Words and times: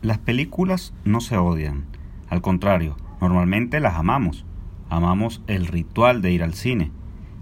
Las 0.00 0.18
películas 0.18 0.94
no 1.04 1.20
se 1.20 1.36
odian, 1.36 1.86
al 2.30 2.40
contrario, 2.40 2.96
normalmente 3.20 3.80
las 3.80 3.96
amamos. 3.96 4.44
Amamos 4.90 5.42
el 5.48 5.66
ritual 5.66 6.22
de 6.22 6.30
ir 6.30 6.42
al 6.42 6.54
cine, 6.54 6.92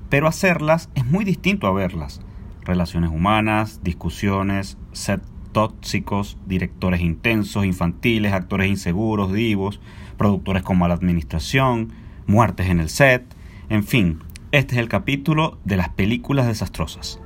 pero 0.08 0.26
hacerlas 0.26 0.88
es 0.94 1.04
muy 1.04 1.24
distinto 1.24 1.66
a 1.66 1.72
verlas. 1.72 2.20
Relaciones 2.62 3.10
humanas, 3.10 3.80
discusiones, 3.84 4.78
set 4.92 5.22
tóxicos, 5.52 6.36
directores 6.46 7.00
intensos, 7.00 7.64
infantiles, 7.64 8.32
actores 8.32 8.68
inseguros, 8.68 9.32
divos, 9.32 9.80
productores 10.16 10.62
con 10.62 10.78
mala 10.78 10.94
administración, 10.94 11.92
muertes 12.26 12.68
en 12.68 12.80
el 12.80 12.88
set, 12.88 13.24
en 13.68 13.84
fin, 13.84 14.20
este 14.52 14.74
es 14.74 14.80
el 14.80 14.88
capítulo 14.88 15.58
de 15.64 15.76
las 15.76 15.88
películas 15.90 16.46
desastrosas. 16.46 17.20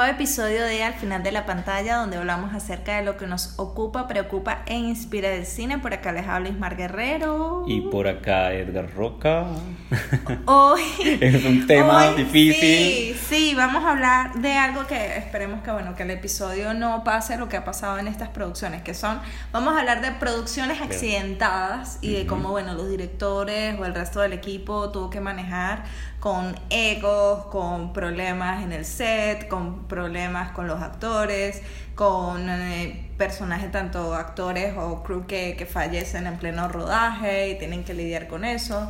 Nuevo 0.00 0.14
episodio 0.14 0.64
de 0.64 0.82
Al 0.82 0.94
final 0.94 1.22
de 1.22 1.30
la 1.30 1.44
pantalla, 1.44 1.96
donde 1.96 2.16
hablamos 2.16 2.54
acerca 2.54 2.96
de 2.96 3.02
lo 3.02 3.18
que 3.18 3.26
nos 3.26 3.58
ocupa, 3.58 4.08
preocupa 4.08 4.62
e 4.64 4.74
inspira 4.74 5.28
del 5.28 5.44
cine. 5.44 5.78
Por 5.78 5.92
acá 5.92 6.10
les 6.10 6.26
habla 6.26 6.48
Ismar 6.48 6.74
Guerrero. 6.74 7.64
Y 7.66 7.82
por 7.82 8.08
acá 8.08 8.54
Edgar 8.54 8.90
Roca. 8.94 9.44
Hoy 10.46 10.80
es 11.20 11.44
un 11.44 11.66
tema 11.66 12.12
difícil. 12.14 13.14
Sí, 13.14 13.16
sí, 13.28 13.54
vamos 13.54 13.84
a 13.84 13.90
hablar 13.90 14.40
de 14.40 14.54
algo 14.54 14.86
que 14.86 15.18
esperemos 15.18 15.62
que 15.62 15.70
bueno, 15.70 15.94
que 15.94 16.04
el 16.04 16.10
episodio 16.12 16.72
no 16.72 17.04
pase 17.04 17.36
lo 17.36 17.50
que 17.50 17.58
ha 17.58 17.64
pasado 17.66 17.98
en 17.98 18.08
estas 18.08 18.30
producciones, 18.30 18.80
que 18.80 18.94
son, 18.94 19.20
vamos 19.52 19.74
a 19.74 19.80
hablar 19.80 20.00
de 20.00 20.12
producciones 20.12 20.80
accidentadas 20.80 21.98
y 22.00 22.14
de 22.14 22.26
cómo 22.26 22.52
bueno, 22.52 22.72
los 22.72 22.88
directores 22.88 23.78
o 23.78 23.84
el 23.84 23.94
resto 23.94 24.20
del 24.20 24.32
equipo 24.32 24.90
tuvo 24.92 25.10
que 25.10 25.20
manejar 25.20 25.84
con 26.20 26.54
egos, 26.68 27.46
con 27.46 27.94
problemas 27.94 28.62
en 28.62 28.72
el 28.72 28.84
set, 28.84 29.48
con 29.48 29.86
problemas 29.90 30.52
con 30.52 30.66
los 30.66 30.80
actores, 30.80 31.60
con 31.94 32.48
eh, 32.48 33.10
personajes, 33.18 33.70
tanto 33.70 34.14
actores 34.14 34.74
o 34.78 35.02
crew 35.02 35.26
que, 35.26 35.54
que 35.58 35.66
fallecen 35.66 36.26
en 36.26 36.38
pleno 36.38 36.68
rodaje 36.68 37.50
y 37.50 37.58
tienen 37.58 37.84
que 37.84 37.92
lidiar 37.92 38.26
con 38.26 38.46
eso. 38.46 38.88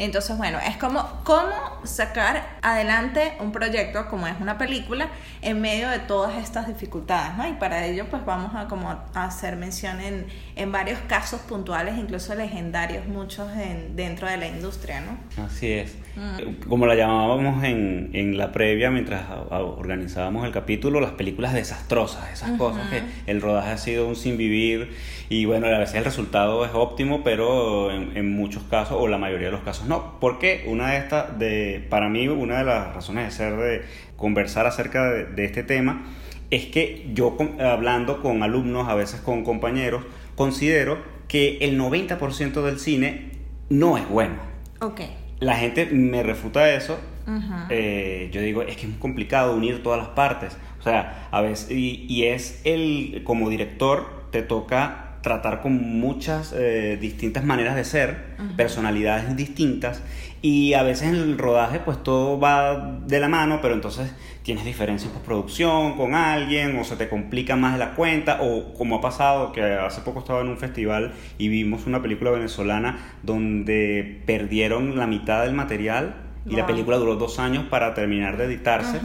Entonces, 0.00 0.38
bueno, 0.38 0.58
es 0.66 0.78
como 0.78 1.06
cómo 1.24 1.52
sacar 1.84 2.42
adelante 2.62 3.34
un 3.38 3.52
proyecto 3.52 4.08
como 4.08 4.26
es 4.26 4.34
una 4.40 4.56
película 4.56 5.10
en 5.42 5.60
medio 5.60 5.90
de 5.90 5.98
todas 5.98 6.42
estas 6.42 6.66
dificultades, 6.66 7.36
¿no? 7.36 7.46
Y 7.46 7.52
para 7.52 7.84
ello, 7.84 8.06
pues 8.08 8.24
vamos 8.24 8.54
a 8.54 8.66
como 8.66 8.88
a 8.88 9.24
hacer 9.24 9.56
mención 9.56 10.00
en, 10.00 10.24
en 10.56 10.72
varios 10.72 10.98
casos 11.00 11.40
puntuales, 11.42 11.98
incluso 11.98 12.34
legendarios, 12.34 13.06
muchos 13.08 13.54
en, 13.58 13.94
dentro 13.94 14.26
de 14.26 14.38
la 14.38 14.48
industria, 14.48 15.02
¿no? 15.02 15.44
Así 15.44 15.70
es. 15.70 15.94
Mm. 16.16 16.66
Como 16.66 16.86
la 16.86 16.94
llamábamos 16.94 17.62
en, 17.62 18.08
en 18.14 18.38
la 18.38 18.52
previa, 18.52 18.90
mientras 18.90 19.24
organizábamos 19.50 20.46
el 20.46 20.52
capítulo, 20.52 21.00
las 21.00 21.12
películas 21.12 21.52
desastrosas, 21.52 22.32
esas 22.32 22.52
cosas 22.52 22.88
que 22.88 23.02
el 23.26 23.42
rodaje 23.42 23.70
ha 23.70 23.78
sido 23.78 24.08
un 24.08 24.16
sin 24.16 24.38
vivir 24.38 24.96
y 25.28 25.44
bueno, 25.44 25.68
a 25.68 25.78
veces 25.78 25.96
el 25.96 26.04
resultado 26.04 26.64
es 26.64 26.72
óptimo, 26.74 27.22
pero 27.22 27.92
en, 27.92 28.16
en 28.16 28.34
muchos 28.34 28.62
casos, 28.64 28.96
o 28.98 29.06
la 29.06 29.18
mayoría 29.18 29.46
de 29.46 29.52
los 29.52 29.62
casos 29.62 29.89
no, 29.90 30.20
porque 30.20 30.66
una 30.68 30.92
de 30.92 30.98
estas, 30.98 31.36
de, 31.40 31.84
para 31.90 32.08
mí, 32.08 32.28
una 32.28 32.58
de 32.58 32.64
las 32.64 32.94
razones 32.94 33.24
de 33.24 33.30
ser 33.32 33.56
de 33.56 33.82
conversar 34.16 34.64
acerca 34.64 35.10
de, 35.10 35.44
este 35.44 35.64
tema 35.64 36.04
es 36.48 36.66
que 36.66 37.10
yo 37.12 37.36
hablando 37.58 38.22
con 38.22 38.44
alumnos, 38.44 38.88
a 38.88 38.94
veces 38.94 39.20
con 39.20 39.42
compañeros, 39.42 40.04
considero 40.36 40.98
que 41.26 41.58
el 41.62 41.76
90% 41.76 42.62
del 42.62 42.78
cine 42.78 43.32
no 43.68 43.98
es 43.98 44.08
bueno. 44.08 44.36
Ok. 44.80 45.00
La 45.40 45.56
gente 45.56 45.86
me 45.86 46.22
refuta 46.22 46.72
eso. 46.72 46.96
Eh, 47.68 48.30
yo 48.32 48.40
digo, 48.42 48.62
es 48.62 48.76
que 48.76 48.82
es 48.82 48.88
muy 48.90 48.98
complicado 49.00 49.56
unir 49.56 49.82
todas 49.82 49.98
las 49.98 50.10
partes. 50.10 50.56
O 50.78 50.82
sea, 50.84 51.28
a 51.32 51.40
veces, 51.40 51.68
y, 51.72 52.06
y 52.08 52.26
es 52.26 52.60
el, 52.62 53.22
como 53.24 53.50
director, 53.50 54.28
te 54.30 54.42
toca 54.42 55.09
tratar 55.22 55.60
con 55.60 56.00
muchas 56.00 56.54
eh, 56.56 56.98
distintas 57.00 57.44
maneras 57.44 57.76
de 57.76 57.84
ser, 57.84 58.30
personalidades 58.56 59.36
distintas, 59.36 60.02
y 60.42 60.72
a 60.72 60.82
veces 60.82 61.08
en 61.08 61.16
el 61.16 61.38
rodaje 61.38 61.80
pues 61.80 62.02
todo 62.02 62.40
va 62.40 62.98
de 63.06 63.20
la 63.20 63.28
mano, 63.28 63.60
pero 63.60 63.74
entonces 63.74 64.14
tienes 64.42 64.64
diferencias 64.64 65.08
en 65.08 65.14
postproducción 65.14 65.96
con 65.96 66.14
alguien, 66.14 66.78
o 66.78 66.84
se 66.84 66.96
te 66.96 67.08
complica 67.08 67.56
más 67.56 67.78
la 67.78 67.94
cuenta, 67.94 68.38
o 68.40 68.72
como 68.74 68.96
ha 68.96 69.00
pasado, 69.00 69.52
que 69.52 69.62
hace 69.62 70.00
poco 70.00 70.20
estaba 70.20 70.40
en 70.40 70.48
un 70.48 70.56
festival 70.56 71.12
y 71.38 71.48
vimos 71.48 71.86
una 71.86 72.00
película 72.00 72.30
venezolana 72.30 73.16
donde 73.22 74.22
perdieron 74.26 74.96
la 74.96 75.06
mitad 75.06 75.42
del 75.42 75.52
material 75.52 76.29
y 76.48 76.56
la 76.56 76.66
película 76.66 76.96
duró 76.96 77.16
dos 77.16 77.38
años 77.38 77.64
para 77.68 77.94
terminar 77.94 78.36
de 78.36 78.44
editarse. 78.44 79.00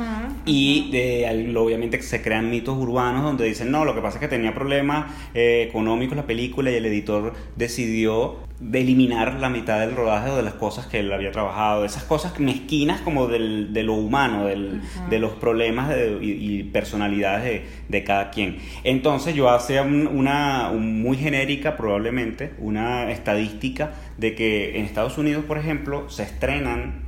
y 0.46 0.90
de, 0.92 1.54
obviamente 1.58 2.02
se 2.02 2.22
crean 2.22 2.50
mitos 2.50 2.78
urbanos 2.78 3.24
donde 3.24 3.46
dicen, 3.46 3.72
no, 3.72 3.86
lo 3.86 3.94
que 3.94 4.02
pasa 4.02 4.18
es 4.18 4.22
que 4.22 4.28
tenía 4.28 4.54
problemas 4.54 5.12
eh, 5.34 5.66
económicos 5.68 6.16
la 6.16 6.26
película 6.26 6.72
y 6.72 6.76
el 6.76 6.86
editor 6.86 7.34
decidió 7.56 8.46
de 8.60 8.82
eliminar 8.82 9.34
la 9.42 9.50
mitad 9.50 9.82
del 9.82 9.96
rodaje 9.96 10.30
o 10.30 10.38
de 10.38 10.44
las 10.44 10.54
cosas 10.54 10.88
que 10.88 11.00
él 11.00 11.12
había 11.12 11.32
trabajado, 11.32 11.84
esas 11.84 12.04
cosas 12.04 12.40
mezquinas 12.40 13.02
como 13.02 13.28
del, 13.28 13.74
de 13.74 13.84
lo 13.84 13.96
humano, 13.96 14.46
del, 14.46 14.82
de 15.10 15.20
los 15.20 15.34
problemas 15.34 15.94
y, 16.22 16.64
personalidades 16.64 17.44
de, 17.44 17.66
de, 17.90 18.04
cada 18.06 18.32
quien. 18.32 18.58
Entonces 18.86 19.36
yo 19.36 19.50
hacía 19.50 19.82
una 19.84 20.72
muy 20.74 21.18
genérica 21.18 21.76
probablemente, 21.76 22.54
una 22.58 23.12
estadística 23.12 23.92
de 24.18 24.36
que 24.36 24.80
en 24.80 24.86
Estados 24.86 25.18
Unidos, 25.18 25.44
por 25.44 25.58
ejemplo, 25.58 26.10
se 26.10 26.24
estrenan 26.24 27.05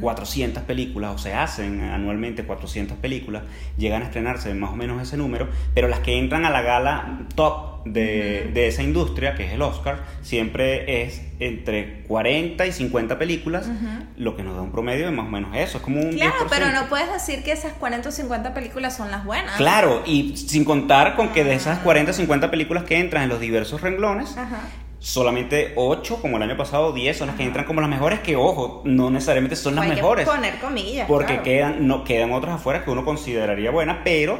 400 0.00 0.62
películas 0.64 1.14
o 1.14 1.18
se 1.18 1.34
hacen 1.34 1.80
anualmente 1.80 2.44
400 2.44 2.96
películas, 2.98 3.42
llegan 3.76 4.02
a 4.02 4.06
estrenarse 4.06 4.52
más 4.54 4.70
o 4.70 4.76
menos 4.76 5.02
ese 5.02 5.16
número, 5.16 5.48
pero 5.74 5.88
las 5.88 6.00
que 6.00 6.18
entran 6.18 6.44
a 6.44 6.50
la 6.50 6.62
gala 6.62 7.26
top 7.34 7.84
de, 7.84 8.50
de 8.52 8.68
esa 8.68 8.82
industria, 8.82 9.34
que 9.34 9.46
es 9.46 9.52
el 9.52 9.62
Oscar, 9.62 10.04
siempre 10.22 11.04
es 11.04 11.22
entre 11.38 12.02
40 12.04 12.66
y 12.66 12.72
50 12.72 13.18
películas, 13.18 13.68
lo 14.16 14.36
que 14.36 14.42
nos 14.42 14.56
da 14.56 14.62
un 14.62 14.72
promedio 14.72 15.06
de 15.06 15.12
más 15.12 15.26
o 15.26 15.30
menos 15.30 15.54
eso, 15.54 15.78
es 15.78 15.84
como 15.84 16.00
un 16.00 16.12
Claro, 16.12 16.46
pero 16.48 16.70
no 16.72 16.88
puedes 16.88 17.12
decir 17.12 17.42
que 17.42 17.52
esas 17.52 17.74
40 17.74 18.08
o 18.08 18.12
50 18.12 18.54
películas 18.54 18.96
son 18.96 19.10
las 19.10 19.24
buenas. 19.24 19.56
Claro, 19.56 20.02
y 20.06 20.36
sin 20.36 20.64
contar 20.64 21.14
con 21.14 21.30
que 21.30 21.44
de 21.44 21.54
esas 21.54 21.78
40 21.80 22.10
o 22.10 22.14
50 22.14 22.50
películas 22.50 22.84
que 22.84 22.98
entran 22.98 23.24
en 23.24 23.28
los 23.28 23.40
diversos 23.40 23.80
renglones, 23.80 24.36
solamente 24.98 25.72
8, 25.76 26.18
como 26.20 26.36
el 26.36 26.42
año 26.42 26.56
pasado, 26.56 26.92
10 26.92 27.16
son 27.16 27.26
las 27.28 27.36
que 27.36 27.44
entran 27.44 27.64
como 27.64 27.80
las 27.80 27.90
mejores, 27.90 28.20
que 28.20 28.36
ojo, 28.36 28.82
no 28.84 29.10
necesariamente 29.10 29.56
son 29.56 29.74
las 29.74 29.84
Hay 29.84 29.90
mejores. 29.90 30.26
Que 30.26 30.34
poner 30.34 30.58
comillas. 30.58 31.06
Porque 31.06 31.42
quedan, 31.42 31.86
no, 31.86 32.04
quedan 32.04 32.32
otras 32.32 32.56
afuera 32.56 32.84
que 32.84 32.90
uno 32.90 33.04
consideraría 33.04 33.70
buenas, 33.70 33.98
pero 34.04 34.38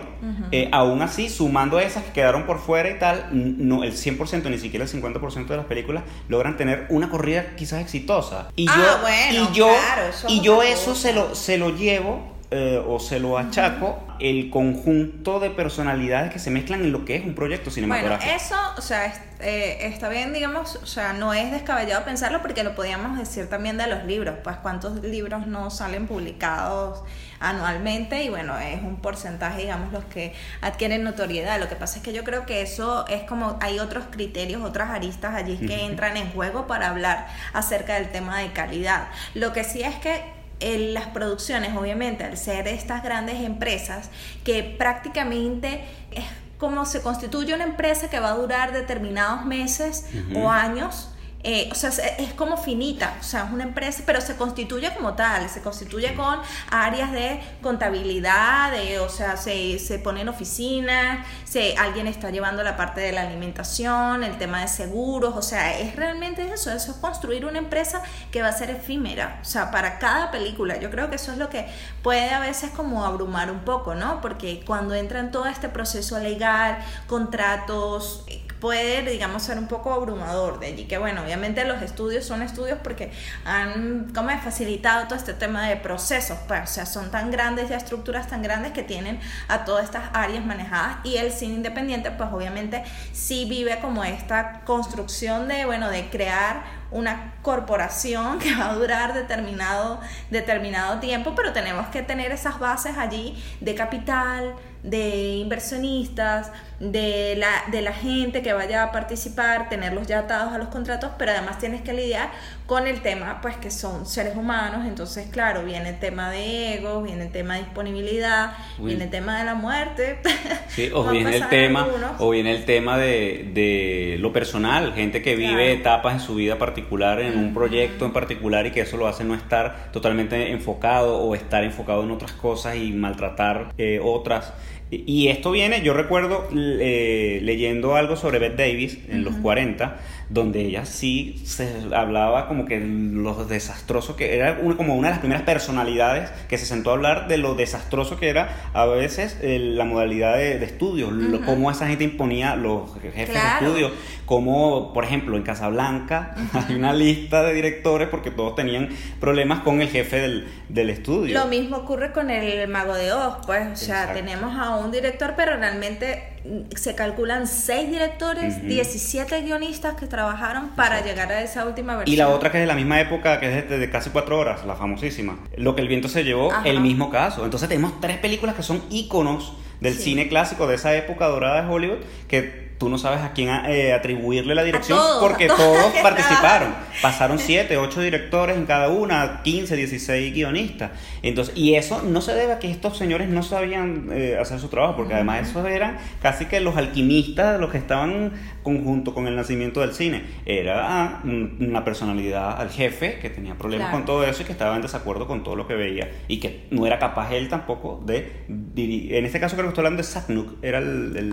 eh, 0.52 0.68
aún 0.72 1.02
así, 1.02 1.28
sumando 1.28 1.78
esas 1.78 2.04
que 2.04 2.12
quedaron 2.12 2.44
por 2.44 2.58
fuera 2.58 2.90
y 2.90 2.98
tal, 2.98 3.28
no, 3.32 3.84
el 3.84 3.92
100%, 3.92 4.50
ni 4.50 4.58
siquiera 4.58 4.84
el 4.84 4.90
50% 4.90 5.46
de 5.46 5.56
las 5.56 5.66
películas 5.66 6.04
logran 6.28 6.56
tener 6.56 6.86
una 6.88 7.10
corrida 7.10 7.54
quizás 7.56 7.80
exitosa. 7.80 8.48
Y 8.56 8.66
ah, 8.68 8.74
yo, 8.76 9.02
bueno, 9.02 9.50
y 9.50 9.54
yo, 9.54 9.68
claro, 9.68 10.08
eso, 10.08 10.26
y 10.28 10.40
yo 10.40 10.62
eso 10.62 10.94
se 10.94 11.12
lo, 11.12 11.34
se 11.34 11.58
lo 11.58 11.70
llevo 11.70 12.35
eh, 12.52 12.80
o 12.86 13.00
se 13.00 13.18
lo 13.18 13.38
achaco 13.38 13.98
el 14.20 14.50
conjunto 14.50 15.40
de 15.40 15.50
personalidades 15.50 16.32
que 16.32 16.38
se 16.38 16.50
mezclan 16.50 16.82
en 16.82 16.92
lo 16.92 17.04
que 17.04 17.16
es 17.16 17.24
un 17.24 17.34
proyecto 17.34 17.72
cinematográfico. 17.72 18.24
Bueno, 18.24 18.36
eso, 18.40 18.56
o 18.78 18.80
sea, 18.80 19.12
eh, 19.40 19.78
está 19.80 20.08
bien, 20.08 20.32
digamos, 20.32 20.76
o 20.76 20.86
sea, 20.86 21.12
no 21.12 21.34
es 21.34 21.50
descabellado 21.50 22.04
pensarlo 22.04 22.40
porque 22.42 22.62
lo 22.62 22.76
podíamos 22.76 23.18
decir 23.18 23.48
también 23.48 23.76
de 23.78 23.88
los 23.88 24.04
libros, 24.04 24.36
pues 24.44 24.56
cuántos 24.58 25.02
libros 25.02 25.48
no 25.48 25.70
salen 25.70 26.06
publicados 26.06 27.02
anualmente 27.40 28.22
y 28.22 28.28
bueno, 28.28 28.56
es 28.58 28.80
un 28.80 28.96
porcentaje, 28.96 29.62
digamos, 29.62 29.92
los 29.92 30.04
que 30.04 30.32
adquieren 30.60 31.02
notoriedad. 31.02 31.58
Lo 31.58 31.68
que 31.68 31.74
pasa 31.74 31.98
es 31.98 32.04
que 32.04 32.12
yo 32.12 32.22
creo 32.22 32.46
que 32.46 32.62
eso 32.62 33.08
es 33.08 33.24
como, 33.24 33.58
hay 33.60 33.80
otros 33.80 34.04
criterios, 34.10 34.62
otras 34.62 34.90
aristas 34.90 35.34
allí 35.34 35.58
que 35.58 35.84
entran 35.84 36.16
en 36.16 36.30
juego 36.30 36.68
para 36.68 36.90
hablar 36.90 37.26
acerca 37.52 37.94
del 37.94 38.10
tema 38.10 38.38
de 38.38 38.52
calidad. 38.52 39.08
Lo 39.34 39.52
que 39.52 39.64
sí 39.64 39.82
es 39.82 39.96
que 39.96 40.35
las 40.60 41.08
producciones, 41.08 41.76
obviamente, 41.76 42.24
al 42.24 42.36
ser 42.36 42.68
estas 42.68 43.02
grandes 43.02 43.42
empresas, 43.42 44.10
que 44.44 44.62
prácticamente 44.62 45.84
es 46.10 46.24
como 46.58 46.86
se 46.86 47.02
constituye 47.02 47.54
una 47.54 47.64
empresa 47.64 48.08
que 48.08 48.18
va 48.18 48.30
a 48.30 48.34
durar 48.36 48.72
determinados 48.72 49.44
meses 49.44 50.06
o 50.34 50.50
años, 50.50 51.10
eh, 51.42 51.68
o 51.70 51.74
sea, 51.74 51.90
es 52.18 52.32
como 52.34 52.56
finita, 52.56 53.16
o 53.20 53.22
sea, 53.22 53.44
es 53.44 53.52
una 53.52 53.62
empresa, 53.62 54.02
pero 54.04 54.20
se 54.20 54.36
constituye 54.36 54.92
como 54.94 55.14
tal, 55.14 55.48
se 55.48 55.62
constituye 55.62 56.14
con 56.14 56.40
áreas 56.70 57.12
de 57.12 57.40
contabilidad, 57.62 58.72
o 59.00 59.08
sea, 59.08 59.36
se, 59.36 59.78
se 59.78 59.98
ponen 60.00 60.28
oficinas, 60.28 61.24
se, 61.44 61.76
alguien 61.76 62.08
está 62.08 62.30
llevando 62.30 62.64
la 62.64 62.76
parte 62.76 63.00
de 63.00 63.12
la 63.12 63.22
alimentación, 63.22 64.24
el 64.24 64.38
tema 64.38 64.62
de 64.62 64.68
seguros, 64.68 65.36
o 65.36 65.42
sea, 65.42 65.78
es 65.78 65.94
realmente 65.94 66.42
eso, 66.52 66.72
eso 66.72 66.90
es 66.90 66.96
construir 66.96 67.46
una 67.46 67.58
empresa 67.58 68.02
que 68.32 68.42
va 68.42 68.48
a 68.48 68.52
ser 68.52 68.70
efímera, 68.70 69.38
o 69.40 69.44
sea, 69.44 69.70
para 69.70 69.98
cada 69.98 70.30
película, 70.32 70.78
yo 70.78 70.90
creo 70.90 71.10
que 71.10 71.16
eso 71.16 71.30
es 71.30 71.38
lo 71.38 71.48
que 71.48 71.66
puede 72.02 72.30
a 72.30 72.40
veces 72.40 72.70
como 72.70 73.04
abrumar 73.04 73.50
un 73.52 73.60
poco, 73.60 73.94
¿no? 73.94 74.20
Porque 74.20 74.64
cuando 74.66 74.94
entra 74.94 75.20
en 75.20 75.30
todo 75.30 75.46
este 75.46 75.68
proceso 75.68 76.18
legal, 76.18 76.78
contratos, 77.06 78.24
puede, 78.60 79.02
digamos, 79.02 79.42
ser 79.42 79.58
un 79.58 79.68
poco 79.68 79.92
abrumador 79.92 80.58
de 80.58 80.66
allí. 80.66 80.84
Que 80.84 80.98
bueno, 80.98 81.22
obviamente 81.22 81.64
los 81.64 81.82
estudios 81.82 82.24
son 82.24 82.42
estudios 82.42 82.78
porque 82.82 83.12
han 83.44 84.12
como 84.14 84.26
facilitado 84.40 85.06
todo 85.06 85.16
este 85.16 85.34
tema 85.34 85.68
de 85.68 85.76
procesos, 85.76 86.38
pues, 86.48 86.62
o 86.62 86.66
sea, 86.66 86.86
son 86.86 87.10
tan 87.10 87.30
grandes 87.30 87.68
ya 87.68 87.76
estructuras 87.76 88.26
tan 88.28 88.42
grandes 88.42 88.72
que 88.72 88.82
tienen 88.82 89.20
a 89.48 89.64
todas 89.64 89.84
estas 89.84 90.04
áreas 90.12 90.44
manejadas 90.44 90.98
y 91.04 91.16
el 91.16 91.32
cine 91.32 91.54
independiente, 91.54 92.10
pues 92.10 92.28
obviamente 92.32 92.82
sí 93.12 93.46
vive 93.48 93.78
como 93.80 94.04
esta 94.04 94.62
construcción 94.64 95.48
de, 95.48 95.64
bueno, 95.64 95.88
de 95.90 96.08
crear 96.10 96.64
una 96.90 97.34
corporación 97.42 98.38
que 98.40 98.54
va 98.54 98.70
a 98.70 98.74
durar 98.74 99.14
determinado, 99.14 100.00
determinado 100.30 100.98
tiempo, 101.00 101.34
pero 101.34 101.52
tenemos 101.52 101.86
que 101.88 102.02
tener 102.02 102.32
esas 102.32 102.58
bases 102.58 102.96
allí 102.98 103.42
de 103.60 103.74
capital, 103.74 104.54
de 104.86 105.36
inversionistas, 105.36 106.52
de 106.78 107.34
la, 107.36 107.48
de 107.70 107.80
la 107.80 107.92
gente 107.92 108.42
que 108.42 108.52
vaya 108.52 108.84
a 108.84 108.92
participar, 108.92 109.68
tenerlos 109.68 110.06
ya 110.06 110.20
atados 110.20 110.52
a 110.52 110.58
los 110.58 110.68
contratos, 110.68 111.10
pero 111.18 111.32
además 111.32 111.58
tienes 111.58 111.80
que 111.80 111.92
lidiar 111.92 112.30
con 112.66 112.86
el 112.86 113.00
tema, 113.00 113.40
pues 113.40 113.56
que 113.56 113.70
son 113.70 114.06
seres 114.06 114.36
humanos, 114.36 114.86
entonces 114.86 115.28
claro, 115.30 115.64
viene 115.64 115.90
el 115.90 115.98
tema 115.98 116.30
de 116.30 116.74
ego, 116.74 117.02
viene 117.02 117.24
el 117.24 117.32
tema 117.32 117.54
de 117.54 117.60
disponibilidad, 117.60 118.52
viene 118.78 119.04
el 119.04 119.10
tema 119.10 119.38
de 119.38 119.44
la 119.44 119.54
muerte. 119.54 120.18
Sí, 120.68 120.90
o 120.92 121.04
viene 121.04 121.36
el 121.36 121.48
tema, 121.48 121.86
o 122.18 122.30
viene 122.30 122.54
el 122.54 122.66
tema 122.66 122.98
de, 122.98 123.50
de 123.54 124.16
lo 124.20 124.32
personal, 124.32 124.92
gente 124.92 125.22
que 125.22 125.34
vive 125.34 125.72
etapas 125.72 126.14
en 126.14 126.20
su 126.20 126.34
vida 126.34 126.58
particular, 126.58 127.20
en 127.20 127.38
un 127.38 127.54
proyecto 127.54 128.04
en 128.04 128.12
particular 128.12 128.66
y 128.66 128.72
que 128.72 128.82
eso 128.82 128.98
lo 128.98 129.06
hace 129.06 129.24
no 129.24 129.34
estar 129.34 129.90
totalmente 129.90 130.50
enfocado 130.50 131.18
o 131.18 131.34
estar 131.34 131.64
enfocado 131.64 132.02
en 132.02 132.10
otras 132.10 132.32
cosas 132.32 132.76
y 132.76 132.92
maltratar 132.92 133.72
eh, 133.78 134.00
otras. 134.02 134.52
Y 134.90 135.28
esto 135.28 135.50
viene, 135.50 135.82
yo 135.82 135.94
recuerdo 135.94 136.48
eh, 136.54 137.40
leyendo 137.42 137.96
algo 137.96 138.14
sobre 138.14 138.38
Beth 138.38 138.56
Davis 138.56 138.98
en 139.08 139.24
los 139.24 139.34
40, 139.36 139.98
donde 140.28 140.62
ella 140.62 140.84
sí 140.84 141.40
se 141.44 141.84
hablaba 141.94 142.48
como 142.48 142.64
que 142.64 142.80
lo 142.80 143.44
desastroso 143.44 144.16
que 144.16 144.34
era 144.34 144.58
como 144.76 144.96
una 144.96 145.08
de 145.08 145.12
las 145.12 145.20
primeras 145.20 145.44
personalidades 145.44 146.30
que 146.48 146.58
se 146.58 146.66
sentó 146.66 146.90
a 146.90 146.94
hablar 146.94 147.28
de 147.28 147.38
lo 147.38 147.54
desastroso 147.54 148.18
que 148.18 148.28
era 148.28 148.70
a 148.72 148.86
veces 148.86 149.38
la 149.42 149.84
modalidad 149.84 150.36
de, 150.36 150.64
estudio, 150.64 151.10
cómo 151.44 151.70
esa 151.70 151.86
gente 151.86 152.04
imponía 152.04 152.56
los 152.56 152.92
jefes 153.00 153.34
de 153.34 153.66
estudio, 153.66 153.90
como 154.24 154.92
por 154.92 155.04
ejemplo 155.04 155.36
en 155.36 155.42
Casablanca 155.44 156.34
hay 156.52 156.74
una 156.74 156.92
lista 156.92 157.42
de 157.44 157.54
directores 157.54 158.08
porque 158.08 158.30
todos 158.30 158.56
tenían 158.56 158.88
problemas 159.20 159.60
con 159.60 159.80
el 159.80 159.88
jefe 159.88 160.20
del, 160.20 160.48
del 160.68 160.90
estudio. 160.90 161.38
Lo 161.38 161.46
mismo 161.46 161.76
ocurre 161.76 162.12
con 162.12 162.30
el 162.30 162.66
Mago 162.68 162.94
de 162.94 163.12
Oz, 163.12 163.46
pues, 163.46 163.66
o 163.72 163.76
sea, 163.76 164.12
tenemos 164.12 164.56
a 164.58 164.76
un 164.76 164.90
director, 164.90 165.34
pero 165.36 165.56
realmente 165.56 166.35
se 166.74 166.94
calculan 166.94 167.46
seis 167.46 167.90
directores, 167.90 168.62
17 168.66 169.42
guionistas 169.42 169.94
que 169.94 170.06
trabajaron 170.06 170.70
para 170.70 171.02
llegar 171.02 171.30
a 171.32 171.42
esa 171.42 171.66
última 171.66 171.96
versión. 171.96 172.12
Y 172.12 172.16
la 172.16 172.28
otra 172.28 172.50
que 172.50 172.58
es 172.58 172.62
de 172.62 172.66
la 172.66 172.74
misma 172.74 173.00
época, 173.00 173.40
que 173.40 173.58
es 173.58 173.68
de, 173.68 173.90
casi 173.90 174.10
cuatro 174.10 174.38
horas, 174.38 174.64
la 174.64 174.74
famosísima. 174.76 175.38
Lo 175.56 175.74
que 175.74 175.82
el 175.82 175.88
viento 175.88 176.08
se 176.08 176.24
llevó, 176.24 176.50
el 176.64 176.80
mismo 176.80 177.10
caso. 177.10 177.44
Entonces 177.44 177.68
tenemos 177.68 178.00
tres 178.00 178.18
películas 178.18 178.54
que 178.54 178.62
son 178.62 178.82
íconos 178.90 179.54
del 179.80 179.94
cine 179.94 180.28
clásico 180.28 180.66
de 180.66 180.76
esa 180.76 180.94
época 180.94 181.26
dorada 181.26 181.62
de 181.62 181.68
Hollywood 181.68 181.98
que 182.28 182.65
tú 182.78 182.88
no 182.88 182.98
sabes 182.98 183.20
a 183.20 183.32
quién 183.32 183.48
eh, 183.48 183.92
atribuirle 183.92 184.54
la 184.54 184.62
dirección 184.62 184.98
porque 185.20 185.46
todos, 185.46 185.92
participaron. 186.02 186.74
Pasaron 187.02 187.38
7, 187.38 187.76
8 187.76 188.00
directores 188.00 188.56
en 188.56 188.66
cada 188.66 188.88
una, 188.88 189.42
15, 189.42 189.76
16 189.76 190.34
guionistas. 190.34 190.90
Entonces, 191.22 191.56
y 191.56 191.74
eso 191.74 192.02
no 192.02 192.20
se 192.20 192.34
debe 192.34 192.52
a 192.54 192.58
que 192.58 192.70
estos 192.70 192.96
señores 192.96 193.28
no 193.28 193.42
sabían 193.42 194.08
eh, 194.12 194.36
hacer 194.40 194.60
su 194.60 194.68
trabajo, 194.68 194.96
porque 194.96 195.14
además 195.14 195.48
esos 195.48 195.66
eran 195.66 195.98
casi 196.20 196.46
que 196.46 196.60
los 196.60 196.76
alquimistas 196.76 197.60
los 197.60 197.70
que 197.70 197.78
estaban 197.78 198.32
conjunto 198.62 199.14
con 199.14 199.26
el 199.26 199.36
nacimiento 199.36 199.80
del 199.80 199.92
cine. 199.92 200.24
Era 200.44 201.20
una 201.24 201.84
personalidad 201.84 202.60
al 202.60 202.70
jefe 202.70 203.18
que 203.20 203.30
tenía 203.30 203.54
problemas 203.56 203.90
con 203.90 204.04
todo 204.04 204.24
eso 204.24 204.42
y 204.42 204.44
que 204.44 204.52
estaba 204.52 204.76
en 204.76 204.82
desacuerdo 204.82 205.26
con 205.26 205.44
todo 205.44 205.56
lo 205.56 205.66
que 205.66 205.74
veía 205.74 206.10
y 206.28 206.40
que 206.40 206.66
no 206.70 206.86
era 206.86 206.98
capaz 206.98 207.32
él 207.32 207.48
tampoco 207.48 208.02
de 208.04 208.44
En 208.48 209.24
este 209.24 209.40
caso 209.40 209.56
creo 209.56 209.66
que 209.66 209.70
estoy 209.70 209.82
hablando 209.82 210.02
de 210.02 210.08
Satnuk, 210.08 210.54
era 210.62 210.78
el, 210.78 211.16
el 211.16 211.32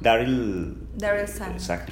Daryl 0.00 0.71
Daryl 0.94 1.26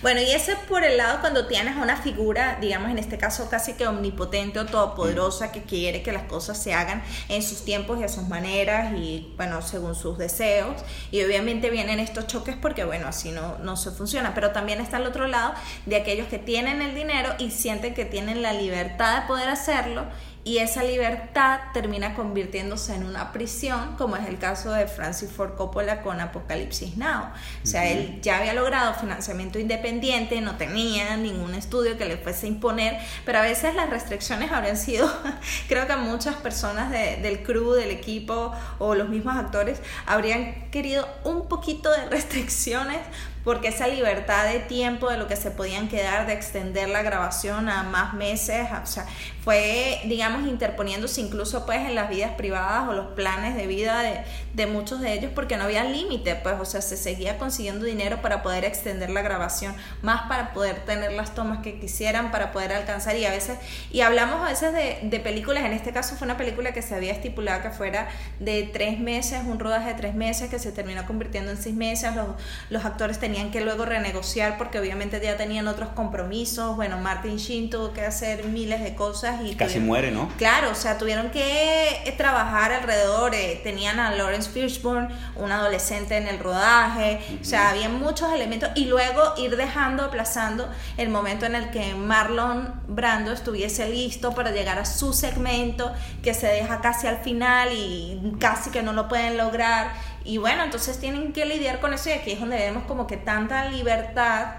Bueno, 0.03 0.21
y 0.21 0.31
ese 0.31 0.56
por 0.69 0.85
el 0.85 0.97
lado 0.97 1.21
cuando 1.21 1.47
tienes 1.47 1.77
a 1.77 1.82
una 1.82 1.97
figura, 1.97 2.59
digamos 2.61 2.91
en 2.91 2.99
este 2.99 3.19
caso 3.19 3.49
casi 3.49 3.73
que 3.75 3.87
omnipotente 3.87 4.59
o 4.59 4.67
todopoderosa, 4.67 5.47
mm. 5.47 5.53
que 5.53 5.62
quiere 5.62 6.03
que 6.03 6.12
las 6.12 6.25
cosas 6.25 6.62
se 6.62 6.75
hagan 6.75 7.03
en 7.29 7.43
sus 7.43 7.65
tiempos 7.65 7.99
y 7.99 8.05
a 8.05 8.09
sus 8.09 8.29
maneras 8.29 8.93
y, 8.97 9.32
bueno, 9.37 9.62
según 9.62 9.94
sus 9.94 10.19
deseos. 10.19 10.77
Y 11.11 11.23
obviamente 11.25 11.71
vienen 11.71 11.99
estos 11.99 12.27
choques 12.27 12.56
porque, 12.61 12.85
bueno, 12.85 13.09
así 13.09 13.31
no, 13.31 13.59
no 13.59 13.77
se 13.77 13.91
funciona. 13.91 14.35
Pero 14.35 14.50
también 14.50 14.81
está 14.81 14.99
el 14.99 15.06
otro 15.06 15.27
lado 15.27 15.55
de 15.87 15.97
aquellos 15.97 16.29
que 16.29 16.38
tienen 16.38 16.82
el 16.82 16.94
dinero 16.94 17.35
y 17.38 17.50
sienten 17.50 17.94
que 17.94 18.05
tienen 18.05 18.43
la 18.43 18.53
libertad 18.53 19.23
de 19.23 19.27
poder 19.27 19.49
hacerlo 19.49 20.05
y 20.43 20.59
esa 20.59 20.83
libertad 20.83 21.61
termina 21.75 22.15
convirtiéndose 22.15 22.95
en 22.95 23.05
una 23.05 23.31
prisión, 23.33 23.97
como 23.97 24.17
es 24.17 24.27
el 24.27 24.39
caso 24.39 24.73
de 24.73 24.87
Francis 24.87 25.31
Ford 25.31 25.55
Coppola 25.55 26.01
con 26.01 26.19
Apocalipsis 26.19 26.97
Now. 26.97 27.25
O 27.63 27.67
sea, 27.67 27.91
él 27.91 28.21
ya 28.23 28.39
había 28.39 28.55
logrado 28.55 28.95
financiamiento 28.95 29.59
independiente, 29.59 30.41
no 30.41 30.57
tenía 30.57 31.17
ningún 31.19 31.55
estudio 31.55 31.99
que 31.99 32.07
le 32.07 32.17
fuese 32.17 32.47
a 32.47 32.49
imponer, 32.49 32.99
pero 33.27 33.39
a 33.39 33.43
veces 33.43 33.75
las 33.75 33.91
restricciones 33.91 34.51
habrían 34.51 34.79
sido, 34.79 35.13
creo 35.69 35.87
que 35.87 35.97
muchas 35.97 36.37
personas 36.37 36.91
del 36.91 37.43
crew, 37.43 37.73
del 37.73 37.91
equipo 37.91 38.53
o 38.79 38.95
los 38.95 39.11
mismos 39.11 39.37
actores 39.37 39.81
habrían 40.07 40.71
querido 40.71 41.07
un 41.25 41.49
poquito 41.49 41.91
de 41.91 42.07
restricciones 42.07 43.01
porque 43.45 43.69
esa 43.69 43.87
libertad 43.87 44.47
de 44.47 44.59
tiempo 44.61 45.11
de 45.11 45.17
lo 45.17 45.27
que 45.27 45.37
se 45.37 45.51
podían 45.51 45.89
quedar, 45.89 46.27
de 46.27 46.35
extender 46.35 46.89
la 46.89 47.03
grabación 47.03 47.69
a 47.69 47.83
más 47.83 48.13
meses, 48.15 48.67
o 48.83 48.87
sea, 48.87 49.07
fue, 49.43 50.01
digamos, 50.05 50.47
interponiéndose 50.47 51.23
incluso 51.23 51.65
pues 51.65 51.79
en 51.79 51.95
las 51.95 52.11
vidas 52.11 52.33
privadas 52.37 52.89
o 52.89 52.93
los 52.93 53.07
planes 53.15 53.57
de 53.57 53.67
vida 53.67 54.03
de, 54.03 54.21
de 54.53 54.67
muchos 54.67 55.01
de 55.01 55.15
ellos 55.15 55.33
porque 55.35 55.57
no 55.57 55.65
había 55.65 55.85
límite, 55.85 56.35
pues, 56.37 56.57
o 56.61 56.65
sea, 56.67 56.83
se 56.83 56.97
seguía 56.97 57.39
consiguiendo 57.39 57.87
dinero 57.87 58.21
para 58.21 58.43
poder 58.43 58.65
extender 58.65 59.09
la 59.09 59.23
grabación, 59.23 59.75
más 60.03 60.29
para 60.29 60.53
poder 60.53 60.85
tener 60.85 61.13
las 61.13 61.35
tomas 61.35 61.61
que 61.61 61.81
quisieran, 61.81 62.31
para 62.31 62.53
poder 62.53 62.73
alcanzar 62.73 63.17
y 63.17 63.25
a 63.25 63.31
veces, 63.31 63.59
y 63.91 64.03
hablamos 64.03 64.43
a 64.43 64.51
veces 64.51 64.75
de, 64.75 64.99
de 65.03 65.21
películas, 65.21 65.65
en 65.65 65.73
este 65.73 65.93
caso 65.93 66.17
fue 66.17 66.27
una 66.27 66.37
película 66.37 66.73
que 66.73 66.83
se 66.83 66.95
había 66.95 67.13
estipulado 67.13 67.63
que 67.63 67.71
fuera 67.71 68.09
de 68.39 68.69
tres 68.71 68.99
meses, 68.99 69.41
un 69.47 69.59
rodaje 69.59 69.89
de 69.89 69.95
tres 69.95 70.15
meses 70.15 70.51
que 70.51 70.59
se 70.59 70.73
terminó 70.73 71.07
convirtiendo 71.07 71.51
en 71.51 71.57
seis 71.57 71.75
meses, 71.75 72.15
los, 72.15 72.27
los 72.69 72.85
actores 72.85 73.19
tenían 73.19 73.30
tenían 73.31 73.53
que 73.53 73.61
luego 73.61 73.85
renegociar 73.85 74.59
porque 74.59 74.81
obviamente 74.81 75.21
ya 75.23 75.37
tenían 75.37 75.69
otros 75.69 75.91
compromisos. 75.91 76.75
Bueno, 76.75 76.99
Martin 76.99 77.37
Sheen 77.37 77.70
tuvo 77.70 77.93
que 77.93 78.05
hacer 78.05 78.44
miles 78.46 78.82
de 78.82 78.96
cosas 78.96 79.41
y... 79.44 79.55
Casi 79.55 79.79
muere, 79.79 80.10
¿no? 80.10 80.29
Claro, 80.37 80.70
o 80.72 80.75
sea, 80.75 80.99
tuvieron 80.99 81.31
que 81.31 82.03
eh, 82.05 82.15
trabajar 82.17 82.72
alrededor. 82.72 83.37
Eh, 83.37 83.60
tenían 83.63 84.01
a 84.01 84.10
Lawrence 84.10 84.51
Fishburne, 84.51 85.15
un 85.37 85.53
adolescente 85.53 86.17
en 86.17 86.27
el 86.27 86.41
rodaje. 86.41 87.20
O 87.41 87.44
sea, 87.44 87.70
había 87.70 87.89
muchos 87.89 88.32
elementos. 88.32 88.70
Y 88.75 88.87
luego 88.87 89.34
ir 89.37 89.56
dejando, 89.56 90.03
aplazando 90.03 90.69
el 90.96 91.08
momento 91.08 91.46
en 91.46 91.55
el 91.55 91.70
que 91.70 91.94
Marlon 91.94 92.81
Brando 92.89 93.31
estuviese 93.31 93.89
listo 93.89 94.34
para 94.34 94.51
llegar 94.51 94.81
a 94.81 94.84
su 94.84 95.13
segmento, 95.13 95.93
que 96.20 96.34
se 96.34 96.49
deja 96.49 96.81
casi 96.81 97.06
al 97.06 97.19
final 97.19 97.69
y 97.72 98.32
casi 98.41 98.70
que 98.70 98.82
no 98.82 98.93
lo 98.93 99.06
pueden 99.06 99.37
lograr 99.37 99.93
y 100.24 100.39
bueno, 100.39 100.65
entonces 100.65 100.98
tienen 100.98 101.32
que 101.32 101.44
lidiar 101.46 101.81
con 101.81 101.94
eso 101.94 102.10
y 102.10 102.12
aquí 102.12 102.32
es 102.32 102.41
donde 102.41 102.56
vemos 102.56 102.84
como 102.84 103.06
que 103.06 103.17
tanta 103.17 103.67
libertad 103.67 104.55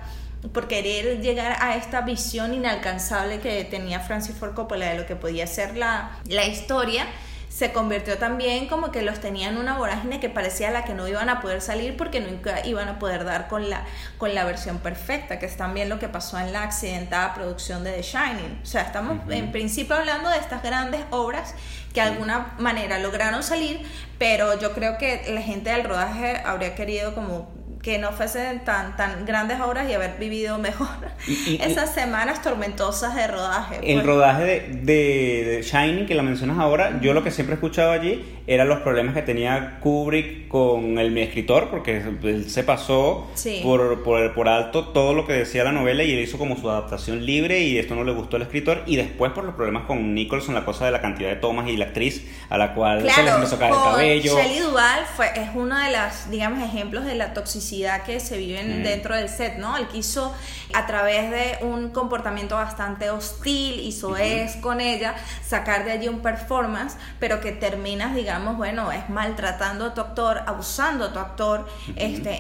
por 0.54 0.68
querer 0.68 1.22
llegar 1.22 1.58
a 1.60 1.76
esta 1.76 2.02
visión 2.02 2.54
inalcanzable 2.54 3.40
que 3.40 3.64
tenía 3.66 4.00
Francis 4.00 4.36
Ford 4.36 4.54
Coppola 4.54 4.88
de 4.88 4.98
lo 4.98 5.06
que 5.06 5.16
podía 5.16 5.46
ser 5.46 5.78
la, 5.78 6.18
la 6.26 6.46
historia 6.46 7.06
se 7.52 7.74
convirtió 7.74 8.18
también 8.18 8.68
como 8.68 8.92
que 8.92 9.02
los 9.02 9.20
tenían 9.20 9.58
una 9.58 9.78
vorágine 9.78 10.22
que 10.22 10.30
parecía 10.30 10.72
la 10.72 10.86
que 10.86 10.94
no 10.94 11.06
iban 11.10 11.28
a 11.28 11.42
poder 11.42 11.60
salir 11.60 11.98
porque 11.98 12.22
nunca 12.22 12.66
iban 12.66 12.88
a 12.88 12.98
poder 12.98 13.26
dar 13.26 13.50
con 13.50 13.70
la, 13.70 13.86
con 14.18 14.34
la 14.34 14.46
versión 14.46 14.80
perfecta, 14.80 15.38
que 15.38 15.48
es 15.48 15.58
también 15.58 15.90
lo 15.90 16.00
que 16.00 16.08
pasó 16.08 16.40
en 16.40 16.54
la 16.54 16.64
accidentada 16.64 17.34
producción 17.34 17.84
de 17.84 17.92
The 17.92 18.04
Shining. 18.04 18.62
O 18.64 18.66
sea, 18.66 18.84
estamos 18.84 19.20
en 19.30 19.52
principio 19.52 19.98
hablando 19.98 20.30
de 20.30 20.38
estas 20.38 20.64
grandes 20.64 21.02
obras 21.10 21.54
que 21.94 22.00
de 22.00 22.08
alguna 22.08 22.56
manera 22.58 23.00
lograron 23.00 23.44
salir, 23.44 23.82
pero 24.18 24.58
yo 24.58 24.72
creo 24.72 24.98
que 24.98 25.26
la 25.34 25.42
gente 25.42 25.72
del 25.72 25.84
rodaje 25.84 26.42
habría 26.46 26.74
querido 26.74 27.14
como 27.14 27.52
que 27.82 27.98
no 27.98 28.12
fuesen 28.12 28.64
tan, 28.64 28.96
tan 28.96 29.26
grandes 29.26 29.60
obras 29.60 29.90
y 29.90 29.94
haber 29.94 30.18
vivido 30.20 30.58
mejor 30.60 30.88
esas 31.60 31.94
semanas 31.94 32.42
tormentosas 32.42 33.16
de 33.16 33.28
rodaje. 33.28 33.78
El 33.78 33.96
pues. 33.96 34.06
rodaje 34.06 34.44
de, 34.44 35.44
de, 35.46 35.62
Shining, 35.64 36.06
que 36.06 36.16
la 36.16 36.24
mencionas 36.24 36.60
ahora, 36.60 37.00
yo 37.02 37.14
lo 37.14 37.24
que 37.24 37.32
siempre 37.32 37.54
he 37.54 37.56
escuchado 37.56 37.92
allí 37.92 38.41
eran 38.54 38.68
los 38.68 38.80
problemas 38.80 39.14
que 39.14 39.22
tenía 39.22 39.78
Kubrick 39.80 40.48
con 40.48 40.98
el 40.98 41.12
mi 41.12 41.22
escritor, 41.22 41.70
porque 41.70 41.98
él 42.24 42.50
se 42.50 42.64
pasó 42.64 43.30
por, 43.64 44.04
por, 44.04 44.34
por, 44.34 44.50
alto 44.50 44.88
todo 44.88 45.14
lo 45.14 45.28
que 45.28 45.34
decía 45.34 45.64
la 45.64 45.72
novela 45.72 46.04
y 46.04 46.14
él 46.14 46.20
hizo 46.20 46.38
como 46.38 46.58
su 46.58 46.70
adaptación 46.70 47.26
libre 47.26 47.62
y 47.62 47.78
esto 47.78 47.96
no 47.96 48.04
le 48.04 48.12
gustó 48.12 48.38
al 48.38 48.44
escritor. 48.44 48.84
Y 48.86 48.96
después 48.96 49.32
por 49.34 49.44
los 49.44 49.56
problemas 49.56 49.84
con 49.86 50.14
Nicholson, 50.16 50.56
la 50.56 50.66
cosa 50.66 50.86
de 50.86 50.92
la 50.92 51.02
cantidad 51.02 51.30
de 51.30 51.36
tomas 51.36 51.68
y 51.68 51.78
la 51.78 51.86
actriz 51.86 52.26
a 52.50 52.58
la 52.58 52.74
cual 52.74 53.10
se 53.10 53.24
le 53.24 53.30
empezó 53.30 53.56
a 53.56 53.60
caer 53.60 53.74
el 53.74 53.80
cabello. 53.80 54.38
Shelley 54.38 54.60
Duvall 54.60 55.06
fue, 55.16 55.28
es 55.36 55.50
uno 55.54 55.78
de 55.78 55.92
los, 55.92 56.30
digamos, 56.30 56.64
ejemplos 56.64 57.06
de 57.06 57.16
la 57.16 57.34
toxicidad 57.34 57.52
toxicidad 57.52 58.04
que 58.04 58.20
se 58.20 58.38
vive 58.38 58.64
dentro 58.64 59.16
del 59.16 59.28
set, 59.28 59.58
¿no? 59.58 59.76
Él 59.76 59.88
quiso, 59.88 60.34
a 60.74 60.86
través 60.88 61.30
de 61.32 61.66
un 61.66 61.90
comportamiento 61.90 62.56
bastante 62.56 63.10
hostil, 63.10 63.80
hizo 63.82 64.16
es 64.16 64.56
con 64.58 64.80
ella, 64.80 65.16
sacar 65.46 65.84
de 65.84 65.92
allí 65.92 66.08
un 66.08 66.22
performance, 66.22 66.96
pero 67.20 67.42
que 67.42 67.52
terminas, 67.52 68.16
digamos, 68.16 68.41
bueno, 68.56 68.92
es 68.92 69.10
maltratando 69.10 69.86
a 69.86 69.94
tu 69.94 70.02
actor, 70.02 70.42
abusando 70.46 71.06
a 71.06 71.14
tu 71.14 71.20
actor, 71.20 71.68
este, 71.96 72.40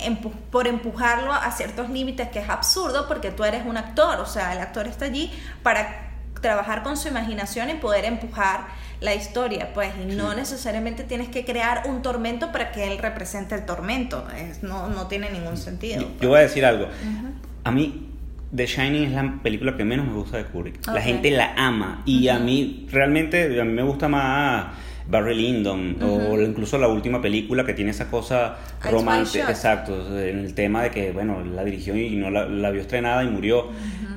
por 0.51 0.67
empujarlo 0.67 1.34
a 1.34 1.51
ciertos 1.51 1.89
límites, 1.89 2.29
que 2.29 2.39
es 2.39 2.50
absurdo 2.50 3.08
porque 3.08 3.31
tú 3.31 3.43
eres 3.43 3.65
un 3.65 3.77
actor, 3.77 4.20
o 4.20 4.25
sea, 4.25 4.53
el 4.53 4.60
actor 4.60 4.88
está 4.88 5.05
allí 5.05 5.31
para 5.63 6.12
trabajar 6.41 6.84
con 6.84 6.98
su 6.98 7.08
imaginación 7.08 7.70
y 7.70 7.75
poder 7.75 8.03
empujar 8.05 8.67
la 9.00 9.15
historia, 9.15 9.74
pues, 9.74 9.91
y 10.01 10.15
no 10.15 10.34
necesariamente 10.36 11.03
tienes 11.03 11.29
que 11.29 11.46
crear 11.46 11.84
un 11.88 12.01
tormento 12.01 12.51
para 12.51 12.72
que 12.72 12.91
él 12.91 12.98
represente 12.98 13.55
el 13.55 13.65
tormento, 13.65 14.27
no, 14.62 14.89
no 14.89 15.08
tiene 15.08 15.29
ningún 15.31 15.58
sentido. 15.58 16.08
Yo, 16.20 16.29
voy 16.29 16.39
a 16.39 16.41
decir 16.41 16.65
algo, 16.65 16.88
a 17.63 17.72
mí 17.72 18.10
The 18.55 18.65
Shining 18.65 19.03
es 19.03 19.12
la 19.12 19.39
película 19.41 19.77
que 19.77 19.86
menos 19.86 20.05
me 20.08 20.13
gusta 20.13 20.38
de 20.38 20.46
Kubrick, 20.46 20.86
la 20.88 21.01
gente 21.01 21.31
la 21.31 21.53
ama, 21.55 22.01
y 22.05 22.27
a 22.27 22.38
mí 22.38 22.88
realmente, 22.91 23.60
a 23.60 23.63
mí 23.63 23.72
me 23.72 23.84
gusta 23.84 24.08
más... 24.08 24.67
Barry 25.11 25.35
Lyndon 25.35 25.97
o 26.01 26.39
incluso 26.39 26.77
la 26.77 26.87
última 26.87 27.21
película 27.21 27.65
que 27.65 27.73
tiene 27.73 27.91
esa 27.91 28.09
cosa 28.09 28.57
romántica, 28.81 29.49
exacto, 29.49 30.17
en 30.17 30.39
el 30.39 30.53
tema 30.53 30.83
de 30.83 30.91
que, 30.91 31.11
bueno, 31.11 31.43
la 31.43 31.63
dirigió 31.63 31.95
y 31.95 32.15
no 32.15 32.31
la, 32.31 32.45
la 32.45 32.71
vio 32.71 32.81
estrenada 32.81 33.23
y 33.23 33.27
murió, 33.27 33.67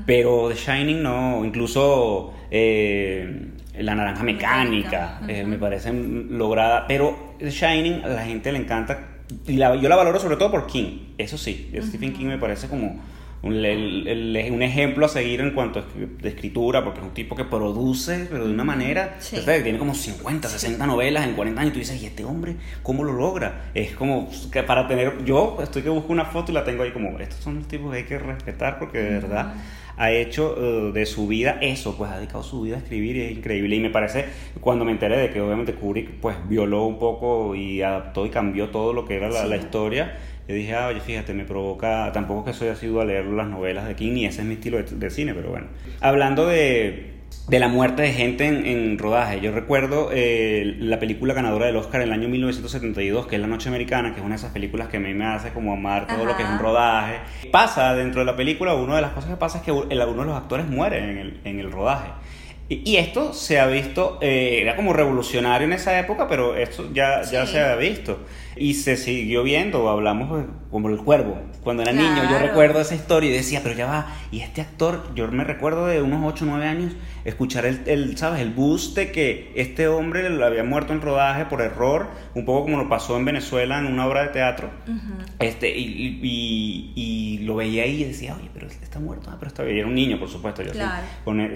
pero 0.06 0.48
The 0.48 0.54
Shining 0.54 1.02
no, 1.02 1.44
incluso 1.44 2.32
eh, 2.50 3.48
La 3.78 3.94
Naranja 3.94 4.22
Mecánica, 4.22 5.20
eh, 5.28 5.44
me 5.44 5.58
parece 5.58 5.92
lograda, 5.92 6.86
pero 6.86 7.34
The 7.38 7.50
Shining 7.50 8.04
a 8.04 8.08
la 8.08 8.22
gente 8.22 8.52
le 8.52 8.58
encanta 8.58 9.08
y 9.46 9.56
yo 9.56 9.88
la 9.88 9.96
valoro 9.96 10.20
sobre 10.20 10.36
todo 10.36 10.50
por 10.50 10.66
King, 10.66 11.14
eso 11.18 11.36
sí, 11.36 11.72
Stephen 11.82 12.12
King 12.12 12.26
me 12.26 12.38
parece 12.38 12.68
como 12.68 13.02
un, 13.44 13.54
un, 13.54 14.62
ejemplo 14.62 15.04
a 15.04 15.08
seguir 15.08 15.40
en 15.40 15.50
cuanto 15.50 15.80
a 15.80 15.84
de 15.94 16.28
escritura, 16.28 16.82
porque 16.82 17.00
es 17.00 17.06
un 17.06 17.12
tipo 17.12 17.36
que 17.36 17.44
produce, 17.44 18.26
pero 18.30 18.46
de 18.46 18.52
una 18.52 18.64
manera, 18.64 19.18
tiene 19.20 19.78
como 19.78 19.94
50, 19.94 20.48
60 20.48 20.86
novelas 20.86 21.26
en 21.26 21.34
40 21.34 21.60
años, 21.60 21.70
y 21.70 21.74
tú 21.74 21.78
dices, 21.80 22.02
¿y 22.02 22.06
este 22.06 22.24
hombre 22.24 22.56
cómo 22.82 23.04
lo 23.04 23.12
logra? 23.12 23.70
Es 23.74 23.94
como 23.94 24.30
que 24.50 24.62
para 24.62 24.88
tener, 24.88 25.24
yo 25.24 25.58
estoy 25.62 25.82
que 25.82 25.90
busco 25.90 26.12
una 26.12 26.24
foto 26.24 26.52
y 26.52 26.54
la 26.54 26.64
tengo 26.64 26.82
ahí 26.82 26.92
como, 26.92 27.18
estos 27.18 27.40
son 27.40 27.56
los 27.56 27.68
tipos 27.68 27.92
que 27.92 27.98
hay 27.98 28.04
que 28.04 28.18
respetar, 28.18 28.78
porque 28.78 28.98
de 28.98 29.10
verdad 29.10 29.54
ha 29.96 30.10
hecho 30.10 30.56
eh, 30.58 30.92
de 30.92 31.06
su 31.06 31.26
vida 31.26 31.58
eso, 31.60 31.96
pues 31.96 32.10
ha 32.10 32.16
dedicado 32.16 32.42
su 32.42 32.62
vida 32.62 32.76
a 32.76 32.78
escribir 32.78 33.16
y 33.16 33.22
es 33.22 33.32
increíble. 33.32 33.76
Y 33.76 33.80
me 33.80 33.90
parece, 33.90 34.24
cuando 34.60 34.84
me 34.84 34.92
enteré 34.92 35.18
de 35.18 35.30
que 35.30 35.40
obviamente 35.40 35.74
Kubrick 35.74 36.10
pues 36.20 36.36
violó 36.48 36.86
un 36.86 36.98
poco 36.98 37.54
y 37.54 37.82
adaptó 37.82 38.26
y 38.26 38.30
cambió 38.30 38.70
todo 38.70 38.92
lo 38.92 39.04
que 39.04 39.16
era 39.16 39.28
la, 39.28 39.44
la 39.46 39.56
historia, 39.56 40.16
yo 40.46 40.54
dije, 40.54 40.74
ah, 40.74 40.88
oye, 40.88 41.00
fíjate, 41.00 41.32
me 41.32 41.44
provoca, 41.44 42.12
tampoco 42.12 42.44
que 42.44 42.52
soy 42.52 42.68
asiduo 42.68 43.00
a 43.00 43.04
leer 43.04 43.24
las 43.26 43.48
novelas 43.48 43.86
de 43.86 43.94
King, 43.94 44.12
ni 44.12 44.26
ese 44.26 44.42
es 44.42 44.46
mi 44.46 44.54
estilo 44.54 44.82
de, 44.82 45.10
cine, 45.10 45.32
pero 45.34 45.50
bueno. 45.50 45.68
Hablando 46.00 46.46
de, 46.46 47.12
de 47.48 47.58
la 47.58 47.68
muerte 47.68 48.02
de 48.02 48.12
gente 48.12 48.46
en, 48.46 48.98
rodaje. 48.98 49.40
Yo 49.40 49.52
recuerdo 49.52 50.10
eh, 50.12 50.76
la 50.78 50.98
película 50.98 51.32
ganadora 51.32 51.66
del 51.66 51.76
Oscar 51.76 52.02
en 52.02 52.08
el 52.08 52.12
año 52.12 52.28
1972, 52.28 53.26
que 53.26 53.36
es 53.36 53.40
La 53.40 53.46
Noche 53.46 53.70
Americana, 53.70 54.12
que 54.12 54.20
es 54.20 54.24
una 54.24 54.34
de 54.34 54.38
esas 54.40 54.52
películas 54.52 54.88
que 54.88 54.98
a 54.98 55.00
mí 55.00 55.14
me 55.14 55.24
hace 55.24 55.50
como 55.50 55.72
amar 55.72 56.06
todo 56.06 56.26
lo 56.26 56.36
que 56.36 56.42
es 56.42 56.48
un 56.48 56.58
rodaje. 56.58 57.20
Pasa 57.50 57.94
dentro 57.94 58.20
de 58.20 58.26
la 58.26 58.36
película, 58.36 58.74
una 58.74 58.96
de 58.96 59.02
las 59.02 59.12
cosas 59.12 59.30
que 59.30 59.36
pasa 59.36 59.58
es 59.58 59.64
que 59.64 59.72
uno 59.72 59.86
de 59.86 60.26
los 60.26 60.36
actores 60.36 60.66
muere 60.66 60.98
en 60.98 61.18
el, 61.18 61.40
en 61.44 61.58
el 61.58 61.72
rodaje. 61.72 62.10
Y, 62.66 62.96
esto 62.96 63.34
se 63.34 63.60
ha 63.60 63.66
visto, 63.66 64.18
eh, 64.22 64.60
era 64.62 64.74
como 64.74 64.94
revolucionario 64.94 65.66
en 65.66 65.74
esa 65.74 65.98
época, 65.98 66.26
pero 66.28 66.56
esto 66.56 66.88
ya, 66.94 67.20
ya 67.22 67.44
se 67.44 67.60
ha 67.60 67.76
visto. 67.76 68.20
Y 68.56 68.74
se 68.74 68.96
siguió 68.96 69.42
viendo, 69.42 69.88
hablamos 69.88 70.44
como 70.70 70.88
el 70.88 70.98
cuervo. 70.98 71.38
Cuando 71.62 71.82
era 71.82 71.92
niño, 71.92 72.28
yo 72.30 72.38
recuerdo 72.38 72.80
esa 72.80 72.94
historia 72.94 73.30
y 73.30 73.32
decía, 73.32 73.60
pero 73.62 73.74
ya 73.74 73.86
va, 73.86 74.06
y 74.30 74.40
este 74.40 74.60
actor, 74.60 75.14
yo 75.14 75.30
me 75.30 75.44
recuerdo 75.44 75.86
de 75.86 76.02
unos 76.02 76.20
8 76.24 76.44
o 76.44 76.48
9 76.48 76.66
años, 76.66 76.92
escuchar 77.24 77.64
el, 77.64 77.82
el, 77.86 78.16
¿sabes? 78.18 78.40
El 78.40 78.50
bus 78.50 78.94
de 78.94 79.10
que 79.10 79.52
este 79.54 79.88
hombre 79.88 80.28
le 80.28 80.44
había 80.44 80.62
muerto 80.62 80.92
en 80.92 81.00
rodaje 81.00 81.46
por 81.46 81.62
error, 81.62 82.08
un 82.34 82.44
poco 82.44 82.64
como 82.64 82.76
lo 82.76 82.88
pasó 82.88 83.16
en 83.16 83.24
Venezuela 83.24 83.78
en 83.78 83.86
una 83.86 84.06
obra 84.06 84.24
de 84.24 84.28
teatro. 84.28 84.70
este, 85.38 85.76
y, 85.76 86.20
y, 86.22 86.92
y, 86.94 87.38
lo 87.44 87.56
veía 87.56 87.84
ahí 87.84 88.02
y 88.02 88.04
decía, 88.04 88.34
oye, 88.36 88.50
pero 88.52 88.66
está 88.66 88.98
muerto, 88.98 89.30
ah, 89.30 89.36
pero 89.38 89.48
está 89.48 89.62
bien. 89.62 89.78
era 89.78 89.86
un 89.86 89.94
niño, 89.94 90.18
por 90.18 90.28
supuesto. 90.28 90.62
Yo 90.62 90.72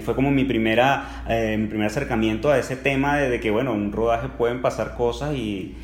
fue 0.01 0.15
como 0.15 0.31
mi, 0.31 0.45
primera, 0.45 1.23
eh, 1.27 1.57
mi 1.57 1.67
primer 1.67 1.87
acercamiento 1.87 2.51
a 2.51 2.57
ese 2.57 2.75
tema 2.75 3.17
de, 3.17 3.29
de 3.29 3.39
que, 3.39 3.51
bueno, 3.51 3.73
en 3.73 3.81
un 3.81 3.91
rodaje 3.91 4.29
pueden 4.29 4.61
pasar 4.61 4.95
cosas 4.95 5.35
y 5.35 5.75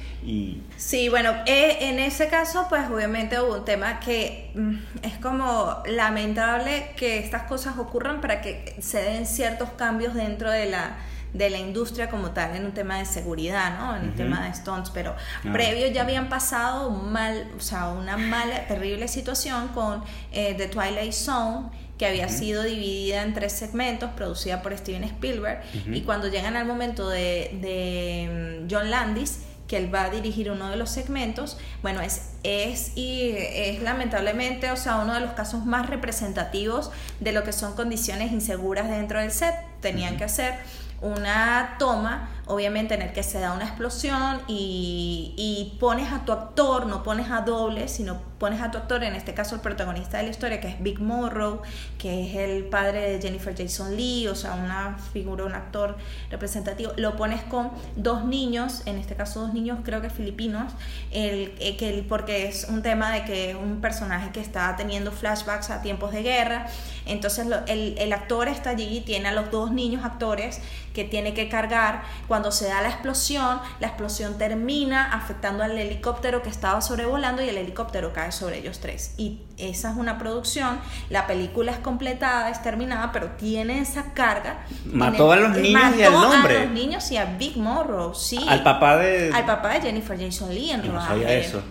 Sí, 0.77 1.10
bueno, 1.10 1.32
eh, 1.46 1.77
en 1.82 2.00
ese 2.00 2.27
caso, 2.27 2.65
pues 2.70 2.89
obviamente 2.89 3.39
hubo 3.39 3.58
un 3.58 3.65
tema 3.65 4.00
que 4.00 4.51
mm, 4.55 4.75
es 5.03 5.17
como 5.17 5.84
lamentable 5.86 6.91
que 6.98 7.20
estas 7.20 7.44
cosas 7.44 7.77
ocurran 7.77 8.22
para 8.22 8.41
que 8.41 8.75
se 8.79 9.01
den 9.03 9.25
ciertos 9.25 9.70
cambios 9.72 10.13
dentro 10.15 10.50
de 10.50 10.65
la, 10.65 10.98
de 11.34 11.50
la 11.50 11.58
industria 11.58 12.10
como 12.10 12.32
tal, 12.32 12.55
en 12.55 12.65
un 12.65 12.72
tema 12.72 12.98
de 12.98 13.05
seguridad, 13.05 13.77
¿no? 13.77 13.96
En 13.96 14.10
un 14.10 14.15
tema 14.15 14.48
de 14.48 14.53
stunts, 14.53 14.89
pero 14.89 15.15
previo 15.51 15.88
ya 15.88 16.01
habían 16.01 16.29
pasado 16.29 16.89
mal, 16.89 17.51
o 17.58 17.62
sea, 17.62 17.89
una 17.89 18.17
mala, 18.17 18.67
terrible 18.67 19.08
situación 19.08 19.67
con 19.70 20.03
eh, 20.32 20.55
The 20.58 20.67
Twilight 20.67 21.13
Zone, 21.13 21.70
que 21.98 22.05
había 22.05 22.27
sido 22.27 22.63
dividida 22.63 23.22
en 23.22 23.34
tres 23.34 23.53
segmentos, 23.53 24.10
producida 24.15 24.62
por 24.62 24.77
Steven 24.77 25.03
Spielberg, 25.03 25.62
y 25.91 26.01
cuando 26.01 26.27
llegan 26.29 26.55
al 26.55 26.65
momento 26.65 27.10
de, 27.10 27.58
de 27.62 28.63
mm, 28.63 28.67
John 28.74 28.89
Landis, 28.89 29.39
que 29.67 29.77
él 29.77 29.93
va 29.93 30.03
a 30.03 30.10
dirigir 30.10 30.51
uno 30.51 30.69
de 30.69 30.75
los 30.75 30.89
segmentos, 30.89 31.57
bueno, 31.81 32.01
es, 32.01 32.29
es, 32.43 32.95
y 32.95 33.31
es 33.36 33.81
lamentablemente, 33.81 34.72
o 34.72 34.75
sea, 34.77 34.98
uno 34.98 35.13
de 35.13 35.22
los 35.22 35.31
casos 35.31 35.65
más 35.65 35.89
representativos 35.89 36.91
de 37.19 37.31
lo 37.31 37.43
que 37.43 37.51
son 37.51 37.75
condiciones 37.75 38.31
inseguras 38.31 38.89
dentro 38.89 39.19
del 39.19 39.31
set. 39.31 39.55
Tenían 39.81 40.17
que 40.17 40.24
hacer 40.24 40.55
una 41.01 41.75
toma, 41.79 42.29
obviamente 42.48 42.94
en 42.94 43.02
el 43.02 43.12
que 43.12 43.24
se 43.24 43.40
da 43.40 43.54
una 43.54 43.66
explosión 43.66 44.42
y, 44.48 45.78
pones 45.80 46.12
a 46.12 46.25
tu 46.25 46.32
actor, 46.32 46.86
no 46.86 47.04
pones 47.04 47.30
a 47.30 47.42
doble, 47.42 47.88
sino 47.88 48.22
pones 48.40 48.62
a 48.62 48.72
tu 48.72 48.78
actor, 48.78 49.04
en 49.04 49.16
este 49.16 49.34
caso 49.34 49.56
el 49.56 49.62
protagonista 49.62 50.18
de 50.18 50.24
la 50.24 50.30
historia, 50.30 50.60
que 50.60 50.68
es 50.68 50.82
Big 50.82 51.00
Morrow, 51.00 51.62
que 51.98 52.28
es 52.28 52.36
el 52.36 52.66
padre 52.66 53.12
de 53.12 53.22
Jennifer 53.22 53.56
Jason 53.56 53.96
Lee, 53.96 54.28
o 54.28 54.36
sea, 54.36 54.54
una 54.54 54.98
figura, 55.14 55.46
un 55.46 55.54
actor 55.54 55.98
representativo, 56.30 56.92
lo 56.98 57.16
pones 57.16 57.42
con 57.44 57.72
dos 57.96 58.25
niños, 58.25 58.84
en 58.86 58.98
este 58.98 59.16
caso 59.16 59.42
dos 59.42 59.54
niños 59.54 59.80
creo 59.84 60.02
que 60.02 60.10
filipinos, 60.10 60.74
el, 61.12 61.54
eh, 61.60 61.78
que, 61.78 62.06
porque 62.08 62.48
es 62.48 62.68
un 62.70 62.82
tema 62.82 63.12
de 63.12 63.25
que 63.25 63.52
es 63.52 63.56
un 63.56 63.82
personaje 63.82 64.32
que 64.32 64.40
está 64.40 64.75
teniendo 64.75 65.12
flashbacks 65.12 65.70
a 65.70 65.82
tiempos 65.82 66.12
de 66.12 66.24
guerra, 66.24 66.68
entonces 67.06 67.48
el, 67.68 67.98
el 67.98 68.14
actor 68.14 68.48
está 68.48 68.72
allí 68.72 68.98
y 68.98 69.02
tiene 69.02 69.30
a 69.30 69.32
los 69.32 69.52
dos 69.52 69.72
niños 69.72 70.04
actores 70.06 70.62
que 70.96 71.04
tiene 71.04 71.34
que 71.36 71.50
cargar. 71.50 72.04
Cuando 72.36 72.51
se 72.51 72.68
da 72.68 72.82
la 72.82 72.89
explosión, 72.89 73.62
la 73.80 73.88
explosión 73.88 74.38
termina 74.38 75.13
afectando 75.13 75.63
al 75.63 75.72
helicóptero 75.77 76.44
que 76.44 76.50
estaba 76.50 76.82
sobrevolando 76.82 77.42
y 77.42 77.48
el 77.48 77.58
helicóptero 77.58 78.12
cae 78.12 78.34
sobre 78.34 78.58
ellos 78.58 78.82
tres. 78.82 79.13
Y 79.15 79.44
esa 79.58 79.92
es 79.92 79.96
una 79.96 80.18
producción, 80.18 80.82
la 81.10 81.27
película 81.27 81.72
es 81.72 81.77
completada, 81.77 82.50
es 82.50 82.62
terminada, 82.62 83.13
pero 83.13 83.27
tiene 83.38 83.80
esa 83.80 84.12
carga. 84.13 84.65
Mató 84.84 85.32
a 85.32 85.38
los 85.38 85.56
niños 85.56 85.96
y 85.98 86.04
al 86.04 86.12
nombre. 86.12 86.58
a 86.58 86.63
los 86.65 86.72
niños 86.72 87.10
y 87.10 87.15
a 87.15 87.24
Big 87.24 87.56
Morrow, 87.56 88.13
sí. 88.13 88.46
Al 88.50 88.63
papá 88.63 88.98
de... 88.98 89.32
Al 89.34 89.46
papá 89.46 89.70
de 89.70 89.84
Jennifer 89.84 90.20
Jason 90.20 90.54
Lee 90.54 90.72
en 90.72 90.94
no 90.94 91.00
sabía 91.00 91.32
eso. 91.32 91.63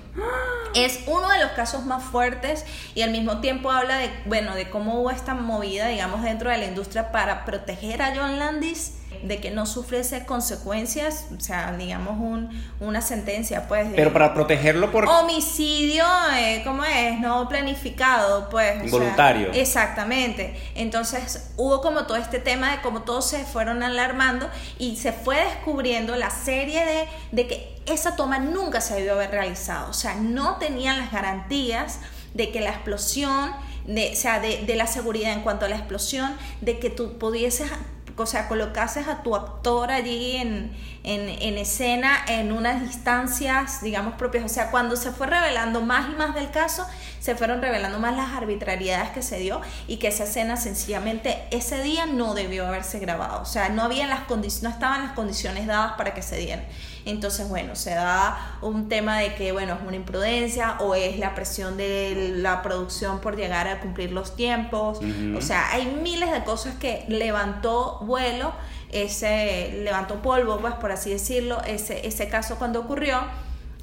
Es 0.74 1.00
uno 1.06 1.28
de 1.28 1.40
los 1.40 1.50
casos 1.50 1.84
más 1.84 2.02
fuertes 2.02 2.64
y 2.94 3.02
al 3.02 3.10
mismo 3.10 3.42
tiempo 3.42 3.70
habla 3.70 3.98
de, 3.98 4.10
bueno, 4.24 4.54
de 4.54 4.70
cómo 4.70 4.98
hubo 4.98 5.10
esta 5.10 5.34
movida, 5.34 5.88
digamos, 5.88 6.22
dentro 6.22 6.48
de 6.48 6.56
la 6.56 6.64
industria 6.64 7.12
para 7.12 7.44
proteger 7.44 8.00
a 8.00 8.14
John 8.16 8.38
Landis 8.38 8.94
de 9.24 9.40
que 9.40 9.50
no 9.50 9.64
sufriese 9.64 10.26
consecuencias, 10.26 11.26
o 11.36 11.40
sea, 11.40 11.72
digamos 11.72 12.18
un, 12.20 12.50
una 12.80 13.00
sentencia, 13.00 13.66
pues. 13.66 13.88
Pero 13.96 14.12
para 14.12 14.34
protegerlo 14.34 14.92
por... 14.92 15.06
Homicidio, 15.08 16.04
eh, 16.36 16.60
¿cómo 16.64 16.84
es? 16.84 17.18
No 17.20 17.48
planificado, 17.48 18.50
pues. 18.50 18.90
Voluntario. 18.90 19.50
exactamente. 19.52 20.54
Entonces 20.74 21.52
hubo 21.56 21.80
como 21.80 22.06
todo 22.06 22.18
este 22.18 22.38
tema 22.38 22.72
de 22.72 22.82
cómo 22.82 23.02
todos 23.02 23.26
se 23.26 23.44
fueron 23.44 23.82
alarmando 23.82 24.48
y 24.78 24.96
se 24.96 25.12
fue 25.12 25.36
descubriendo 25.36 26.16
la 26.16 26.28
serie 26.30 26.84
de, 26.84 27.08
de 27.32 27.46
que 27.46 27.74
esa 27.86 28.16
toma 28.16 28.38
nunca 28.38 28.80
se 28.80 28.94
debió 28.94 29.14
haber 29.14 29.30
realizado, 29.30 29.90
o 29.90 29.94
sea, 29.94 30.14
no 30.14 30.56
tenían 30.56 30.98
las 30.98 31.12
garantías 31.12 31.98
de 32.32 32.50
que 32.50 32.60
la 32.60 32.70
explosión, 32.70 33.52
de, 33.86 34.12
o 34.12 34.16
sea, 34.16 34.40
de, 34.40 34.64
de 34.64 34.76
la 34.76 34.86
seguridad 34.86 35.32
en 35.32 35.42
cuanto 35.42 35.66
a 35.66 35.68
la 35.68 35.76
explosión, 35.76 36.34
de 36.62 36.78
que 36.78 36.88
tú 36.90 37.18
pudieses 37.18 37.70
o 38.16 38.26
sea, 38.26 38.48
colocases 38.48 39.08
a 39.08 39.22
tu 39.22 39.34
actor 39.34 39.90
allí 39.90 40.36
en, 40.36 40.72
en, 41.04 41.58
escena 41.58 42.24
en 42.28 42.52
unas 42.52 42.80
distancias, 42.82 43.82
digamos, 43.82 44.14
propias. 44.14 44.44
O 44.44 44.48
sea, 44.48 44.70
cuando 44.70 44.96
se 44.96 45.10
fue 45.10 45.26
revelando 45.26 45.80
más 45.80 46.10
y 46.10 46.16
más 46.16 46.34
del 46.34 46.50
caso, 46.50 46.86
se 47.20 47.34
fueron 47.34 47.60
revelando 47.60 47.98
más 47.98 48.16
las 48.16 48.32
arbitrariedades 48.32 49.10
que 49.10 49.22
se 49.22 49.38
dio 49.38 49.60
y 49.86 49.96
que 49.96 50.08
esa 50.08 50.24
escena 50.24 50.56
sencillamente 50.56 51.44
ese 51.50 51.82
día 51.82 52.06
no 52.06 52.34
debió 52.34 52.66
haberse 52.66 52.98
grabado. 52.98 53.42
O 53.42 53.46
sea, 53.46 53.68
no, 53.68 53.82
había 53.82 54.06
las 54.06 54.28
no 54.28 54.68
estaban 54.68 55.02
las 55.02 55.12
condiciones 55.12 55.66
dadas 55.66 55.94
para 55.94 56.14
que 56.14 56.22
se 56.22 56.36
dieran. 56.36 56.64
Entonces, 57.06 57.48
bueno, 57.48 57.76
se 57.76 57.90
da 57.90 58.56
un 58.62 58.88
tema 58.88 59.18
de 59.18 59.34
que, 59.34 59.52
bueno, 59.52 59.74
es 59.74 59.86
una 59.86 59.96
imprudencia 59.96 60.76
o 60.80 60.94
es 60.94 61.18
la 61.18 61.34
presión 61.34 61.76
de 61.76 62.32
la 62.36 62.62
producción 62.62 63.20
por 63.20 63.36
llegar 63.36 63.68
a 63.68 63.80
cumplir 63.80 64.12
los 64.12 64.36
tiempos. 64.36 65.00
O 65.36 65.40
sea, 65.40 65.70
hay 65.72 65.86
miles 66.02 66.30
de 66.30 66.44
cosas 66.44 66.76
que 66.76 67.04
levantó 67.08 67.98
vuelo, 68.02 68.52
ese 68.90 69.80
levantó 69.82 70.22
polvo, 70.22 70.58
pues 70.58 70.74
por 70.74 70.92
así 70.92 71.10
decirlo, 71.10 71.60
ese, 71.62 72.06
ese 72.06 72.28
caso 72.28 72.56
cuando 72.56 72.80
ocurrió 72.80 73.20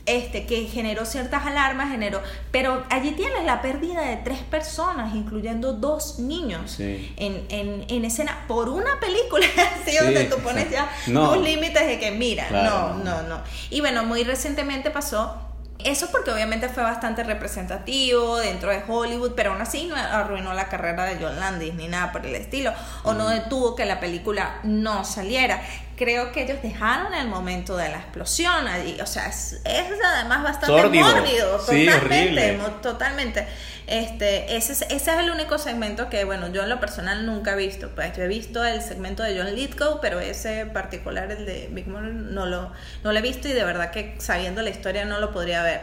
este, 0.06 0.46
que 0.46 0.66
generó 0.66 1.06
ciertas 1.06 1.46
alarmas, 1.46 1.90
generó, 1.90 2.22
pero 2.52 2.84
allí 2.90 3.12
tienes 3.12 3.44
la 3.46 3.62
pérdida 3.62 4.02
de 4.02 4.18
tres 4.18 4.40
personas, 4.40 5.16
incluyendo 5.16 5.74
dos 5.74 6.20
niños 6.20 6.80
en, 6.80 7.46
en, 7.50 7.86
en, 7.88 8.06
escena 8.06 8.46
por 8.48 8.70
una 8.70 9.00
película, 9.00 9.46
así 9.82 9.98
donde 9.98 10.26
tú 10.26 10.38
pones 10.38 10.70
ya 10.70 10.92
no. 11.08 11.36
límites 11.36 11.86
de 11.86 12.00
que 12.00 12.12
mira, 12.12 12.50
no, 12.50 12.96
no, 12.96 13.22
no. 13.24 13.42
Y 13.70 13.82
bueno, 13.82 14.04
muy 14.04 14.24
recientemente 14.24 14.90
pasó 14.90 15.52
eso 15.84 16.08
porque 16.12 16.32
obviamente 16.32 16.70
fue 16.70 16.84
bastante 16.84 17.24
representativo 17.24 18.38
dentro 18.38 18.70
de 18.70 18.84
Hollywood, 18.88 19.32
pero 19.36 19.52
aún 19.52 19.62
así 19.62 19.86
no 19.86 19.96
arruinó 19.96 20.54
la 20.54 20.68
carrera 20.68 21.06
de 21.06 21.18
John 21.20 21.40
Landis 21.40 21.74
ni 21.74 21.88
nada 21.88 22.12
por 22.12 22.26
el 22.26 22.36
estilo, 22.36 22.74
o 23.04 23.14
no 23.14 23.30
detuvo 23.30 23.76
que 23.76 23.86
la 23.86 24.00
película 24.00 24.60
no 24.64 25.04
saliera. 25.06 25.62
Creo 25.96 26.32
que 26.32 26.44
ellos 26.44 26.62
dejaron 26.62 27.14
el 27.14 27.28
momento 27.28 27.78
de 27.78 27.90
la 27.90 27.98
explosión 27.98 28.68
allí, 28.68 29.00
o 29.02 29.06
sea, 29.06 29.28
es, 29.28 29.62
además 29.66 30.44
bastante 30.44 31.00
mórbido, 31.00 31.58
totalmente, 31.58 32.60
totalmente. 32.82 33.48
Este, 33.92 34.56
ese, 34.56 34.72
es, 34.72 34.82
ese 34.84 34.96
es 35.12 35.20
el 35.20 35.30
único 35.30 35.58
segmento 35.58 36.10
que, 36.10 36.24
bueno, 36.24 36.48
yo 36.48 36.64
en 36.64 36.70
lo 36.70 36.80
personal 36.80 37.26
nunca 37.26 37.54
he 37.54 37.56
visto. 37.58 37.90
Pues 37.94 38.16
yo 38.16 38.24
he 38.24 38.28
visto 38.28 38.64
el 38.64 38.82
segmento 38.82 39.22
de 39.22 39.38
John 39.38 39.54
Lithgow, 39.54 40.00
pero 40.02 40.22
ese 40.22 40.66
particular, 40.66 41.30
el 41.30 41.46
de 41.46 41.68
Big 41.72 41.88
Mother, 41.88 42.14
no 42.14 42.46
lo, 42.46 42.72
no 43.04 43.12
lo 43.12 43.20
he 43.20 43.22
visto 43.22 43.50
y 43.50 43.52
de 43.52 43.66
verdad 43.66 43.92
que 43.92 44.16
sabiendo 44.20 44.62
la 44.62 44.70
historia 44.70 45.04
no 45.04 45.20
lo 45.20 45.32
podría 45.32 45.62
ver. 45.62 45.82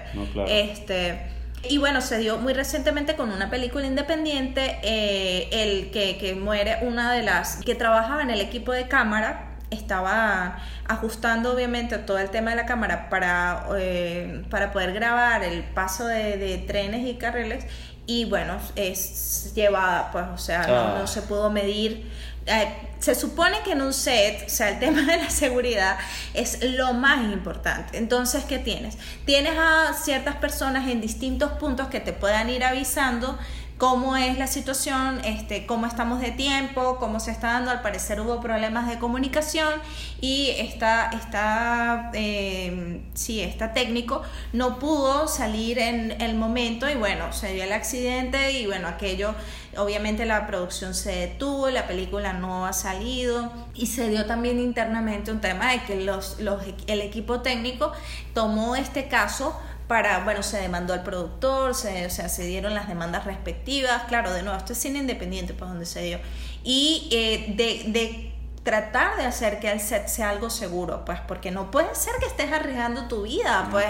Este. 0.48 1.32
Y 1.68 1.76
bueno, 1.76 2.00
se 2.00 2.18
dio 2.18 2.38
muy 2.38 2.54
recientemente 2.54 3.14
con 3.14 3.30
una 3.30 3.50
película 3.50 3.84
independiente, 3.84 4.78
eh, 4.82 5.48
el 5.50 5.90
que, 5.90 6.16
que, 6.16 6.34
muere 6.34 6.78
una 6.82 7.12
de 7.12 7.22
las 7.22 7.56
que 7.56 7.74
trabajaba 7.74 8.22
en 8.22 8.30
el 8.30 8.40
equipo 8.40 8.72
de 8.72 8.86
cámara, 8.86 9.47
estaba 9.70 10.58
ajustando 10.86 11.52
obviamente 11.52 11.98
todo 11.98 12.18
el 12.18 12.30
tema 12.30 12.50
de 12.50 12.56
la 12.56 12.66
cámara 12.66 13.08
para, 13.10 13.66
eh, 13.76 14.44
para 14.50 14.72
poder 14.72 14.92
grabar 14.92 15.44
el 15.44 15.62
paso 15.62 16.06
de, 16.06 16.36
de, 16.38 16.58
trenes 16.58 17.06
y 17.06 17.14
carriles 17.16 17.66
y 18.10 18.24
bueno, 18.24 18.56
es 18.74 19.52
llevada, 19.54 20.10
pues, 20.10 20.24
o 20.32 20.38
sea, 20.38 20.66
no, 20.66 21.02
ah. 21.02 21.06
se 21.06 21.20
pudo 21.20 21.50
medir. 21.50 22.10
Eh, 22.46 22.74
se 23.00 23.14
supone 23.14 23.58
que 23.62 23.72
en 23.72 23.82
un 23.82 23.92
set, 23.92 24.44
o 24.46 24.48
sea, 24.48 24.70
el 24.70 24.78
tema 24.80 25.02
de 25.02 25.18
la 25.18 25.28
seguridad 25.28 25.98
es 26.32 26.62
lo 26.62 26.94
más 26.94 27.22
importante. 27.30 27.98
Entonces, 27.98 28.44
¿qué 28.44 28.58
tienes? 28.58 28.96
Tienes 29.26 29.58
a 29.58 29.92
ciertas 29.92 30.36
personas 30.36 30.88
en 30.88 31.02
distintos 31.02 31.52
puntos 31.52 31.88
que 31.88 32.00
te 32.00 32.14
puedan 32.14 32.48
ir 32.48 32.64
avisando 32.64 33.38
cómo 33.78 34.16
es 34.16 34.36
la 34.38 34.48
situación, 34.48 35.20
este, 35.24 35.64
cómo 35.64 35.86
estamos 35.86 36.20
de 36.20 36.32
tiempo, 36.32 36.96
cómo 36.98 37.20
se 37.20 37.30
está 37.30 37.52
dando. 37.52 37.70
Al 37.70 37.80
parecer 37.80 38.20
hubo 38.20 38.40
problemas 38.40 38.88
de 38.88 38.98
comunicación 38.98 39.72
y 40.20 40.50
esta, 40.58 41.10
esta, 41.10 42.10
eh, 42.12 43.00
sí, 43.14 43.40
esta 43.40 43.72
técnico 43.72 44.22
no 44.52 44.80
pudo 44.80 45.28
salir 45.28 45.78
en 45.78 46.20
el 46.20 46.34
momento 46.34 46.90
y 46.90 46.96
bueno, 46.96 47.32
se 47.32 47.54
dio 47.54 47.62
el 47.62 47.72
accidente 47.72 48.50
y 48.50 48.66
bueno, 48.66 48.88
aquello, 48.88 49.34
obviamente 49.76 50.26
la 50.26 50.48
producción 50.48 50.92
se 50.92 51.12
detuvo, 51.12 51.70
la 51.70 51.86
película 51.86 52.32
no 52.32 52.66
ha 52.66 52.72
salido 52.72 53.52
y 53.74 53.86
se 53.86 54.08
dio 54.08 54.26
también 54.26 54.58
internamente 54.58 55.30
un 55.30 55.40
tema 55.40 55.70
de 55.70 55.84
que 55.84 55.96
los, 56.02 56.40
los, 56.40 56.64
el 56.88 57.00
equipo 57.00 57.42
técnico 57.42 57.92
tomó 58.34 58.74
este 58.74 59.06
caso 59.06 59.56
para, 59.88 60.22
bueno, 60.22 60.42
se 60.42 60.58
demandó 60.58 60.92
al 60.92 61.02
productor, 61.02 61.74
se, 61.74 62.06
o 62.06 62.10
sea, 62.10 62.28
se 62.28 62.44
dieron 62.44 62.74
las 62.74 62.88
demandas 62.88 63.24
respectivas, 63.24 64.04
claro, 64.04 64.32
de 64.32 64.42
nuevo, 64.42 64.58
esto 64.58 64.74
es 64.74 64.78
cine 64.78 64.98
independiente, 64.98 65.54
pues 65.54 65.70
donde 65.70 65.86
se 65.86 66.02
dio, 66.02 66.20
y 66.62 67.08
eh, 67.10 67.54
de, 67.56 67.90
de 67.90 68.27
tratar 68.68 69.16
de 69.16 69.24
hacer 69.24 69.60
que 69.60 69.70
el 69.70 69.80
set 69.80 70.08
sea 70.08 70.28
algo 70.28 70.50
seguro, 70.50 71.02
pues 71.06 71.20
porque 71.26 71.50
no 71.50 71.70
puede 71.70 71.94
ser 71.94 72.12
que 72.20 72.26
estés 72.26 72.52
arriesgando 72.52 73.08
tu 73.08 73.22
vida, 73.22 73.66
pues 73.70 73.86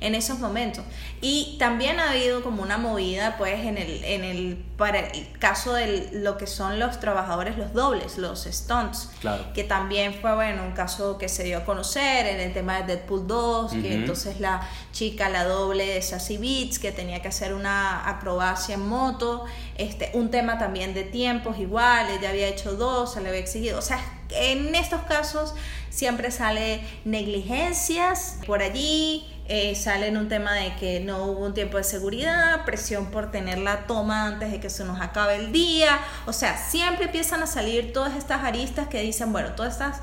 en, 0.00 0.14
esos 0.14 0.38
momentos. 0.38 0.82
Y 1.20 1.56
también 1.58 2.00
ha 2.00 2.12
habido 2.12 2.42
como 2.42 2.62
una 2.62 2.78
movida, 2.78 3.36
pues 3.36 3.66
en 3.66 3.76
el, 3.76 4.02
en 4.04 4.24
el, 4.24 4.64
para 4.78 5.00
el 5.00 5.30
caso 5.38 5.74
de 5.74 6.08
lo 6.14 6.38
que 6.38 6.46
son 6.46 6.78
los 6.78 6.98
trabajadores, 6.98 7.58
los 7.58 7.74
dobles, 7.74 8.16
los 8.16 8.44
stunts, 8.44 9.10
que 9.52 9.64
también 9.64 10.14
fue, 10.14 10.34
bueno, 10.34 10.62
un 10.62 10.72
caso 10.72 11.18
que 11.18 11.28
se 11.28 11.44
dio 11.44 11.58
a 11.58 11.64
conocer 11.66 12.24
en 12.24 12.40
el 12.40 12.54
tema 12.54 12.80
de 12.80 12.94
Deadpool 12.94 13.26
2, 13.26 13.72
que 13.82 13.92
entonces 13.96 14.40
la 14.40 14.66
chica, 14.92 15.28
la 15.28 15.44
doble 15.44 15.84
de 15.84 16.00
Sassy 16.00 16.38
Beats, 16.38 16.78
que 16.78 16.90
tenía 16.90 17.20
que 17.20 17.28
hacer 17.28 17.52
una 17.52 18.08
acrobacia 18.08 18.76
en 18.76 18.88
moto, 18.88 19.44
este, 19.76 20.10
un 20.14 20.30
tema 20.30 20.58
también 20.58 20.94
de 20.94 21.04
tiempos 21.04 21.58
igual, 21.58 22.06
ella 22.08 22.30
había 22.30 22.48
hecho 22.48 22.76
dos, 22.76 23.12
se 23.12 23.20
le 23.20 23.28
había 23.28 23.40
exigido, 23.40 23.78
o 23.78 23.82
sea, 23.82 24.00
en 24.30 24.74
estos 24.74 25.02
casos 25.02 25.54
siempre 25.90 26.30
sale 26.30 26.80
negligencias 27.04 28.38
por 28.46 28.62
allí, 28.62 29.26
eh, 29.48 29.74
sale 29.74 30.08
en 30.08 30.16
un 30.16 30.28
tema 30.28 30.52
de 30.52 30.74
que 30.76 31.00
no 31.00 31.24
hubo 31.24 31.46
un 31.46 31.54
tiempo 31.54 31.78
de 31.78 31.84
seguridad, 31.84 32.64
presión 32.64 33.06
por 33.06 33.30
tener 33.30 33.58
la 33.58 33.86
toma 33.86 34.26
antes 34.26 34.50
de 34.50 34.60
que 34.60 34.70
se 34.70 34.84
nos 34.84 35.00
acabe 35.00 35.36
el 35.36 35.52
día, 35.52 35.98
o 36.26 36.32
sea, 36.32 36.56
siempre 36.56 37.06
empiezan 37.06 37.42
a 37.42 37.46
salir 37.46 37.92
todas 37.92 38.16
estas 38.16 38.44
aristas 38.44 38.88
que 38.88 39.00
dicen, 39.00 39.32
bueno, 39.32 39.52
todas 39.52 39.74
estas 39.74 40.00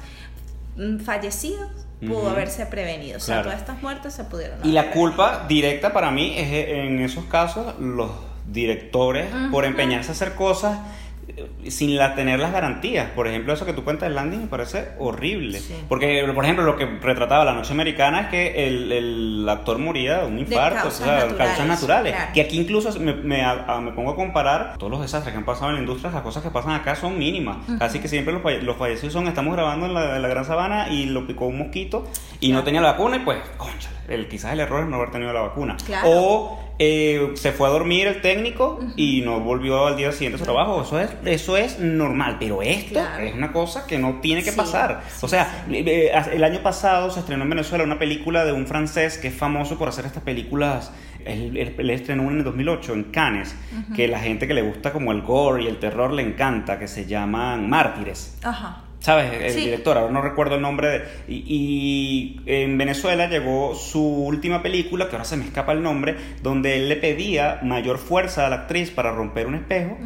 mm, 0.78 1.00
fallecidos 1.00 1.70
pudo 2.08 2.30
haberse 2.30 2.66
prevenido, 2.66 3.18
o 3.18 3.22
sea, 3.22 3.44
todas 3.44 3.60
estas 3.60 3.82
muertes 3.82 4.14
se 4.14 4.26
pudieron. 4.26 4.60
Y 4.64 4.74
la 4.74 4.92
culpa 4.92 5.46
directa 5.48 5.94
para 5.94 6.12
mí 6.12 6.34
es 6.38 6.48
en 6.52 7.00
esos 7.00 7.24
casos 7.26 7.80
los 7.80 8.12
directores 8.48 9.28
por 9.52 9.64
empeñarse 9.64 10.10
a 10.10 10.12
hacer 10.12 10.36
cosas 10.36 10.80
sin 11.68 11.96
la, 11.96 12.16
tener 12.16 12.40
las 12.40 12.52
garantías. 12.52 13.10
Por 13.12 13.28
ejemplo, 13.28 13.54
eso 13.54 13.66
que 13.66 13.74
tú 13.74 13.84
cuentas 13.84 14.08
del 14.08 14.16
landing 14.16 14.42
me 14.42 14.48
parece 14.48 14.90
horrible. 15.00 15.62
Porque, 15.88 16.30
por 16.34 16.44
ejemplo, 16.44 16.64
lo 16.64 16.76
que 16.76 16.86
retrataba 16.86 17.46
la 17.46 17.54
noche 17.54 17.74
americana 17.74 18.22
es 18.22 18.28
que 18.28 18.68
el, 18.68 18.92
el 18.92 19.50
actor 19.50 19.78
moría 19.78 20.20
de 20.20 20.28
un 20.28 20.40
infarto, 20.40 20.88
o 20.88 20.92
sea, 20.92 21.06
naturales, 21.08 21.38
causas 21.38 21.68
naturales. 21.68 22.16
Que 22.34 22.42
aquí 22.42 22.60
incluso 22.60 23.00
me, 23.00 23.14
me, 23.14 23.44
me, 23.82 23.92
pongo 23.92 24.12
a 24.12 24.16
comparar 24.16 24.78
todos 24.78 24.92
los 24.92 25.02
desastres 25.02 25.34
que 25.34 25.38
han 25.38 25.46
pasado 25.46 25.70
en 25.70 25.76
la 25.76 25.82
industria, 25.82 26.12
las 26.12 26.22
cosas 26.22 26.44
que 26.44 26.50
pasan 26.50 26.72
acá 26.72 26.96
son 26.96 27.18
mínimas. 27.18 27.58
Así 27.80 28.00
que 28.00 28.08
siempre 28.08 28.34
los, 28.34 28.44
los, 28.64 28.78
fallecidos 28.78 29.14
son, 29.14 29.28
estamos 29.28 29.54
grabando 29.54 29.86
en 29.86 29.94
la, 29.94 30.28
Gran 30.34 30.46
Sabana 30.46 30.90
y 30.90 31.06
lo 31.06 31.28
picó 31.28 31.46
un 31.46 31.60
mosquito 31.60 32.08
y 32.40 32.52
no 32.52 32.64
tenía 32.64 32.82
la 32.82 32.92
vacuna 32.92 33.18
y 33.18 33.20
pues, 33.20 33.38
conchale, 33.58 33.98
el, 34.08 34.28
quizás 34.28 34.54
el 34.54 34.60
error 34.60 34.84
es 34.84 34.90
no 34.90 34.98
haber 34.98 35.12
tenido 35.12 35.34
la 35.34 35.42
vacuna. 35.42 35.78
O 36.06 36.60
eh, 36.80 37.32
se 37.36 37.52
fue 37.52 37.68
a 37.68 37.72
dormir 37.72 38.08
el 38.08 38.22
técnico 38.22 38.80
y 38.96 39.22
no 39.22 39.40
volvió 39.40 39.86
al 39.86 39.96
día 39.96 40.12
siguiente 40.12 40.36
a 40.36 40.40
su 40.40 40.44
trabajo. 40.44 40.82
Eso 40.82 41.00
es, 41.00 41.12
eso 41.26 41.58
es 41.58 41.80
normal, 41.80 42.38
pero 42.40 42.62
esto 42.62 43.00
es 43.20 43.34
una 43.34 43.52
cosa 43.52 43.86
que 43.86 44.00
no 44.00 44.20
tiene 44.22 44.44
que 44.44 44.52
pasar. 44.52 45.04
o 45.22 45.28
sea, 45.28 45.66
eh, 45.72 46.12
el 46.32 46.44
año 46.44 46.62
pasado 46.62 47.12
se 47.12 47.20
estrenó 47.20 47.44
en 47.44 47.50
Venezuela 47.50 47.84
una 47.84 48.00
película 48.00 48.46
de 48.46 48.52
un 48.52 48.68
francés 48.68 49.18
que 49.18 49.30
es 49.30 49.36
famoso 49.36 49.78
por 49.78 49.90
hacer 49.90 50.06
estas 50.06 50.24
películas. 50.24 50.92
Él, 51.26 51.58
estrenó 51.90 52.24
en 52.32 52.40
el 52.40 52.44
2008 52.44 52.94
en 52.94 53.04
Cannes, 53.06 53.56
que 53.96 54.10
la 54.10 54.20
gente 54.20 54.46
que 54.46 54.54
le 54.54 54.62
gusta 54.62 54.92
como 54.92 55.14
el 55.14 55.22
gore 55.22 55.64
y 55.64 55.68
el 55.68 55.78
terror 55.78 56.12
le 56.12 56.22
encanta, 56.22 56.78
que 56.78 56.90
se 56.90 57.06
llaman 57.06 57.70
Mártires. 57.70 58.38
Ajá. 58.44 58.84
¿Sabes? 59.04 59.34
El 59.34 59.56
director, 59.56 59.98
ahora 59.98 60.14
no 60.14 60.22
recuerdo 60.22 60.56
el 60.56 60.62
nombre. 60.62 60.88
De, 60.88 61.06
y, 61.28 62.42
en 62.46 62.78
Venezuela 62.78 63.28
llegó 63.28 63.76
su 63.76 64.02
última 64.02 64.64
película, 64.64 65.10
que 65.10 65.18
ahora 65.18 65.26
se 65.26 65.36
me 65.36 65.44
escapa 65.44 65.74
el 65.74 65.84
nombre, 65.84 66.16
donde 66.42 66.78
él 66.78 66.88
le 66.88 66.96
pedía 66.96 67.60
mayor 67.64 67.98
fuerza 67.98 68.48
a 68.48 68.50
la 68.50 68.56
actriz 68.56 68.92
para 68.92 69.12
romper 69.12 69.48
un 69.48 69.56
espejo 69.56 69.98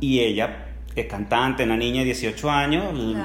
y 0.00 0.20
ella 0.20 0.66
es 0.94 1.06
cantante, 1.06 1.64
una 1.64 1.78
niña 1.78 2.00
de 2.00 2.06
18 2.06 2.50
años, 2.50 2.84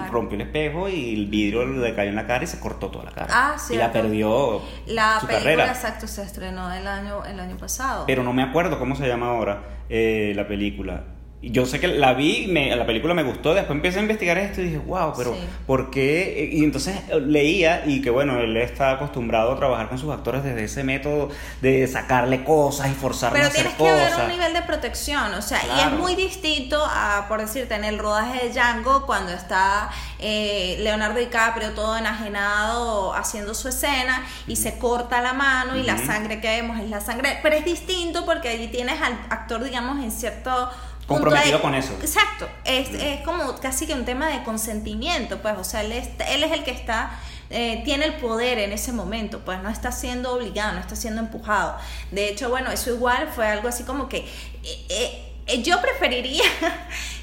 rompió 0.09 0.37
el 0.37 0.43
espejo 0.43 0.87
y 0.87 1.13
el 1.13 1.25
vidrio 1.25 1.65
le 1.65 1.93
cayó 1.93 2.09
en 2.09 2.15
la 2.15 2.25
cara 2.25 2.45
y 2.45 2.47
se 2.47 2.61
cortó 2.61 2.89
toda 2.89 3.03
la 3.03 3.11
cara. 3.11 3.27
Ah, 3.29 3.57
y 3.69 3.75
la 3.75 3.91
perdió 3.91 4.61
la 4.85 5.19
su 5.19 5.27
película, 5.27 5.51
carrera. 5.55 5.67
exacto, 5.67 6.07
se 6.07 6.23
estrenó 6.23 6.71
el 6.73 6.87
año, 6.87 7.25
el 7.25 7.37
año 7.37 7.57
pasado. 7.57 8.05
Pero 8.07 8.23
no 8.23 8.31
me 8.31 8.43
acuerdo 8.43 8.79
cómo 8.79 8.95
se 8.95 9.05
llama 9.05 9.27
ahora 9.27 9.63
eh, 9.89 10.31
la 10.37 10.47
película. 10.47 11.16
Yo 11.39 11.67
sé 11.67 11.79
que 11.79 11.87
la 11.87 12.15
vi, 12.15 12.47
me, 12.47 12.75
la 12.75 12.85
película 12.87 13.13
me 13.13 13.21
gustó, 13.21 13.53
después 13.53 13.75
empecé 13.75 13.99
a 13.99 14.01
investigar 14.01 14.39
esto 14.39 14.59
y 14.61 14.65
dije, 14.65 14.79
wow, 14.79 15.13
pero 15.15 15.35
¿por 15.67 15.91
qué? 15.91 16.49
Y 16.51 16.63
entonces 16.63 16.97
eh, 17.09 17.19
leía 17.19 17.83
y 17.85 18.01
que 18.01 18.09
bueno, 18.09 18.39
él 18.39 18.57
está 18.57 18.91
acostumbrado 18.91 19.51
a 19.51 19.55
trabajar 19.55 19.87
con 19.87 19.99
sus 19.99 20.11
actores 20.11 20.43
desde 20.43 20.63
ese 20.63 20.83
método 20.83 21.29
de 21.61 21.85
sacarle 21.87 22.43
cosas 22.43 22.89
y 22.89 22.95
forzarlos 22.95 23.39
a 23.39 23.47
hacer 23.47 23.65
cosas. 23.65 23.75
Pero 23.77 23.93
tienes 23.95 24.09
que 24.09 24.15
haber 24.15 24.25
un 24.25 24.35
nivel 24.35 24.53
de 24.53 24.61
protección, 24.63 25.33
o 25.35 25.41
sea, 25.43 25.61
y 25.63 25.79
es 25.79 25.99
muy 25.99 26.15
distinto 26.15 26.83
a, 26.83 27.25
por 27.27 27.39
decirte, 27.39 27.75
en 27.75 27.83
el 27.83 27.99
rodaje 27.99 28.47
de 28.47 28.53
Django, 28.53 29.05
cuando 29.05 29.31
está 29.31 29.91
eh, 30.17 30.77
Leonardo 30.79 31.19
DiCaprio 31.19 31.71
todo 31.71 31.97
enajenado 31.97 33.13
haciendo 33.13 33.53
su 33.53 33.67
escena 33.67 34.25
y 34.47 34.55
se 34.55 34.79
corta 34.79 35.21
la 35.21 35.33
mano 35.33 35.77
y 35.77 35.83
la 35.83 35.99
sangre 35.99 36.41
que 36.41 36.47
vemos 36.47 36.79
es 36.79 36.89
la 36.89 36.99
sangre, 36.99 37.37
pero 37.43 37.55
es 37.55 37.63
distinto 37.63 38.25
porque 38.25 38.49
allí 38.49 38.69
tienes 38.69 38.99
al 39.01 39.13
actor, 39.29 39.63
digamos, 39.63 40.03
en 40.03 40.11
cierto 40.11 40.71
comprometido 41.07 41.61
con 41.61 41.73
eso. 41.73 41.93
Exacto, 42.01 42.47
es, 42.65 42.89
es, 42.93 43.21
como 43.21 43.55
casi 43.55 43.87
que 43.87 43.93
un 43.93 44.05
tema 44.05 44.27
de 44.27 44.43
consentimiento, 44.43 45.41
pues, 45.41 45.57
o 45.57 45.63
sea, 45.63 45.81
él 45.81 45.93
es, 45.93 46.09
él 46.29 46.43
es 46.43 46.51
el 46.51 46.63
que 46.63 46.71
está, 46.71 47.17
eh, 47.49 47.81
tiene 47.85 48.05
el 48.05 48.15
poder 48.15 48.59
en 48.59 48.73
ese 48.73 48.91
momento, 48.91 49.39
pues 49.39 49.61
no 49.63 49.69
está 49.69 49.91
siendo 49.91 50.33
obligado, 50.33 50.73
no 50.73 50.79
está 50.79 50.95
siendo 50.95 51.21
empujado. 51.21 51.77
De 52.11 52.29
hecho, 52.29 52.49
bueno, 52.49 52.71
eso 52.71 52.93
igual 52.93 53.29
fue 53.33 53.47
algo 53.47 53.69
así 53.69 53.83
como 53.83 54.09
que 54.09 54.27
eh, 54.63 55.27
eh, 55.47 55.63
yo 55.63 55.81
preferiría 55.81 56.43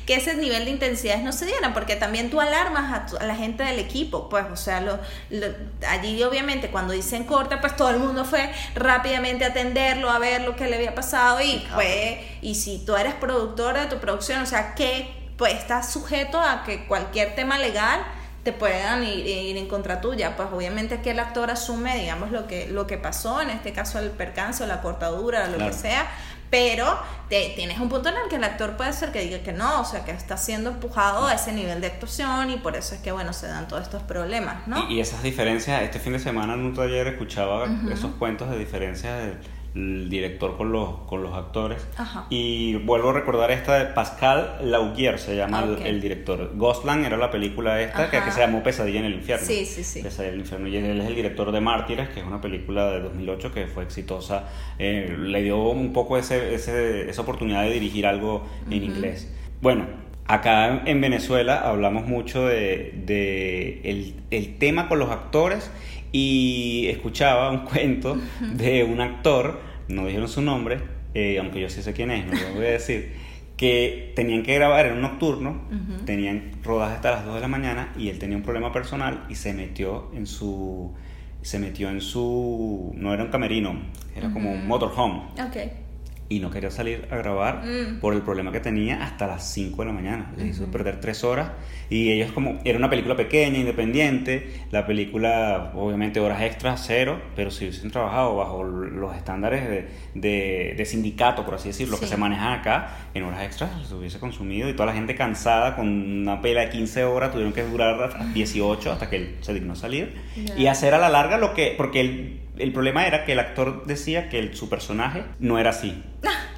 que 0.06 0.16
ese 0.16 0.34
nivel 0.34 0.64
de 0.66 0.70
intensidades 0.70 1.22
no 1.22 1.32
se 1.32 1.46
diera, 1.46 1.72
porque 1.72 1.96
también 1.96 2.30
tú 2.30 2.40
alarmas 2.40 3.14
a, 3.14 3.24
la 3.24 3.34
gente 3.34 3.64
del 3.64 3.78
equipo, 3.78 4.28
pues, 4.28 4.44
o 4.52 4.56
sea, 4.56 4.80
lo, 4.80 4.98
allí 5.88 6.22
obviamente 6.22 6.68
cuando 6.68 6.92
dicen 6.92 7.24
corta, 7.24 7.60
pues 7.60 7.76
todo 7.76 7.90
el 7.90 7.98
mundo 7.98 8.24
fue 8.24 8.50
rápidamente 8.74 9.44
a 9.44 9.48
atenderlo, 9.48 10.10
a 10.10 10.18
ver 10.18 10.42
lo 10.42 10.56
que 10.56 10.68
le 10.68 10.76
había 10.76 10.94
pasado 10.94 11.40
y 11.40 11.64
fue, 11.74 12.38
y 12.42 12.54
si 12.54 12.84
tú 12.84 12.96
eres 12.96 13.14
productora 13.14 13.82
de 13.82 13.86
tu 13.86 13.98
producción, 13.98 14.40
o 14.42 14.46
sea, 14.46 14.74
que 14.74 15.24
pues 15.36 15.54
estás 15.54 15.92
sujeto 15.92 16.40
a 16.40 16.62
que 16.64 16.86
cualquier 16.86 17.34
tema 17.34 17.58
legal 17.58 18.00
te 18.44 18.52
puedan 18.52 19.02
ir, 19.04 19.56
en 19.56 19.66
contra 19.66 20.02
tuya, 20.02 20.36
pues 20.36 20.48
obviamente 20.52 21.00
que 21.00 21.12
el 21.12 21.18
actor 21.18 21.50
asume, 21.50 21.98
digamos, 21.98 22.30
lo 22.30 22.46
que, 22.46 22.68
lo 22.68 22.86
que 22.86 22.98
pasó, 22.98 23.40
en 23.40 23.48
este 23.48 23.72
caso 23.72 23.98
el 23.98 24.10
percance 24.10 24.62
o 24.62 24.66
la 24.66 24.82
cortadura, 24.82 25.46
o 25.48 25.58
lo 25.58 25.64
que 25.64 25.72
sea, 25.72 26.06
pero 26.54 26.96
te, 27.28 27.52
tienes 27.56 27.80
un 27.80 27.88
punto 27.88 28.10
en 28.10 28.14
el 28.14 28.28
que 28.28 28.36
el 28.36 28.44
actor 28.44 28.76
puede 28.76 28.92
ser 28.92 29.10
que 29.10 29.20
diga 29.22 29.40
que 29.40 29.52
no, 29.52 29.80
o 29.80 29.84
sea, 29.84 30.04
que 30.04 30.12
está 30.12 30.36
siendo 30.36 30.70
empujado 30.70 31.26
a 31.26 31.34
ese 31.34 31.50
nivel 31.50 31.80
de 31.80 31.88
actuación 31.88 32.48
y 32.50 32.58
por 32.58 32.76
eso 32.76 32.94
es 32.94 33.00
que, 33.00 33.10
bueno, 33.10 33.32
se 33.32 33.48
dan 33.48 33.66
todos 33.66 33.82
estos 33.82 34.04
problemas, 34.04 34.68
¿no? 34.68 34.88
Y, 34.88 35.00
esas 35.00 35.24
diferencias, 35.24 35.82
este 35.82 35.98
fin 35.98 36.12
de 36.12 36.20
semana 36.20 36.54
en 36.54 36.60
un 36.60 36.72
taller 36.72 37.08
escuchaba 37.08 37.66
esos 37.90 38.12
cuentos 38.20 38.48
de 38.50 38.58
diferencias 38.58 39.20
de 39.20 39.36
el 39.74 40.08
director 40.08 40.56
con 40.56 40.70
los, 40.70 41.00
con 41.06 41.22
los 41.22 41.34
actores. 41.34 41.86
Y 42.30 42.76
vuelvo 42.76 43.10
a 43.10 43.12
recordar 43.12 43.50
esta 43.50 43.76
de 43.76 43.86
Pascal 43.86 44.58
Laugier, 44.62 45.18
se 45.18 45.36
llama 45.36 45.64
el, 45.84 46.00
director. 46.00 46.52
Ghostland 46.54 47.04
era 47.04 47.16
la 47.16 47.30
película 47.30 47.80
esta 47.80 48.08
que, 48.08 48.30
se 48.30 48.40
llamó 48.40 48.62
Pesadilla 48.62 49.00
en 49.00 49.06
el 49.06 49.14
infierno. 49.14 49.44
Sí, 49.44 49.64
sí, 49.64 49.82
sí. 49.82 50.02
Pesadilla 50.02 50.28
en 50.28 50.34
el 50.34 50.40
infierno. 50.40 50.68
Y 50.68 50.76
él 50.76 51.00
es 51.00 51.06
el 51.06 51.16
director 51.16 51.50
de 51.50 51.60
Mártires, 51.60 52.08
que 52.10 52.20
es 52.20 52.26
una 52.26 52.40
película 52.40 52.90
de 52.90 53.00
2008 53.00 53.52
que 53.52 53.66
fue 53.66 53.82
exitosa. 53.82 54.48
Eh, 54.78 55.16
le 55.18 55.42
dio 55.42 55.58
un 55.58 55.92
poco 55.92 56.18
ese, 56.18 56.54
ese, 56.54 57.10
esa 57.10 57.22
oportunidad 57.22 57.62
de 57.62 57.70
dirigir 57.70 58.06
algo 58.06 58.46
en 58.70 58.84
inglés. 58.84 59.32
Bueno, 59.60 59.86
acá 60.26 60.82
en 60.86 61.00
Venezuela 61.00 61.68
hablamos 61.68 62.06
mucho 62.06 62.46
de, 62.46 62.92
de 63.04 63.80
el, 63.84 64.14
el 64.30 64.56
tema 64.58 64.88
con 64.88 65.00
los 65.00 65.10
actores 65.10 65.70
y 66.14 66.86
escuchaba 66.90 67.50
un 67.50 67.58
cuento 67.64 68.16
de 68.40 68.84
un 68.84 69.00
actor, 69.00 69.60
no 69.88 70.06
dijeron 70.06 70.28
su 70.28 70.42
nombre, 70.42 70.78
eh, 71.12 71.38
aunque 71.40 71.60
yo 71.60 71.68
sí 71.68 71.82
sé 71.82 71.92
quién 71.92 72.12
es, 72.12 72.24
no 72.24 72.32
lo 72.32 72.54
voy 72.54 72.66
a 72.66 72.70
decir, 72.70 73.12
que 73.56 74.12
tenían 74.14 74.44
que 74.44 74.54
grabar 74.54 74.86
en 74.86 74.94
un 74.94 75.02
nocturno, 75.02 75.62
tenían 76.06 76.52
rodaje 76.62 76.94
hasta 76.94 77.10
las 77.10 77.24
2 77.24 77.34
de 77.34 77.40
la 77.40 77.48
mañana 77.48 77.92
y 77.98 78.10
él 78.10 78.18
tenía 78.20 78.36
un 78.36 78.44
problema 78.44 78.72
personal 78.72 79.26
y 79.28 79.34
se 79.34 79.52
metió 79.54 80.10
en 80.14 80.26
su 80.26 80.92
se 81.42 81.58
metió 81.58 81.90
en 81.90 82.00
su 82.00 82.92
no 82.94 83.12
era 83.12 83.24
un 83.24 83.30
camerino, 83.30 83.76
era 84.16 84.32
como 84.32 84.52
un 84.52 84.66
motorhome. 84.66 85.24
Okay 85.48 85.83
y 86.28 86.40
no 86.40 86.50
quería 86.50 86.70
salir 86.70 87.06
a 87.10 87.16
grabar 87.16 87.64
mm. 87.64 88.00
por 88.00 88.14
el 88.14 88.22
problema 88.22 88.50
que 88.50 88.60
tenía 88.60 89.04
hasta 89.04 89.26
las 89.26 89.52
5 89.52 89.82
de 89.82 89.86
la 89.86 89.92
mañana. 89.92 90.32
Le 90.36 90.46
hizo 90.46 90.66
perder 90.66 91.00
3 91.00 91.24
horas 91.24 91.50
y 91.90 92.10
ellos 92.10 92.32
como, 92.32 92.58
era 92.64 92.78
una 92.78 92.88
película 92.88 93.14
pequeña, 93.14 93.58
independiente, 93.58 94.64
la 94.70 94.86
película 94.86 95.72
obviamente 95.74 96.18
horas 96.20 96.42
extras 96.42 96.82
cero, 96.86 97.20
pero 97.36 97.50
si 97.50 97.64
hubiesen 97.66 97.90
trabajado 97.90 98.36
bajo 98.36 98.64
los 98.64 99.14
estándares 99.14 99.68
de, 100.14 100.74
de, 100.76 100.84
sindicato, 100.86 101.44
por 101.44 101.54
así 101.54 101.68
decirlo, 101.68 102.00
que 102.00 102.06
se 102.06 102.16
manejan 102.16 102.52
acá, 102.52 102.96
en 103.12 103.22
horas 103.24 103.42
extras 103.42 103.70
se 103.86 103.94
hubiese 103.94 104.18
consumido 104.18 104.68
y 104.68 104.72
toda 104.72 104.86
la 104.86 104.94
gente 104.94 105.14
cansada 105.14 105.76
con 105.76 105.88
una 105.88 106.40
pela 106.40 106.62
de 106.62 106.70
15 106.70 107.04
horas 107.04 107.30
tuvieron 107.30 107.52
que 107.52 107.62
durar 107.62 108.32
18 108.32 108.92
hasta 108.92 109.10
que 109.10 109.16
él 109.16 109.36
se 109.40 109.52
dignó 109.52 109.76
salir 109.76 110.14
y 110.56 110.66
hacer 110.66 110.94
a 110.94 110.98
la 110.98 111.10
larga 111.10 111.38
lo 111.38 111.54
que, 111.54 111.74
porque 111.76 112.00
él 112.00 112.40
el 112.58 112.72
problema 112.72 113.06
era 113.06 113.24
que 113.24 113.32
el 113.32 113.38
actor 113.38 113.84
decía 113.86 114.28
que 114.28 114.54
su 114.54 114.68
personaje 114.68 115.24
no 115.38 115.58
era 115.58 115.70
así. 115.70 116.02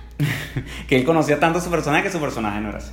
que 0.89 0.97
él 0.97 1.05
conocía 1.05 1.39
tanto 1.39 1.59
a 1.59 1.63
su 1.63 1.71
personaje 1.71 2.05
que 2.05 2.11
su 2.11 2.21
personaje 2.21 2.61
no 2.61 2.69
era 2.69 2.79
así. 2.79 2.93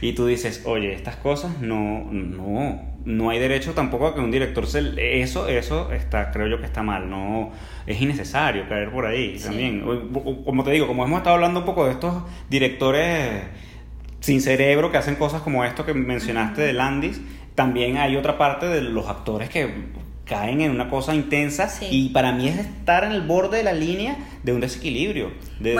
Y 0.00 0.12
tú 0.12 0.26
dices, 0.26 0.62
oye, 0.66 0.92
estas 0.92 1.16
cosas 1.16 1.60
no, 1.60 2.06
no, 2.10 2.82
no 3.04 3.30
hay 3.30 3.38
derecho 3.38 3.72
tampoco 3.72 4.08
a 4.08 4.14
que 4.14 4.20
un 4.20 4.30
director 4.30 4.66
se... 4.66 4.92
Eso, 5.20 5.48
eso 5.48 5.90
está, 5.92 6.30
creo 6.30 6.46
yo 6.46 6.58
que 6.58 6.66
está 6.66 6.82
mal, 6.82 7.08
no, 7.08 7.52
es 7.86 8.00
innecesario 8.00 8.68
caer 8.68 8.90
por 8.90 9.06
ahí 9.06 9.38
también. 9.42 9.82
Como 10.44 10.64
te 10.64 10.70
digo, 10.72 10.86
como 10.86 11.04
hemos 11.04 11.18
estado 11.18 11.36
hablando 11.36 11.60
un 11.60 11.66
poco 11.66 11.86
de 11.86 11.92
estos 11.92 12.22
directores 12.50 13.44
sin 14.20 14.40
cerebro 14.40 14.90
que 14.90 14.98
hacen 14.98 15.16
cosas 15.16 15.42
como 15.42 15.64
esto 15.64 15.84
que 15.84 15.94
mencionaste 15.94 16.62
de 16.62 16.72
Landis, 16.72 17.20
también 17.54 17.98
hay 17.98 18.16
otra 18.16 18.36
parte 18.36 18.66
de 18.66 18.82
los 18.82 19.08
actores 19.08 19.48
que 19.48 19.70
caen 20.24 20.60
en 20.60 20.70
una 20.70 20.88
cosa 20.88 21.14
intensa 21.14 21.70
y 21.90 22.08
para 22.10 22.32
mí 22.32 22.48
es 22.48 22.58
estar 22.58 23.04
en 23.04 23.12
el 23.12 23.22
borde 23.22 23.58
de 23.58 23.64
la 23.64 23.72
línea 23.72 24.16
de 24.44 24.52
un 24.52 24.60
desequilibrio, 24.60 25.32
de, 25.58 25.74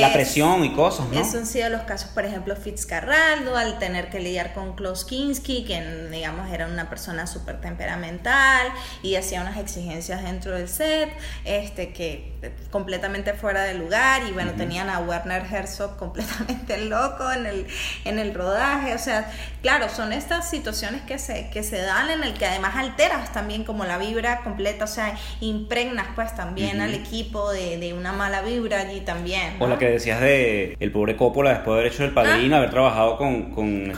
la 0.00 0.12
presión 0.12 0.64
y 0.64 0.72
cosas, 0.72 1.06
¿no? 1.08 1.20
Esos 1.20 1.36
han 1.36 1.46
sido 1.46 1.68
los 1.68 1.82
casos, 1.82 2.10
por 2.10 2.24
ejemplo, 2.24 2.56
Fitzcarraldo, 2.56 3.56
al 3.56 3.78
tener 3.78 4.10
que 4.10 4.18
lidiar 4.18 4.54
con 4.54 4.74
Klaus 4.74 5.04
Kinski, 5.04 5.64
que 5.64 6.08
digamos 6.10 6.50
era 6.50 6.66
una 6.66 6.90
persona 6.90 7.28
súper 7.28 7.60
temperamental 7.60 8.66
y 9.04 9.14
hacía 9.14 9.40
unas 9.40 9.56
exigencias 9.56 10.24
dentro 10.24 10.56
del 10.56 10.68
set, 10.68 11.10
este 11.44 11.92
que 11.92 12.32
completamente 12.70 13.34
fuera 13.34 13.62
de 13.62 13.74
lugar 13.74 14.22
y 14.28 14.32
bueno, 14.32 14.52
tenían 14.56 14.90
a 14.90 14.98
Werner 14.98 15.44
Herzog 15.50 15.96
completamente 15.98 16.78
loco 16.78 17.30
en 17.30 17.46
el, 17.46 17.66
en 18.04 18.18
el 18.18 18.34
rodaje, 18.34 18.94
o 18.94 18.98
sea, 18.98 19.30
claro, 19.62 19.88
son 19.88 20.12
estas 20.12 20.50
situaciones 20.50 21.02
que 21.02 21.20
se, 21.20 21.50
que 21.50 21.62
se 21.62 21.80
dan 21.82 22.10
en 22.10 22.24
el 22.24 22.34
que 22.34 22.46
además 22.46 22.74
alteras 22.74 23.32
también 23.32 23.62
como 23.62 23.84
la 23.84 23.96
vibra 23.96 24.42
completa, 24.42 24.84
o 24.84 24.88
sea, 24.88 25.16
impregnas 25.40 26.08
pues 26.16 26.34
también 26.34 26.80
al 26.80 26.94
equipo 26.94 27.52
de, 27.52 27.94
una 27.96 28.07
mala 28.12 28.42
vibra 28.42 28.80
allí 28.80 29.00
también. 29.00 29.54
O 29.58 29.66
la 29.66 29.78
que 29.78 29.86
decías 29.86 30.20
de 30.20 30.76
el 30.78 30.92
pobre 30.92 31.16
Coppola 31.16 31.50
después 31.50 31.74
de 31.74 31.80
haber 31.80 31.92
hecho 31.92 32.04
el 32.04 32.12
padrino, 32.12 32.56
ah. 32.56 32.58
haber 32.58 32.70
trabajado 32.70 33.16
con, 33.16 33.50
con, 33.50 33.92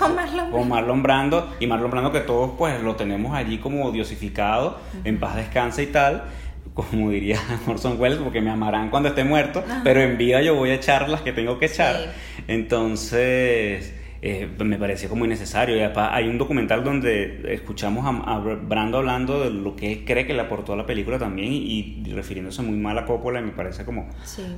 Marlon, 0.68 1.02
Brando 1.02 1.54
y 1.60 1.66
Marlon 1.66 1.90
Brando 1.90 2.12
que 2.12 2.20
todos 2.20 2.52
pues 2.56 2.80
lo 2.82 2.96
tenemos 2.96 3.34
allí 3.34 3.58
como 3.58 3.90
diosificado, 3.90 4.78
en 5.04 5.18
paz 5.18 5.36
descansa 5.36 5.82
y 5.82 5.86
tal 5.86 6.24
como 6.74 7.10
diría 7.10 7.38
Orson 7.66 8.00
Welles, 8.00 8.18
porque 8.18 8.40
me 8.40 8.50
amarán 8.50 8.90
cuando 8.90 9.08
esté 9.08 9.24
muerto, 9.24 9.64
pero 9.84 10.00
en 10.00 10.16
vida 10.16 10.40
yo 10.40 10.54
voy 10.54 10.70
a 10.70 10.74
echar 10.74 11.08
las 11.08 11.20
que 11.20 11.32
tengo 11.32 11.58
que 11.58 11.66
echar. 11.66 12.12
Entonces, 12.46 13.92
eh, 14.22 14.50
me 14.58 14.76
pareció 14.76 15.08
como 15.08 15.24
innecesario. 15.24 15.76
Y 15.76 15.80
hay 15.80 16.28
un 16.28 16.36
documental 16.36 16.84
donde 16.84 17.54
escuchamos 17.54 18.04
a, 18.06 18.38
Brando 18.38 18.98
hablando 18.98 19.40
de 19.40 19.50
lo 19.50 19.76
que 19.76 19.92
él 19.92 20.04
cree 20.04 20.26
que 20.26 20.34
le 20.34 20.42
aportó 20.42 20.74
a 20.74 20.76
la 20.76 20.86
película 20.86 21.18
también 21.18 21.52
y, 21.52 22.02
refiriéndose 22.12 22.62
muy 22.62 22.76
mal 22.76 22.98
a 22.98 23.06
Coppola 23.06 23.40
y 23.40 23.44
me 23.44 23.52
parece 23.52 23.84
como 23.84 24.08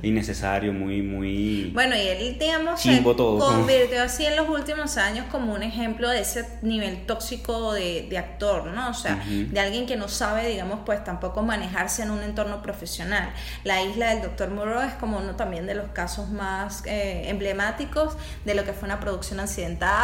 innecesario, 0.01 0.73
muy, 0.73 1.01
muy... 1.01 1.71
Bueno, 1.73 1.95
y 1.95 2.01
él, 2.01 2.37
digamos, 2.39 2.81
se 2.81 3.01
convirtió 3.03 4.03
así 4.03 4.25
en 4.25 4.35
los 4.35 4.49
últimos 4.49 4.97
años 4.97 5.25
como 5.31 5.53
un 5.53 5.63
ejemplo 5.63 6.09
de 6.09 6.21
ese 6.21 6.45
nivel 6.61 7.05
tóxico 7.05 7.73
de, 7.73 8.07
de 8.09 8.17
actor, 8.17 8.65
¿no? 8.65 8.89
O 8.89 8.93
sea, 8.93 9.23
de 9.25 9.59
alguien 9.59 9.85
que 9.85 9.95
no 9.95 10.07
sabe, 10.07 10.49
digamos, 10.49 10.79
pues 10.85 11.03
tampoco 11.03 11.43
manejarse 11.43 12.03
en 12.03 12.11
un 12.11 12.21
entorno 12.23 12.61
profesional. 12.61 13.31
La 13.63 13.81
isla 13.81 14.09
del 14.13 14.23
Dr. 14.23 14.49
Moreau 14.49 14.81
es 14.81 14.93
como 14.95 15.19
uno 15.19 15.35
también 15.35 15.65
de 15.65 15.75
los 15.75 15.87
casos 15.89 16.29
más 16.29 16.85
eh, 16.85 17.29
emblemáticos 17.29 18.17
de 18.45 18.55
lo 18.55 18.63
que 18.63 18.73
fue 18.73 18.87
una 18.87 18.99
producción 18.99 19.39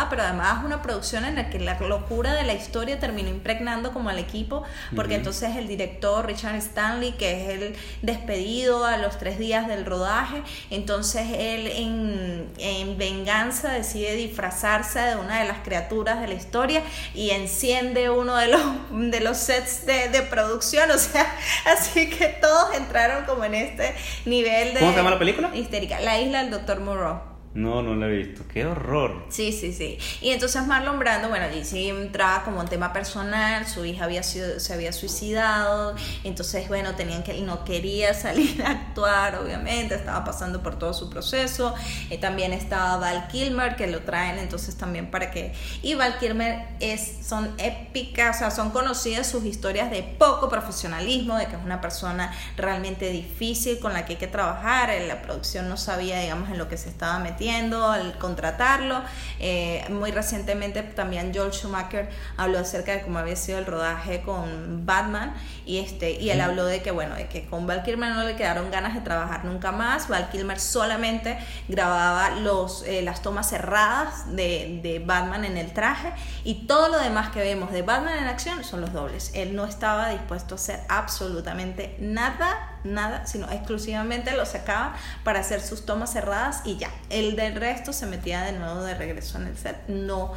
pero 0.09 0.23
además 0.23 0.63
una 0.63 0.81
producción 0.81 1.25
en 1.25 1.35
la 1.35 1.49
que 1.49 1.59
la 1.59 1.79
locura 1.79 2.33
de 2.33 2.43
la 2.43 2.53
historia 2.53 2.99
terminó 2.99 3.29
impregnando 3.29 3.91
como 3.91 4.09
al 4.09 4.19
equipo, 4.19 4.63
porque 4.95 5.15
entonces 5.15 5.55
el 5.55 5.67
director 5.67 6.25
Richard 6.25 6.55
Stanley, 6.55 7.13
que 7.13 7.43
es 7.43 7.49
el 7.49 7.75
despedido 8.01 8.85
a 8.85 8.97
los 8.97 9.17
tres 9.17 9.39
días 9.39 9.67
del 9.67 9.85
rodaje, 9.85 10.43
entonces 10.69 11.27
él 11.38 11.67
en, 11.67 12.47
en 12.57 12.97
venganza 12.97 13.71
decide 13.71 14.15
disfrazarse 14.15 14.99
de 14.99 15.15
una 15.15 15.39
de 15.39 15.47
las 15.47 15.59
criaturas 15.59 16.21
de 16.21 16.27
la 16.27 16.33
historia 16.33 16.81
y 17.13 17.31
enciende 17.31 18.09
uno 18.09 18.35
de 18.35 18.47
los, 18.47 18.62
de 18.91 19.19
los 19.19 19.38
sets 19.38 19.85
de, 19.85 20.09
de 20.09 20.21
producción, 20.21 20.91
o 20.91 20.97
sea, 20.97 21.25
así 21.65 22.09
que 22.09 22.27
todos 22.27 22.75
entraron 22.75 23.25
como 23.25 23.43
en 23.45 23.55
este 23.55 23.95
nivel 24.25 24.73
de... 24.73 24.79
¿Cómo 24.79 24.91
se 24.91 24.97
llama 24.97 25.12
la 25.12 25.19
película? 25.19 25.55
Histérica, 25.55 25.99
La 25.99 26.19
isla 26.19 26.43
del 26.43 26.51
Dr. 26.51 26.79
Moreau. 26.81 27.29
No, 27.55 27.81
no 27.81 27.95
lo 27.95 28.07
he 28.07 28.15
visto. 28.15 28.43
Qué 28.47 28.63
horror. 28.63 29.25
Sí, 29.29 29.51
sí, 29.51 29.73
sí. 29.73 29.97
Y 30.21 30.29
entonces 30.29 30.67
Marlon 30.67 30.99
Brando, 30.99 31.29
bueno, 31.29 31.45
allí 31.45 31.65
sí 31.65 31.89
entraba 31.89 32.43
como 32.43 32.59
un 32.59 32.67
tema 32.67 32.93
personal, 32.93 33.65
su 33.67 33.83
hija 33.85 34.05
había 34.05 34.21
sido, 34.21 34.59
se 34.59 34.71
había 34.71 34.93
suicidado, 34.93 35.95
entonces, 36.23 36.67
bueno, 36.67 36.93
tenían 36.93 37.23
que, 37.23 37.33
no 37.41 37.65
quería 37.65 38.13
salir 38.13 38.62
a 38.62 38.69
actuar, 38.69 39.35
obviamente, 39.39 39.95
estaba 39.95 40.23
pasando 40.23 40.62
por 40.62 40.77
todo 40.77 40.93
su 40.93 41.09
proceso. 41.09 41.73
Eh, 42.12 42.19
también 42.19 42.53
estaba 42.53 42.97
Val 42.97 43.27
Kilmer, 43.29 43.75
que 43.75 43.88
lo 43.88 44.01
traen 44.01 44.38
entonces 44.38 44.77
también 44.77 45.09
para 45.09 45.31
que... 45.31 45.53
Y 45.81 45.95
Val 45.95 46.19
Kilmer 46.19 46.67
es, 46.79 47.25
son 47.27 47.55
épicas, 47.57 48.35
o 48.35 48.39
sea, 48.39 48.51
son 48.51 48.69
conocidas 48.69 49.25
sus 49.25 49.43
historias 49.45 49.89
de 49.89 50.03
poco 50.03 50.49
profesionalismo, 50.49 51.35
de 51.35 51.47
que 51.47 51.55
es 51.55 51.63
una 51.63 51.81
persona 51.81 52.31
realmente 52.57 53.09
difícil 53.09 53.79
con 53.79 53.93
la 53.93 54.05
que 54.05 54.13
hay 54.13 54.19
que 54.19 54.27
trabajar, 54.27 54.91
la 55.07 55.23
producción 55.23 55.67
no 55.67 55.77
sabía, 55.77 56.19
digamos, 56.19 56.49
en 56.49 56.59
lo 56.59 56.69
que 56.69 56.77
se 56.77 56.89
estaba 56.89 57.17
metiendo 57.17 57.38
al 57.47 58.17
contratarlo. 58.17 59.02
Eh, 59.39 59.86
muy 59.89 60.12
recientemente 60.12 60.84
también 60.84 61.34
George 61.34 61.60
Schumacher 61.60 62.10
habló 62.38 62.60
acerca 62.60 62.91
de 62.91 63.02
cómo 63.02 63.19
había 63.19 63.36
sido 63.36 63.60
el 63.60 63.65
rodaje 63.65 64.21
con 64.21 64.86
Batman 64.86 65.34
y, 65.65 65.78
este, 65.80 66.12
y 66.12 66.30
él 66.32 66.41
habló 66.41 66.65
de 66.65 66.82
que, 66.82 66.91
bueno, 66.91 67.15
de 67.15 67.28
que 67.28 67.45
con 67.45 67.65
Val 67.65 67.84
Kilmer 67.84 68.12
no 68.13 68.23
le 68.23 68.36
quedaron 68.36 68.69
ganas 68.71 68.93
de 68.93 69.02
trabajar 69.02 69.45
nunca 69.45 69.71
más. 69.71 70.10
Val 70.10 70.30
Kilmer 70.30 70.60
solamente 70.60 71.38
grababa 71.67 72.32
los, 72.32 72.84
eh, 72.84 73.02
las 73.02 73.21
tomas 73.21 73.49
cerradas 73.49 74.36
de, 74.36 74.80
de 74.84 74.99
Batman 74.99 75.45
en 75.45 75.58
el 75.58 75.71
traje 75.71 76.12
y 76.43 76.65
todo 76.67 76.89
lo 76.89 76.99
demás 76.99 77.30
que 77.30 77.39
vemos 77.39 77.71
de 77.71 77.82
Batman 77.84 78.17
en 78.17 78.28
acción 78.28 78.63
son 78.63 78.82
los 78.82 78.91
dobles. 78.91 79.32
Él 79.34 79.56
no 79.56 79.65
estaba 79.65 80.10
dispuesto 80.10 80.56
a 80.56 80.58
hacer 80.58 80.82
absolutamente 80.89 81.95
nada 81.99 82.79
nada, 82.84 83.26
sino 83.26 83.50
exclusivamente 83.50 84.36
lo 84.36 84.46
sacaba 84.46 84.96
para 85.24 85.39
hacer 85.39 85.62
sus 85.62 85.86
tomas 85.86 86.13
cerradas 86.13 86.62
y 86.65 86.78
ya. 86.78 86.89
El 87.10 87.36
del 87.36 87.56
resto 87.56 87.94
se 87.94 88.06
metía 88.06 88.44
de 88.44 88.54
nuevo 88.54 88.84
de 88.84 88.96
regreso 88.96 89.38
en 89.38 89.48
el 89.48 89.58
set. 89.58 89.78
No 89.88 90.34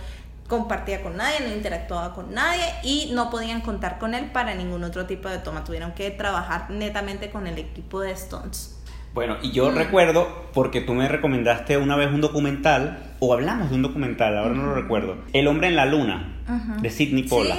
compartía 0.48 1.02
con 1.02 1.16
nadie, 1.16 1.40
no 1.40 1.54
interactuaba 1.54 2.14
con 2.14 2.34
nadie 2.34 2.64
y 2.82 3.10
no 3.14 3.30
podían 3.30 3.62
contar 3.62 3.98
con 3.98 4.14
él 4.14 4.30
para 4.32 4.54
ningún 4.54 4.84
otro 4.84 5.06
tipo 5.06 5.28
de 5.28 5.38
toma. 5.38 5.64
Tuvieron 5.64 5.92
que 5.92 6.10
trabajar 6.10 6.70
netamente 6.70 7.30
con 7.30 7.46
el 7.46 7.58
equipo 7.58 8.00
de 8.00 8.12
Stones. 8.12 8.78
Bueno, 9.14 9.36
y 9.42 9.52
yo 9.52 9.70
mm. 9.70 9.74
recuerdo, 9.74 10.50
porque 10.54 10.80
tú 10.80 10.94
me 10.94 11.08
recomendaste 11.08 11.76
una 11.76 11.96
vez 11.96 12.10
un 12.10 12.20
documental, 12.20 13.14
o 13.20 13.32
hablamos 13.34 13.70
de 13.70 13.76
un 13.76 13.82
documental, 13.82 14.38
ahora 14.38 14.54
no 14.54 14.64
lo 14.64 14.74
recuerdo, 14.74 15.16
El 15.32 15.48
hombre 15.48 15.68
en 15.68 15.76
la 15.76 15.84
luna, 15.84 16.42
de 16.80 16.90
Sidney 16.90 17.24
Pollack. 17.24 17.58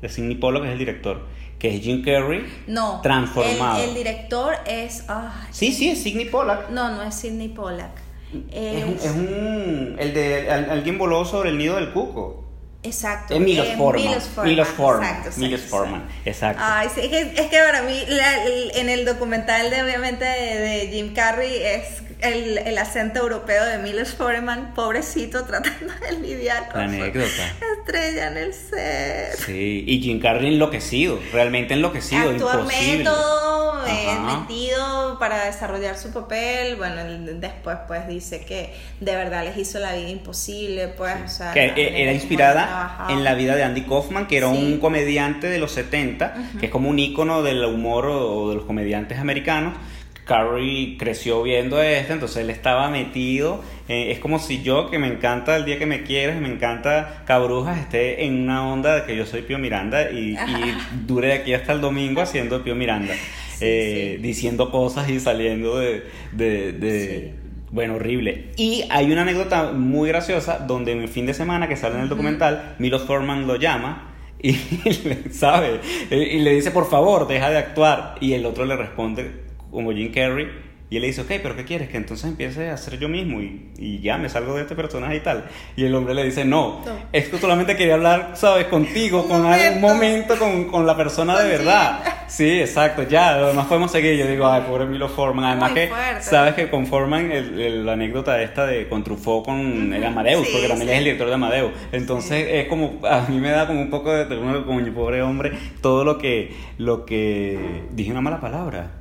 De 0.00 0.08
Sidney 0.08 0.36
Pollack, 0.36 0.62
que 0.62 0.68
es 0.68 0.72
el 0.72 0.78
director 0.78 1.37
que 1.58 1.76
es 1.76 1.82
Jim 1.82 2.02
Carrey 2.04 2.46
no, 2.66 3.00
transformado. 3.02 3.82
El, 3.82 3.94
director 3.94 4.54
es. 4.66 5.04
sí, 5.50 5.72
sí, 5.72 5.90
es 5.90 6.02
Sidney 6.02 6.26
Pollack. 6.26 6.70
No, 6.70 6.90
no 6.90 7.02
es 7.02 7.14
Sidney 7.14 7.48
Pollack. 7.48 8.08
Es, 8.52 8.84
un, 8.84 8.92
es 8.92 9.10
un, 9.10 9.96
El 9.98 10.14
de. 10.14 10.50
Alguien 10.50 10.98
voló 10.98 11.24
sobre 11.24 11.50
el 11.50 11.58
nido 11.58 11.76
del 11.76 11.92
cuco. 11.92 12.44
Exacto. 12.82 13.34
Es 13.34 13.40
Milos 13.40 13.68
Forman. 13.76 14.04
Milos 14.44 14.68
Forman. 14.68 15.16
Exacto, 15.16 15.40
Milos 15.40 15.60
Forman. 15.62 16.08
Exacto. 16.24 16.62
Ay, 16.64 16.88
sí, 16.94 17.00
es, 17.02 17.08
que, 17.08 17.20
es 17.20 17.48
que 17.48 17.58
para 17.58 17.82
mí, 17.82 18.00
en 18.74 18.88
el 18.88 19.04
documental 19.04 19.70
de, 19.70 19.82
obviamente, 19.82 20.24
de 20.24 20.88
Jim 20.92 21.12
Carrey 21.12 21.54
es 21.56 22.02
el, 22.20 22.58
el, 22.58 22.78
acento 22.78 23.20
europeo 23.20 23.64
de 23.64 23.78
Milos 23.78 24.14
Forman, 24.14 24.74
pobrecito, 24.74 25.44
tratando 25.44 25.92
de 26.00 26.18
lidiar 26.20 26.68
con 26.68 26.80
la 26.80 26.86
anécdota. 26.86 27.54
estrella 27.78 28.28
en 28.28 28.36
el 28.36 28.54
set. 28.54 29.36
Sí, 29.46 29.84
y 29.86 30.00
Jim 30.00 30.20
Carrey 30.20 30.52
enloquecido, 30.52 31.20
realmente 31.32 31.74
enloquecido, 31.74 32.30
Actualmente 32.30 33.04
todo 33.04 33.86
eh, 33.86 34.16
metido 34.20 35.18
para 35.18 35.44
desarrollar 35.44 35.96
su 35.96 36.12
papel. 36.12 36.76
Bueno, 36.76 37.02
después 37.34 37.78
pues 37.86 38.08
dice 38.08 38.44
que 38.44 38.74
de 39.00 39.16
verdad 39.16 39.44
les 39.44 39.56
hizo 39.56 39.78
la 39.78 39.94
vida 39.94 40.08
imposible, 40.08 40.88
pues, 40.88 41.14
o 41.24 41.28
sea, 41.28 41.52
que 41.52 41.66
e, 41.66 42.02
era 42.02 42.12
inspirada 42.12 43.06
en 43.08 43.24
la 43.24 43.34
vida 43.34 43.56
de 43.56 43.62
Andy 43.62 43.82
Kaufman, 43.82 44.26
que 44.26 44.36
era 44.36 44.48
un 44.48 44.78
comediante 44.78 45.48
de 45.48 45.58
los 45.58 45.72
70, 45.72 46.34
que 46.58 46.66
es 46.66 46.72
como 46.72 46.88
un 46.88 46.98
ícono 46.98 47.42
del 47.42 47.64
humor 47.64 48.06
o 48.06 48.50
de 48.50 48.56
los 48.56 48.64
comediantes 48.64 49.18
americanos 49.18 49.74
Carrie 50.28 50.98
creció 50.98 51.42
viendo 51.42 51.82
esto, 51.82 52.12
entonces 52.12 52.42
él 52.42 52.50
estaba 52.50 52.90
metido. 52.90 53.64
es 53.88 54.18
como 54.18 54.38
si 54.38 54.62
yo, 54.62 54.90
que 54.90 54.98
me 54.98 55.06
encanta 55.08 55.56
el 55.56 55.64
día 55.64 55.78
que 55.78 55.86
me 55.86 56.02
quieres, 56.02 56.38
me 56.38 56.52
encanta 56.52 57.22
Cabrujas, 57.24 57.78
esté 57.78 58.26
en 58.26 58.42
una 58.42 58.68
onda 58.68 58.94
de 58.94 59.04
que 59.04 59.16
yo 59.16 59.24
soy 59.24 59.40
Pío 59.40 59.58
Miranda 59.58 60.10
y, 60.10 60.36
dure 61.06 61.28
de 61.28 61.32
aquí 61.32 61.54
hasta 61.54 61.72
el 61.72 61.80
domingo 61.80 62.20
haciendo 62.20 62.62
Pío 62.62 62.74
Miranda, 62.74 63.14
eh, 63.62 64.18
diciendo 64.20 64.70
cosas 64.70 65.08
y 65.08 65.18
saliendo 65.18 65.78
de. 65.78 66.04
de, 66.32 67.32
Bueno, 67.70 67.94
horrible. 67.94 68.50
Y 68.56 68.84
hay 68.90 69.10
una 69.10 69.22
anécdota 69.22 69.72
muy 69.72 70.10
graciosa 70.10 70.58
donde 70.58 70.92
en 70.92 71.00
el 71.00 71.08
fin 71.08 71.24
de 71.24 71.32
semana 71.32 71.68
que 71.68 71.76
sale 71.76 71.94
en 71.94 72.02
el 72.02 72.08
documental, 72.10 72.74
Milos 72.78 73.04
Forman 73.04 73.46
lo 73.46 73.56
llama 73.56 74.14
y 74.42 74.52
le 75.04 75.32
sabe 75.32 75.80
y 76.10 76.38
le 76.38 76.52
dice 76.52 76.70
por 76.70 76.88
favor 76.88 77.26
deja 77.26 77.50
de 77.50 77.58
actuar 77.58 78.14
y 78.20 78.34
el 78.34 78.46
otro 78.46 78.66
le 78.66 78.76
responde 78.76 79.47
como 79.70 79.92
Jim 79.92 80.12
Carrey, 80.12 80.48
y 80.90 80.96
él 80.96 81.02
le 81.02 81.08
dice, 81.08 81.20
ok, 81.20 81.32
pero 81.42 81.54
¿qué 81.54 81.64
quieres? 81.64 81.90
Que 81.90 81.98
entonces 81.98 82.26
empiece 82.26 82.70
a 82.70 82.76
ser 82.78 82.98
yo 82.98 83.10
mismo 83.10 83.42
y, 83.42 83.72
y, 83.76 84.00
ya 84.00 84.16
me 84.16 84.30
salgo 84.30 84.54
de 84.54 84.62
este 84.62 84.74
personaje 84.74 85.16
y 85.16 85.20
tal. 85.20 85.44
Y 85.76 85.84
el 85.84 85.94
hombre 85.94 86.14
le 86.14 86.24
dice, 86.24 86.46
no, 86.46 86.80
es 87.12 87.28
que 87.28 87.36
solamente 87.36 87.76
quería 87.76 87.94
hablar, 87.94 88.30
¿sabes? 88.34 88.66
Contigo, 88.68 89.28
con 89.28 89.44
algún 89.44 89.82
momento 89.82 90.38
con, 90.38 90.64
con 90.64 90.86
la 90.86 90.96
persona 90.96 91.38
de 91.38 91.48
verdad. 91.48 92.00
Sí, 92.28 92.60
exacto, 92.60 93.04
ya, 93.04 93.36
además 93.36 93.68
podemos 93.68 93.90
seguir. 93.90 94.14
Yo 94.18 94.26
digo, 94.26 94.46
ay, 94.46 94.62
pobre 94.68 94.84
Milo 94.84 95.08
Forman. 95.08 95.46
Además 95.46 95.72
que, 95.72 95.90
¿sabes? 96.20 96.52
Que 96.52 96.68
con 96.68 96.86
Forman, 96.86 97.32
el, 97.32 97.86
la 97.86 97.94
anécdota 97.94 98.42
esta 98.42 98.66
de 98.66 98.86
con 98.86 99.02
Truffaut 99.02 99.46
con 99.46 99.94
el 99.94 100.04
Amadeus, 100.04 100.46
porque 100.48 100.68
también 100.68 100.90
es 100.90 100.98
el 100.98 101.04
director 101.04 101.28
de 101.28 101.34
Amadeus. 101.34 101.72
Entonces 101.90 102.46
es 102.50 102.68
como, 102.68 103.00
a 103.08 103.22
mí 103.30 103.40
me 103.40 103.48
da 103.48 103.66
como 103.66 103.80
un 103.80 103.88
poco 103.88 104.12
de 104.12 104.26
como 104.26 104.78
mi 104.78 104.90
pobre 104.90 105.22
hombre, 105.22 105.52
todo 105.80 106.04
lo 106.04 106.18
que, 106.18 106.54
lo 106.76 107.06
que, 107.06 107.84
dije 107.92 108.10
una 108.10 108.20
mala 108.20 108.42
palabra 108.42 108.97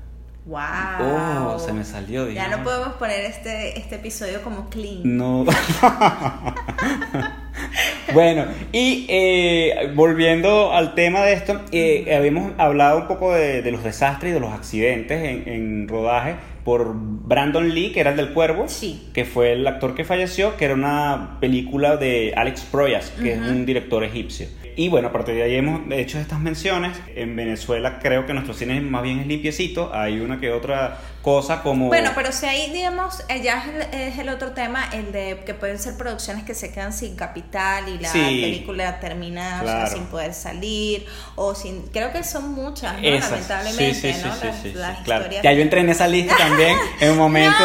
Wow. 0.47 0.61
Oh, 1.01 1.59
se 1.59 1.73
me 1.73 1.83
salió. 1.83 2.29
Ya 2.29 2.47
no 2.47 2.63
podemos 2.63 2.93
poner 2.93 3.25
este, 3.25 3.77
este 3.77 3.95
episodio 3.95 4.41
como 4.41 4.69
clean. 4.69 5.01
No. 5.03 5.43
bueno, 8.13 8.45
y 8.71 9.05
eh, 9.09 9.91
volviendo 9.93 10.73
al 10.73 10.95
tema 10.95 11.23
de 11.23 11.33
esto, 11.33 11.59
eh, 11.73 12.15
habíamos 12.15 12.53
hablado 12.57 12.99
un 12.99 13.07
poco 13.07 13.33
de, 13.33 13.69
los 13.69 13.83
desastres 13.83 14.31
y 14.31 14.33
de 14.33 14.39
los 14.39 14.53
accidentes 14.53 15.21
en, 15.21 15.49
en, 15.49 15.87
rodaje 15.89 16.37
por 16.63 16.93
Brandon 16.95 17.73
Lee, 17.73 17.91
que 17.91 17.99
era 17.99 18.11
el 18.11 18.17
del 18.17 18.33
Cuervo, 18.33 18.69
sí. 18.69 19.09
que 19.13 19.25
fue 19.25 19.51
el 19.51 19.67
actor 19.67 19.95
que 19.95 20.05
falleció, 20.05 20.55
que 20.55 20.63
era 20.63 20.75
una 20.75 21.39
película 21.41 21.97
de 21.97 22.33
Alex 22.37 22.61
Proyas, 22.71 23.09
que 23.09 23.33
es 23.33 23.39
un 23.39 23.65
director 23.65 24.01
egipcio. 24.05 24.47
Y 24.77 24.89
bueno, 24.89 25.07
a 25.07 25.11
partir 25.11 25.33
de 25.33 25.41
ahí 25.41 25.55
hemos 25.55 25.81
hecho 25.91 26.19
estas 26.19 26.39
menciones. 26.39 26.95
En 27.15 27.35
Venezuela 27.35 27.97
creo 27.99 28.27
que 28.27 28.33
nuestro 28.33 28.53
cine 28.53 28.79
más 28.79 29.01
bien 29.01 29.19
es 29.19 29.25
limpiecito. 29.25 29.91
Hay 29.91 30.19
una 30.19 30.39
que 30.39 30.51
otra 30.51 30.99
cosa 31.27 31.61
como... 31.61 31.87
Bueno, 31.87 32.11
pero 32.15 32.31
si 32.31 32.45
ahí, 32.45 32.71
digamos, 32.71 33.21
eh, 33.27 33.41
ya 33.43 33.65
es 33.91 34.17
el, 34.17 34.29
otro 34.29 34.51
tema, 34.51 34.87
el 34.93 35.11
de 35.11 35.41
que 35.45 35.53
pueden 35.53 35.77
ser 35.77 35.97
producciones 35.97 36.45
que 36.45 36.53
se 36.53 36.71
quedan 36.71 36.93
sin 36.93 37.17
capital 37.17 37.89
y 37.89 37.97
la 37.97 38.13
película 38.13 38.99
termina 39.01 39.87
sin 39.87 40.05
poder 40.05 40.33
salir 40.33 41.05
o 41.35 41.53
sin... 41.53 41.81
Creo 41.87 42.13
que 42.13 42.23
son 42.23 42.53
muchas, 42.53 43.01
lamentablemente, 43.01 44.15
¿no? 44.23 44.35
Sí, 44.61 44.73
las, 44.73 44.99
claro. 44.99 45.25
Ya 45.43 45.51
yo 45.51 45.63
entré 45.63 45.81
en 45.81 45.89
esa 45.89 46.07
lista 46.07 46.33
también 46.37 46.77
en 47.01 47.11
un 47.11 47.17
momento 47.17 47.63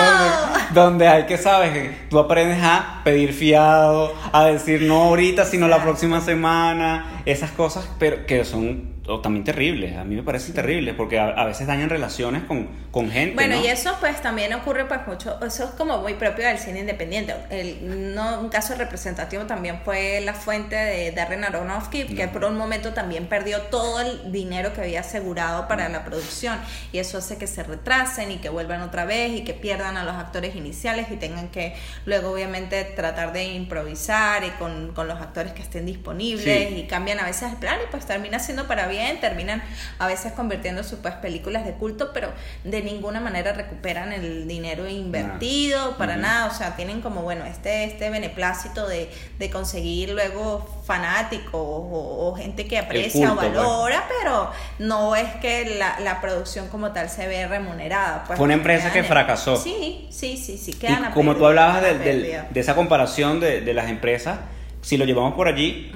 donde, 0.75 1.07
hay 1.07 1.27
que, 1.27 1.39
sabes, 1.39 2.09
tú 2.09 2.19
aprendes 2.19 2.59
a 2.63 3.03
pedir 3.05 3.33
fiado, 3.33 4.13
a 4.33 4.47
decir 4.47 4.83
no 4.83 5.03
ahorita, 5.03 5.45
sino 5.45 5.69
la 5.69 5.83
próxima 5.83 6.21
semana, 6.21 7.02
esas 7.27 7.51
cosas, 7.51 7.89
pero 7.99 8.27
que 8.27 8.45
son 8.45 8.92
o 9.07 9.21
también 9.21 9.45
terribles, 9.45 9.97
a 9.97 10.05
mí 10.05 10.15
me 10.15 10.23
parecen 10.23 10.55
terribles 10.55 10.95
porque 10.95 11.19
a, 11.19 11.45
veces 11.45 11.67
dañan 11.67 11.91
relaciones 11.91 12.45
con, 12.45 12.69
con 12.93 13.11
gente. 13.11 13.35
Bueno, 13.35 13.57
y 13.61 13.67
eso 13.67 13.97
pues 13.99 14.23
también 14.23 14.53
ocurre 14.55 14.85
pues 14.85 15.01
mucho, 15.09 15.45
eso 15.45 15.65
es 15.65 15.71
como 15.71 15.99
muy 15.99 16.15
propio 16.15 16.47
del 16.47 16.59
cine 16.59 16.81
independiente. 16.81 17.35
El, 17.51 18.15
no, 18.15 18.39
un 18.41 18.49
caso 18.49 18.77
representativo 18.77 19.45
también 19.45 19.81
fue 19.85 20.21
La 20.21 20.35
Fuente 20.35 20.77
de 20.77 21.11
Darren 21.11 21.43
Aronofsky, 21.43 22.05
que 22.15 22.29
por 22.29 22.45
un 22.45 22.57
momento 22.57 22.93
también 22.93 23.27
perdió 23.27 23.63
todo 23.63 24.01
el 24.01 24.31
dinero 24.31 24.73
que 24.73 24.83
había 24.83 25.01
asegurado 25.01 25.67
para 25.67 25.89
la 25.89 26.05
producción 26.05 26.61
y 26.93 26.99
eso 26.99 27.19
hace 27.19 27.39
que 27.39 27.49
se 27.49 27.65
retrasen 27.65 28.31
y 28.31 28.37
que 28.37 28.51
vuelvan 28.51 28.83
otra 28.83 29.05
vez 29.05 29.33
y 29.33 29.43
que 29.43 29.55
pierdan 29.55 29.97
a 29.97 30.05
los 30.05 30.15
actores 30.15 30.55
iniciales 30.55 31.09
y 31.11 31.17
tengan 31.17 31.49
que 31.49 31.75
luego 32.07 32.31
obviamente 32.31 32.85
tratar 32.85 33.33
de 33.33 33.45
improvisar 33.45 34.45
y 34.45 34.51
con, 34.51 34.93
con 34.93 35.09
los 35.09 35.21
actores 35.21 35.53
que 35.53 35.63
estén 35.63 35.87
disponibles 35.87 36.71
y 36.71 36.85
cambian 36.85 37.19
a 37.19 37.25
veces 37.25 37.51
el 37.51 37.57
plan 37.57 37.79
y 37.85 37.91
pues 37.91 38.07
termina 38.07 38.39
siendo 38.39 38.69
para 38.69 38.92
bien, 38.93 39.21
terminan 39.21 39.63
a 39.99 40.07
veces 40.07 40.33
convirtiendo 40.33 40.85
sus 40.85 41.01
pues, 41.01 41.15
películas 41.15 41.65
de 41.65 41.73
culto, 41.73 42.13
pero 42.13 42.33
de 42.65 42.83
ninguna 42.83 43.21
manera 43.21 43.53
recuperan 43.53 44.13
el 44.13 44.47
dinero 44.47 44.87
invertido, 44.87 45.97
para 45.97 46.17
nada, 46.17 46.47
o 46.47 46.55
sea, 46.55 46.77
tienen 46.77 47.01
como, 47.01 47.23
bueno, 47.23 47.45
este, 47.45 47.85
este 47.85 48.11
beneplácito 48.11 48.87
de, 48.87 49.11
de 49.39 49.51
conseguir 49.51 50.11
luego 50.11 50.69
fanáticos 50.85 51.53
o, 51.55 52.35
gente 52.37 52.67
que 52.67 52.79
aprecia 52.79 53.33
o 53.33 53.37
pues. 53.37 53.53
valora, 53.53 54.05
pero 54.21 54.51
no 54.79 55.17
es 55.17 55.29
que 55.37 55.77
la, 55.79 55.99
la, 56.01 56.21
producción 56.21 56.69
como 56.69 56.93
tal 56.93 57.09
se 57.09 57.27
ve 57.27 57.47
remunerada. 57.47 58.25
Pues, 58.27 58.37
Fue 58.37 58.45
una 58.45 58.55
empresa 58.55 58.93
que 58.93 59.03
fracasó. 59.05 59.57
Sí, 59.57 60.09
sí, 60.11 60.37
sí, 60.37 60.59
sí. 60.59 60.73
Quedan 60.75 61.11
y 61.11 61.15
como 61.15 61.37
tú 61.37 61.47
hablabas 61.47 61.83
de, 61.83 61.99
de, 61.99 62.61
esa 62.61 62.75
comparación 62.75 63.41
de, 63.41 63.61
de, 63.61 63.75
las 63.75 63.89
empresas, 63.89 64.39
si 64.81 64.97
lo 64.97 65.05
llevamos 65.05 65.35
por 65.35 65.49
allí, 65.49 65.93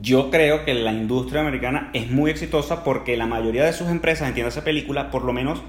yo 0.00 0.30
creo 0.30 0.64
que 0.64 0.74
la 0.74 0.92
industria 0.92 1.40
americana 1.40 1.90
es 1.92 2.10
muy 2.10 2.30
exitosa 2.30 2.84
porque 2.84 3.16
la 3.16 3.26
mayoría 3.26 3.64
de 3.64 3.72
sus 3.72 3.88
empresas, 3.88 4.28
entiéndase 4.28 4.62
película, 4.62 5.10
por 5.10 5.24
lo 5.24 5.32
menos 5.32 5.62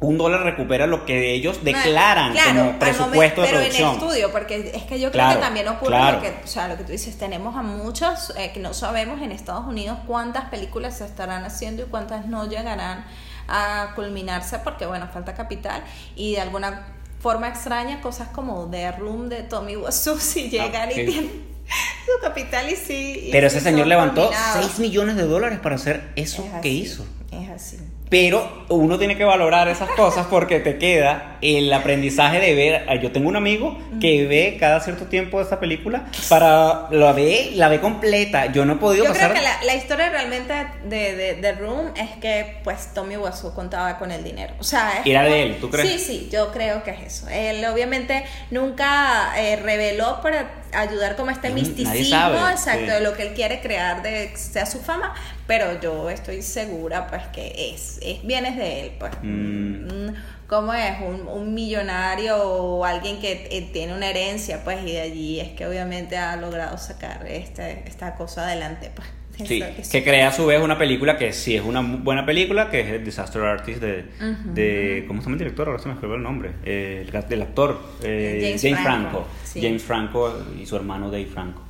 un 0.00 0.16
dólar 0.16 0.42
recupera 0.42 0.86
lo 0.86 1.04
que 1.04 1.32
ellos 1.32 1.64
declaran 1.64 2.34
como 2.36 2.78
presupuesto 2.78 3.42
de 3.42 3.48
producción. 3.48 3.72
Pero 3.72 3.88
en 3.88 4.10
estudio, 4.12 4.32
porque 4.32 4.70
es 4.74 4.82
que 4.84 5.00
yo 5.00 5.10
creo 5.10 5.30
que 5.30 5.36
también 5.36 5.66
ocurre 5.68 6.12
lo 6.12 6.20
que, 6.20 6.34
o 6.44 6.46
sea, 6.46 6.68
lo 6.68 6.76
que 6.76 6.84
tú 6.84 6.92
dices, 6.92 7.18
tenemos 7.18 7.56
a 7.56 7.62
muchos 7.62 8.32
eh, 8.36 8.52
que 8.52 8.60
no 8.60 8.74
sabemos 8.74 9.20
en 9.20 9.32
Estados 9.32 9.66
Unidos 9.66 9.98
cuántas 10.06 10.44
películas 10.50 10.98
se 10.98 11.04
estarán 11.04 11.44
haciendo 11.44 11.82
y 11.82 11.86
cuántas 11.86 12.26
no 12.26 12.48
llegarán 12.48 13.04
a 13.48 13.92
culminarse 13.96 14.60
porque, 14.60 14.86
bueno, 14.86 15.08
falta 15.12 15.34
capital 15.34 15.82
y 16.14 16.32
de 16.34 16.42
alguna 16.42 16.86
forma 17.18 17.48
extraña 17.48 18.00
cosas 18.00 18.28
como 18.28 18.68
The 18.70 18.92
Room 18.92 19.28
de 19.28 19.42
Tommy 19.42 19.76
Wiseau 19.76 20.16
si 20.20 20.48
llegan 20.48 20.92
y 20.92 20.94
tienen 20.94 21.57
su 22.04 22.20
capital 22.20 22.70
y 22.70 22.76
sí. 22.76 23.28
Pero 23.32 23.46
ese 23.46 23.60
señor 23.60 23.86
levantó 23.86 24.30
6 24.54 24.78
millones 24.78 25.16
de 25.16 25.24
dólares 25.24 25.58
para 25.60 25.76
hacer 25.76 26.12
eso 26.16 26.48
que 26.62 26.68
hizo. 26.68 27.06
Es 27.30 27.50
así. 27.50 27.78
Pero 28.08 28.66
uno 28.68 28.98
tiene 28.98 29.16
que 29.16 29.24
valorar 29.24 29.68
esas 29.68 29.90
cosas 29.90 30.26
porque 30.28 30.60
te 30.60 30.78
queda 30.78 31.38
el 31.42 31.72
aprendizaje 31.72 32.40
de 32.40 32.54
ver. 32.54 33.00
Yo 33.00 33.12
tengo 33.12 33.28
un 33.28 33.36
amigo 33.36 33.78
que 34.00 34.26
ve 34.26 34.56
cada 34.58 34.80
cierto 34.80 35.06
tiempo 35.06 35.40
esta 35.40 35.60
película 35.60 36.06
para 36.28 36.88
la 36.90 37.12
ve, 37.12 37.52
la 37.54 37.68
ve 37.68 37.80
completa. 37.80 38.46
Yo 38.46 38.64
no 38.64 38.74
he 38.74 38.76
podido 38.76 39.04
Yo 39.04 39.12
creo 39.12 39.32
que 39.32 39.40
la, 39.40 39.74
historia 39.74 40.10
realmente 40.10 40.54
de, 40.84 41.36
de, 41.40 41.52
Room 41.52 41.92
es 41.96 42.10
que 42.20 42.58
pues 42.64 42.92
Tommy 42.94 43.16
Wiseau 43.16 43.54
contaba 43.54 43.98
con 43.98 44.10
el 44.10 44.24
dinero. 44.24 44.54
O 44.58 44.64
sea, 44.64 45.02
era 45.04 45.22
de 45.24 45.42
él, 45.42 45.56
¿tú 45.60 45.70
crees? 45.70 45.88
Sí, 45.88 45.98
sí, 45.98 46.28
yo 46.30 46.50
creo 46.52 46.82
que 46.82 46.90
es 46.90 47.00
eso. 47.02 47.28
Él 47.28 47.64
obviamente 47.64 48.24
nunca 48.50 49.32
eh, 49.36 49.56
reveló 49.56 50.20
para 50.22 50.50
ayudar 50.72 51.16
como 51.16 51.30
este 51.30 51.50
misticismo 51.50 52.48
exacto 52.50 52.92
de 52.92 53.00
lo 53.00 53.14
que 53.14 53.22
él 53.22 53.34
quiere 53.34 53.60
crear 53.60 54.02
de 54.02 54.32
sea 54.36 54.66
su 54.66 54.80
fama, 54.80 55.14
pero 55.48 55.80
yo 55.80 56.10
estoy 56.10 56.42
segura 56.42 57.08
pues 57.08 57.22
que 57.28 57.72
es, 57.72 57.98
es 58.02 58.22
bienes 58.22 58.56
de 58.56 58.82
él, 58.82 58.92
pues. 59.00 59.12
Mm. 59.22 60.14
¿Cómo 60.46 60.72
es? 60.72 61.00
Un, 61.00 61.26
un, 61.26 61.54
millonario 61.54 62.36
o 62.36 62.84
alguien 62.84 63.18
que 63.18 63.48
eh, 63.50 63.68
tiene 63.72 63.94
una 63.94 64.08
herencia, 64.08 64.62
pues, 64.62 64.82
y 64.82 64.92
de 64.92 65.00
allí 65.00 65.40
es 65.40 65.48
que 65.50 65.66
obviamente 65.66 66.16
ha 66.16 66.36
logrado 66.36 66.78
sacar 66.78 67.26
este, 67.26 67.82
esta 67.86 68.14
cosa 68.14 68.44
adelante, 68.46 68.90
pues. 68.94 69.08
Sí, 69.46 69.62
que, 69.92 70.02
crea 70.02 70.28
a 70.28 70.32
su 70.32 70.46
vez 70.46 70.60
una 70.60 70.76
película 70.76 71.16
que 71.16 71.32
sí 71.32 71.54
es 71.54 71.62
una 71.62 71.80
buena 71.80 72.26
película, 72.26 72.70
que 72.70 72.80
es 72.80 72.88
el 72.88 73.04
Disaster 73.04 73.40
Artist 73.42 73.80
de, 73.80 74.06
de 74.46 75.04
¿cómo 75.06 75.20
se 75.20 75.26
llama 75.26 75.34
el 75.34 75.38
director? 75.38 75.68
Ahora 75.68 75.80
se 75.80 75.86
me 75.86 75.94
escribió 75.94 76.16
el 76.16 76.24
nombre, 76.24 76.50
eh, 76.64 77.06
el, 77.06 77.28
del 77.28 77.42
actor, 77.42 77.80
eh, 78.02 78.56
James, 78.60 78.80
Franco, 78.80 79.28
James 79.54 79.82
Franco 79.82 80.44
y 80.60 80.66
su 80.66 80.74
hermano 80.74 81.08
Dave 81.08 81.26
Franco. 81.26 81.67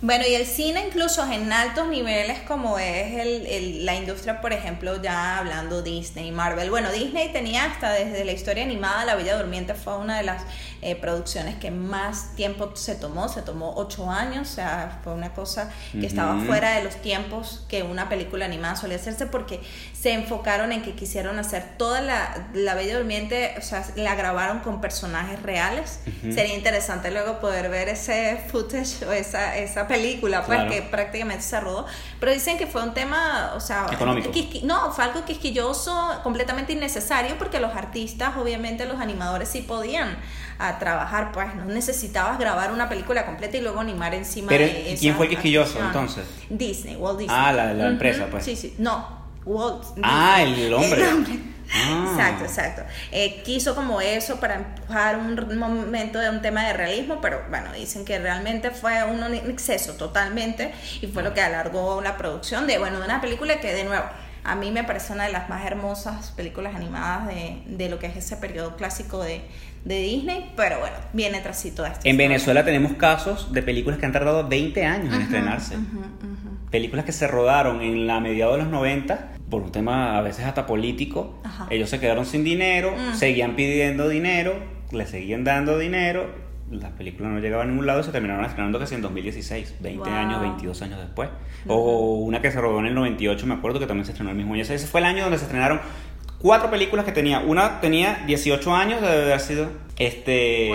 Bueno, 0.00 0.24
y 0.28 0.34
el 0.34 0.46
cine 0.46 0.86
incluso 0.86 1.26
en 1.28 1.52
altos 1.52 1.88
niveles 1.88 2.38
como 2.46 2.78
es 2.78 3.18
el, 3.18 3.84
la 3.84 3.96
industria, 3.96 4.40
por 4.40 4.52
ejemplo, 4.52 5.02
ya 5.02 5.38
hablando 5.38 5.82
Disney, 5.82 6.30
Marvel. 6.30 6.70
Bueno, 6.70 6.92
Disney 6.92 7.32
tenía 7.32 7.64
hasta 7.64 7.90
desde 7.90 8.24
la 8.24 8.30
historia 8.30 8.62
animada 8.62 9.04
La 9.04 9.16
Bella 9.16 9.36
Durmiente 9.36 9.74
fue 9.74 9.98
una 9.98 10.18
de 10.18 10.22
las 10.22 10.44
eh, 10.82 10.94
producciones 10.94 11.56
que 11.56 11.72
más 11.72 12.36
tiempo 12.36 12.76
se 12.76 12.94
tomó, 12.94 13.28
se 13.28 13.42
tomó 13.42 13.74
ocho 13.74 14.08
años, 14.08 14.48
o 14.52 14.54
sea, 14.54 15.00
fue 15.02 15.14
una 15.14 15.34
cosa 15.34 15.72
que 15.90 16.06
estaba 16.06 16.38
fuera 16.42 16.76
de 16.76 16.84
los 16.84 16.94
tiempos 17.02 17.66
que 17.68 17.82
una 17.82 18.08
película 18.08 18.44
animada 18.44 18.76
solía 18.76 18.98
hacerse 18.98 19.26
porque 19.26 19.60
se 20.00 20.12
enfocaron 20.12 20.70
en 20.70 20.82
que 20.82 20.92
quisieron 20.92 21.40
hacer 21.40 21.76
toda 21.76 22.00
la, 22.00 22.46
la 22.54 22.74
Bella 22.74 22.98
Durmiente, 22.98 23.54
o 23.58 23.62
sea, 23.62 23.84
la 23.96 24.14
grabaron 24.14 24.60
con 24.60 24.80
personajes 24.80 25.42
reales. 25.42 25.98
Sería 26.22 26.54
interesante 26.54 27.10
luego 27.10 27.40
poder 27.40 27.68
ver 27.68 27.88
ese 27.88 28.40
footage 28.48 29.04
o 29.04 29.12
esa, 29.12 29.56
esa 29.56 29.88
película, 29.88 30.44
pues 30.44 30.70
que 30.70 30.82
prácticamente 30.82 31.42
se 31.42 31.58
rodó, 31.58 31.86
pero 32.20 32.32
dicen 32.32 32.58
que 32.58 32.68
fue 32.68 32.84
un 32.84 32.94
tema, 32.94 33.52
o 33.56 33.60
sea, 33.60 33.86
económico. 33.90 34.30
no, 34.62 34.92
fue 34.92 35.04
algo 35.04 35.24
quisquilloso, 35.24 36.20
completamente 36.22 36.74
innecesario 36.74 37.36
porque 37.36 37.58
los 37.58 37.74
artistas, 37.74 38.36
obviamente 38.36 38.86
los 38.86 39.00
animadores 39.00 39.48
sí 39.48 39.62
podían 39.62 40.16
a 40.60 40.78
trabajar, 40.78 41.32
pues 41.32 41.54
no 41.56 41.64
necesitabas 41.64 42.38
grabar 42.38 42.72
una 42.72 42.88
película 42.88 43.26
completa 43.26 43.56
y 43.56 43.60
luego 43.62 43.80
animar 43.80 44.14
encima 44.14 44.52
de 44.52 44.92
esa 44.92 45.00
¿Quién 45.00 45.16
fue 45.16 45.26
el 45.26 45.30
quisquilloso 45.30 45.80
entonces? 45.80 46.24
Disney, 46.48 46.94
Walt 46.96 47.18
Disney. 47.18 47.36
Ah, 47.38 47.52
la, 47.52 47.74
la 47.74 47.88
empresa, 47.88 48.28
pues. 48.30 48.44
Sí, 48.44 48.54
sí, 48.54 48.74
no, 48.78 49.17
Walt 49.48 49.82
Disney. 49.94 50.02
Ah, 50.04 50.42
el 50.42 50.72
hombre. 50.74 51.04
Ah. 51.72 52.06
Exacto, 52.10 52.44
exacto. 52.44 52.82
Eh, 53.12 53.42
quiso 53.44 53.74
como 53.74 54.00
eso 54.00 54.40
para 54.40 54.54
empujar 54.54 55.16
un 55.16 55.58
momento 55.58 56.18
de 56.18 56.30
un 56.30 56.40
tema 56.40 56.66
de 56.66 56.72
realismo, 56.72 57.20
pero 57.20 57.42
bueno, 57.50 57.72
dicen 57.72 58.04
que 58.04 58.18
realmente 58.18 58.70
fue 58.70 59.04
un 59.04 59.22
exceso 59.34 59.94
totalmente 59.94 60.72
y 61.00 61.06
fue 61.08 61.22
lo 61.22 61.34
que 61.34 61.40
alargó 61.40 62.00
la 62.00 62.16
producción 62.16 62.66
de, 62.66 62.78
bueno, 62.78 62.98
de 62.98 63.04
una 63.04 63.20
película 63.20 63.60
que 63.60 63.72
de 63.72 63.84
nuevo 63.84 64.04
a 64.44 64.54
mí 64.54 64.70
me 64.70 64.82
parece 64.82 65.12
una 65.12 65.24
de 65.24 65.32
las 65.32 65.50
más 65.50 65.66
hermosas 65.66 66.30
películas 66.30 66.74
animadas 66.74 67.26
de, 67.26 67.62
de 67.66 67.90
lo 67.90 67.98
que 67.98 68.06
es 68.06 68.16
ese 68.16 68.36
periodo 68.36 68.76
clásico 68.76 69.22
de, 69.22 69.42
de 69.84 70.00
Disney, 70.00 70.52
pero 70.56 70.78
bueno, 70.80 70.96
viene 71.12 71.40
trasito 71.40 71.82
de 71.82 71.90
esto. 71.90 72.00
En 72.04 72.16
Venezuela 72.16 72.64
tenemos 72.64 72.94
casos 72.94 73.52
de 73.52 73.62
películas 73.62 73.98
que 73.98 74.06
han 74.06 74.12
tardado 74.12 74.48
20 74.48 74.86
años 74.86 75.14
en 75.14 75.20
estrenarse. 75.20 75.76
películas 76.70 77.04
que 77.04 77.12
se 77.12 77.26
rodaron 77.26 77.82
en 77.82 78.06
la 78.06 78.20
mediados 78.20 78.56
de 78.56 78.62
los 78.62 78.72
90 78.72 79.37
por 79.50 79.62
un 79.62 79.72
tema 79.72 80.18
a 80.18 80.22
veces 80.22 80.44
hasta 80.44 80.66
político. 80.66 81.40
Ellos 81.70 81.88
se 81.88 82.00
quedaron 82.00 82.26
sin 82.26 82.44
dinero, 82.44 82.92
mm. 82.92 83.14
seguían 83.14 83.56
pidiendo 83.56 84.08
dinero, 84.08 84.54
le 84.92 85.06
seguían 85.06 85.44
dando 85.44 85.78
dinero. 85.78 86.48
Las 86.70 86.92
películas 86.92 87.32
no 87.32 87.40
llegaban 87.40 87.68
a 87.68 87.70
ningún 87.70 87.86
lado 87.86 88.00
y 88.00 88.04
se 88.04 88.12
terminaron 88.12 88.44
estrenando 88.44 88.78
casi 88.78 88.94
en 88.94 89.00
2016, 89.00 89.76
20 89.80 90.10
años, 90.10 90.40
22 90.42 90.82
años 90.82 90.98
después. 91.00 91.30
O 91.66 92.16
una 92.18 92.42
que 92.42 92.50
se 92.50 92.60
rodó 92.60 92.80
en 92.80 92.86
el 92.86 92.94
98, 92.94 93.46
me 93.46 93.54
acuerdo 93.54 93.78
que 93.78 93.86
también 93.86 94.04
se 94.04 94.12
estrenó 94.12 94.30
el 94.30 94.36
mismo 94.36 94.52
año. 94.52 94.62
Ese 94.62 94.78
fue 94.78 95.00
el 95.00 95.06
año 95.06 95.22
donde 95.22 95.38
se 95.38 95.44
estrenaron 95.44 95.80
cuatro 96.38 96.70
películas 96.70 97.06
que 97.06 97.12
tenía. 97.12 97.40
Una 97.40 97.80
tenía 97.80 98.22
18 98.26 98.74
años 98.74 99.00
de 99.00 99.08
haber 99.08 99.40
sido. 99.40 99.68
Este. 99.96 100.72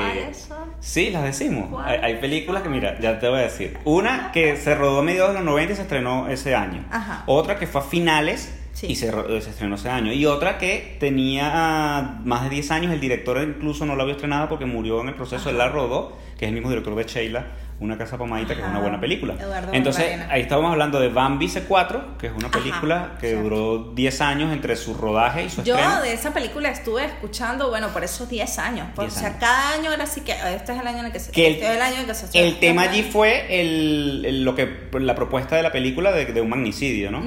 Sí, 0.79 1.11
las 1.11 1.23
decimos. 1.23 1.81
Hay, 1.85 2.15
películas 2.15 2.63
que, 2.63 2.69
mira, 2.69 2.99
ya 2.99 3.19
te 3.19 3.29
voy 3.29 3.39
a 3.39 3.43
decir. 3.43 3.77
Una 3.85 4.31
que 4.31 4.57
se 4.57 4.73
rodó 4.75 4.99
a 4.99 5.03
mediados 5.03 5.29
de 5.29 5.35
los 5.35 5.45
90 5.45 5.73
y 5.73 5.75
se 5.75 5.81
estrenó 5.83 6.27
ese 6.27 6.55
año. 6.55 6.83
Otra 7.27 7.57
que 7.57 7.67
fue 7.67 7.81
a 7.81 7.83
finales 7.83 8.62
y 8.81 8.95
se, 8.95 9.11
se, 9.11 9.49
estrenó 9.49 9.75
ese 9.75 9.89
año. 9.89 10.11
Y 10.11 10.25
otra 10.25 10.57
que 10.57 10.97
tenía 10.99 12.19
más 12.23 12.43
de 12.43 12.49
10 12.49 12.71
años, 12.71 12.93
el 12.93 12.99
director 12.99 13.41
incluso 13.41 13.85
no 13.85 13.95
la 13.95 14.03
había 14.03 14.15
estrenado 14.15 14.49
porque 14.49 14.65
murió 14.65 15.01
en 15.01 15.09
el 15.09 15.15
proceso, 15.15 15.49
él 15.49 15.57
la 15.57 15.69
rodó, 15.69 16.17
que 16.37 16.45
es 16.45 16.49
el 16.49 16.55
mismo 16.55 16.69
director 16.69 16.95
de 16.95 17.03
Sheila 17.03 17.47
una 17.83 17.97
casa 17.97 18.17
pomadita, 18.17 18.55
que 18.55 18.61
es 18.61 18.67
una 18.67 18.79
buena 18.79 18.99
película. 18.99 19.35
Entonces, 19.71 20.19
ahí 20.29 20.41
estábamos 20.41 20.71
hablando 20.71 20.99
de 20.99 21.09
Bambi 21.09 21.47
C4, 21.47 22.17
que 22.17 22.27
es 22.27 22.33
una 22.33 22.49
película 22.49 23.17
que 23.19 23.35
duró 23.35 23.91
10 23.93 24.21
años 24.21 24.53
entre 24.53 24.75
su 24.75 24.93
rodaje 24.93 25.43
y 25.43 25.49
su 25.49 25.63
Yo 25.63 25.75
de 26.01 26.13
esa 26.13 26.33
película 26.33 26.69
estuve 26.69 27.05
escuchando, 27.05 27.69
bueno, 27.69 27.89
por 27.89 28.03
esos 28.03 28.29
10 28.29 28.59
años. 28.59 28.87
o 28.95 29.09
sea, 29.09 29.37
cada 29.37 29.73
año 29.73 29.91
era 29.91 30.03
así 30.03 30.21
que 30.21 30.31
este 30.31 30.73
es 30.73 30.81
el 30.81 30.87
año 30.87 30.99
en 30.99 31.05
el 31.07 31.11
que 31.11 31.19
se, 31.19 31.31
que 31.31 31.47
el, 31.47 31.53
este 31.53 31.73
el, 31.73 31.81
año 31.81 31.99
en 31.99 32.05
que 32.05 32.13
se 32.13 32.39
El 32.39 32.59
tema 32.59 32.83
allí 32.83 33.03
fue 33.03 33.59
el, 33.59 34.43
lo 34.43 34.55
que 34.55 34.89
la 34.93 35.15
propuesta 35.15 35.55
de 35.55 35.63
la 35.63 35.71
película 35.71 36.11
de, 36.11 36.41
un 36.41 36.49
magnicidio, 36.49 37.11
¿no? 37.11 37.21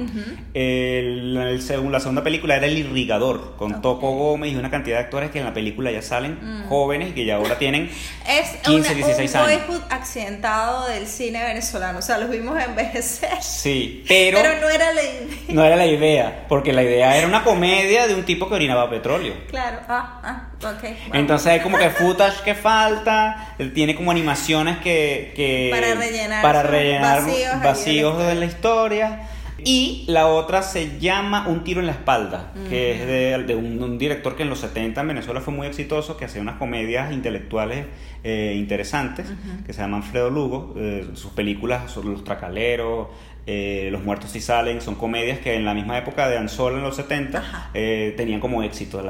la 0.53 1.99
segunda 1.99 2.23
película 2.23 2.55
era 2.55 2.65
El 2.65 2.77
Irrigador, 2.77 3.55
con 3.57 3.81
Toco 3.81 4.11
Gómez 4.11 4.53
y 4.53 4.55
una 4.55 4.71
cantidad 4.71 4.97
de 4.97 5.03
actores 5.03 5.31
que 5.31 5.39
en 5.39 5.45
la 5.45 5.53
película 5.53 5.91
ya 5.91 6.01
salen 6.01 6.39
mm. 6.41 6.67
jóvenes 6.67 7.09
y 7.09 7.13
que 7.13 7.25
ya 7.25 7.35
ahora 7.35 7.57
tienen 7.57 7.89
es 8.27 8.57
15, 8.63 8.95
16 8.95 9.35
años. 9.35 9.61
accidental 9.89 10.46
del 10.87 11.07
cine 11.07 11.43
venezolano, 11.43 11.99
o 11.99 12.01
sea, 12.01 12.17
los 12.17 12.29
vimos 12.29 12.57
envejecer. 12.61 13.41
Sí, 13.41 14.03
pero, 14.07 14.39
pero 14.41 14.61
no 14.61 14.69
era 14.69 14.93
la 14.93 15.03
idea. 15.03 15.37
No 15.49 15.63
era 15.63 15.75
la 15.75 15.85
idea, 15.85 16.45
porque 16.47 16.73
la 16.73 16.83
idea 16.83 17.17
era 17.17 17.27
una 17.27 17.43
comedia 17.43 18.07
de 18.07 18.15
un 18.15 18.23
tipo 18.23 18.47
que 18.47 18.55
orinaba 18.55 18.89
petróleo. 18.89 19.33
Claro, 19.49 19.79
ah, 19.89 20.21
ah, 20.23 20.47
ok. 20.63 21.13
Entonces 21.13 21.47
hay 21.47 21.59
como 21.59 21.77
que 21.77 21.89
footage 21.89 22.43
que 22.43 22.55
falta, 22.55 23.55
tiene 23.73 23.95
como 23.95 24.11
animaciones 24.11 24.77
que... 24.77 25.33
que 25.35 25.69
para 25.71 25.95
rellenar, 25.95 26.41
para 26.41 26.63
rellenar 26.63 27.21
vacíos, 27.23 27.63
vacíos 27.63 28.17
de 28.17 28.35
la 28.35 28.45
historia. 28.45 29.29
Y 29.63 30.05
la 30.07 30.27
otra 30.27 30.61
se 30.61 30.99
llama 30.99 31.47
Un 31.47 31.63
tiro 31.63 31.79
en 31.79 31.87
la 31.87 31.93
espalda, 31.93 32.53
que 32.69 32.91
es 33.33 33.47
de, 33.47 33.55
un, 33.55 33.97
director 33.97 34.35
que 34.35 34.43
en 34.43 34.49
los 34.49 34.59
70 34.59 35.01
en 35.01 35.07
Venezuela 35.07 35.41
fue 35.41 35.53
muy 35.53 35.67
exitoso, 35.67 36.17
que 36.17 36.25
hacía 36.25 36.41
unas 36.41 36.57
comedias 36.57 37.11
intelectuales 37.11 37.85
eh, 38.23 38.55
interesantes, 38.57 39.27
que 39.65 39.73
se 39.73 39.81
llama 39.81 39.97
Alfredo 39.97 40.29
Lugo. 40.29 40.73
Eh, 40.77 41.07
sus 41.13 41.31
películas 41.31 41.91
sobre 41.91 42.09
los 42.09 42.23
tracaleros, 42.23 43.07
eh, 43.45 43.89
Los 43.91 44.03
muertos 44.03 44.31
sí 44.31 44.41
salen, 44.41 44.81
son 44.81 44.95
comedias 44.95 45.39
que 45.39 45.55
en 45.55 45.63
la 45.63 45.73
misma 45.73 45.97
época 45.97 46.27
de 46.27 46.37
Anzola 46.37 46.77
en 46.77 46.83
los 46.83 46.97
70 46.97 47.71
tenían 48.17 48.39
como 48.39 48.61
éxito, 48.61 49.01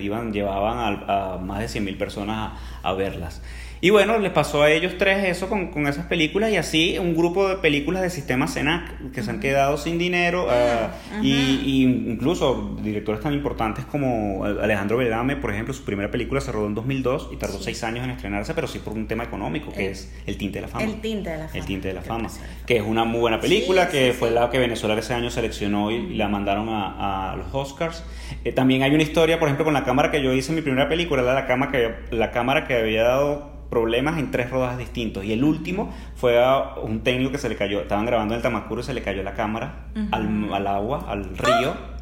iban, 0.00 0.32
llevaban 0.32 1.04
a, 1.06 1.36
más 1.36 1.60
de 1.60 1.80
100.000 1.80 1.98
personas 1.98 2.52
a 2.82 2.92
verlas. 2.94 3.42
Y 3.80 3.90
bueno, 3.90 4.18
les 4.18 4.32
pasó 4.32 4.62
a 4.62 4.70
ellos 4.70 4.94
tres 4.98 5.24
eso 5.24 5.48
con, 5.48 5.68
con, 5.68 5.86
esas 5.86 6.06
películas 6.06 6.50
y 6.50 6.56
así 6.56 6.98
un 6.98 7.14
grupo 7.14 7.48
de 7.48 7.56
películas 7.56 8.02
de 8.02 8.10
sistema 8.10 8.48
Senac 8.48 9.12
que 9.12 9.22
se 9.22 9.30
han 9.30 9.38
quedado 9.38 9.76
sin 9.76 9.98
dinero 9.98 10.48
ah, 10.50 10.90
y, 11.22 11.84
incluso 11.84 12.76
directores 12.82 13.20
tan 13.20 13.34
importantes 13.34 13.84
como 13.84 14.44
Alejandro 14.44 14.96
Belame, 14.96 15.36
por 15.36 15.52
ejemplo, 15.52 15.72
su 15.72 15.84
primera 15.84 16.10
película 16.10 16.40
se 16.40 16.50
rodó 16.50 16.66
en 16.66 16.74
2002 16.74 17.30
y 17.32 17.36
tardó 17.36 17.60
seis 17.60 17.84
años 17.84 18.04
en 18.04 18.10
estrenarse, 18.10 18.52
pero 18.54 18.66
sí 18.66 18.80
por 18.80 18.94
un 18.94 19.06
tema 19.06 19.24
económico 19.24 19.72
que 19.72 19.90
es 19.90 20.12
El 20.26 20.36
Tinte 20.36 20.58
de 20.58 20.62
la 20.62 20.68
Fama. 20.68 20.84
El 20.84 21.00
Tinte 21.00 21.30
de 21.30 21.38
la 21.38 21.48
Fama. 21.48 21.58
El 21.58 21.64
Tinte 21.64 21.88
de 21.88 21.94
la 21.94 22.02
Fama, 22.02 22.28
que 22.66 22.76
es 22.76 22.82
una 22.82 23.04
muy 23.04 23.20
buena 23.20 23.40
película, 23.40 23.88
que 23.88 24.12
fue 24.12 24.30
la 24.30 24.50
que 24.50 24.58
Venezuela 24.58 24.98
ese 24.98 25.14
año 25.14 25.30
seleccionó 25.30 25.90
y 25.90 26.14
la 26.14 26.28
mandaron 26.28 26.68
a, 26.68 27.32
a 27.32 27.36
los 27.36 27.54
Oscars. 27.54 28.04
Eh, 28.44 28.52
también 28.52 28.82
hay 28.82 28.92
una 28.92 29.02
historia, 29.02 29.38
por 29.38 29.48
ejemplo, 29.48 29.64
con 29.64 29.74
la 29.74 29.84
cámara 29.84 30.10
que 30.10 30.22
yo 30.22 30.32
hice 30.32 30.50
en 30.50 30.56
mi 30.56 30.62
primera 30.62 30.88
película, 30.88 31.22
la, 31.22 31.34
la, 31.34 31.46
cámara, 31.46 31.72
que, 31.72 31.94
la 32.10 32.30
cámara 32.30 32.66
que 32.66 32.74
había 32.74 33.04
dado 33.04 33.57
problemas 33.68 34.18
en 34.18 34.30
tres 34.30 34.50
rodajes 34.50 34.78
distintos. 34.78 35.24
Y 35.24 35.32
el 35.32 35.44
último 35.44 35.92
fue 36.14 36.42
a 36.42 36.74
un 36.82 37.00
técnico 37.00 37.32
que 37.32 37.38
se 37.38 37.48
le 37.48 37.56
cayó, 37.56 37.80
estaban 37.80 38.06
grabando 38.06 38.34
en 38.34 38.38
el 38.38 38.42
Tamacuro 38.42 38.80
y 38.80 38.84
se 38.84 38.94
le 38.94 39.02
cayó 39.02 39.22
la 39.22 39.34
cámara 39.34 39.86
al, 40.10 40.52
al, 40.52 40.66
agua, 40.66 41.04
al 41.08 41.36
río. 41.36 41.98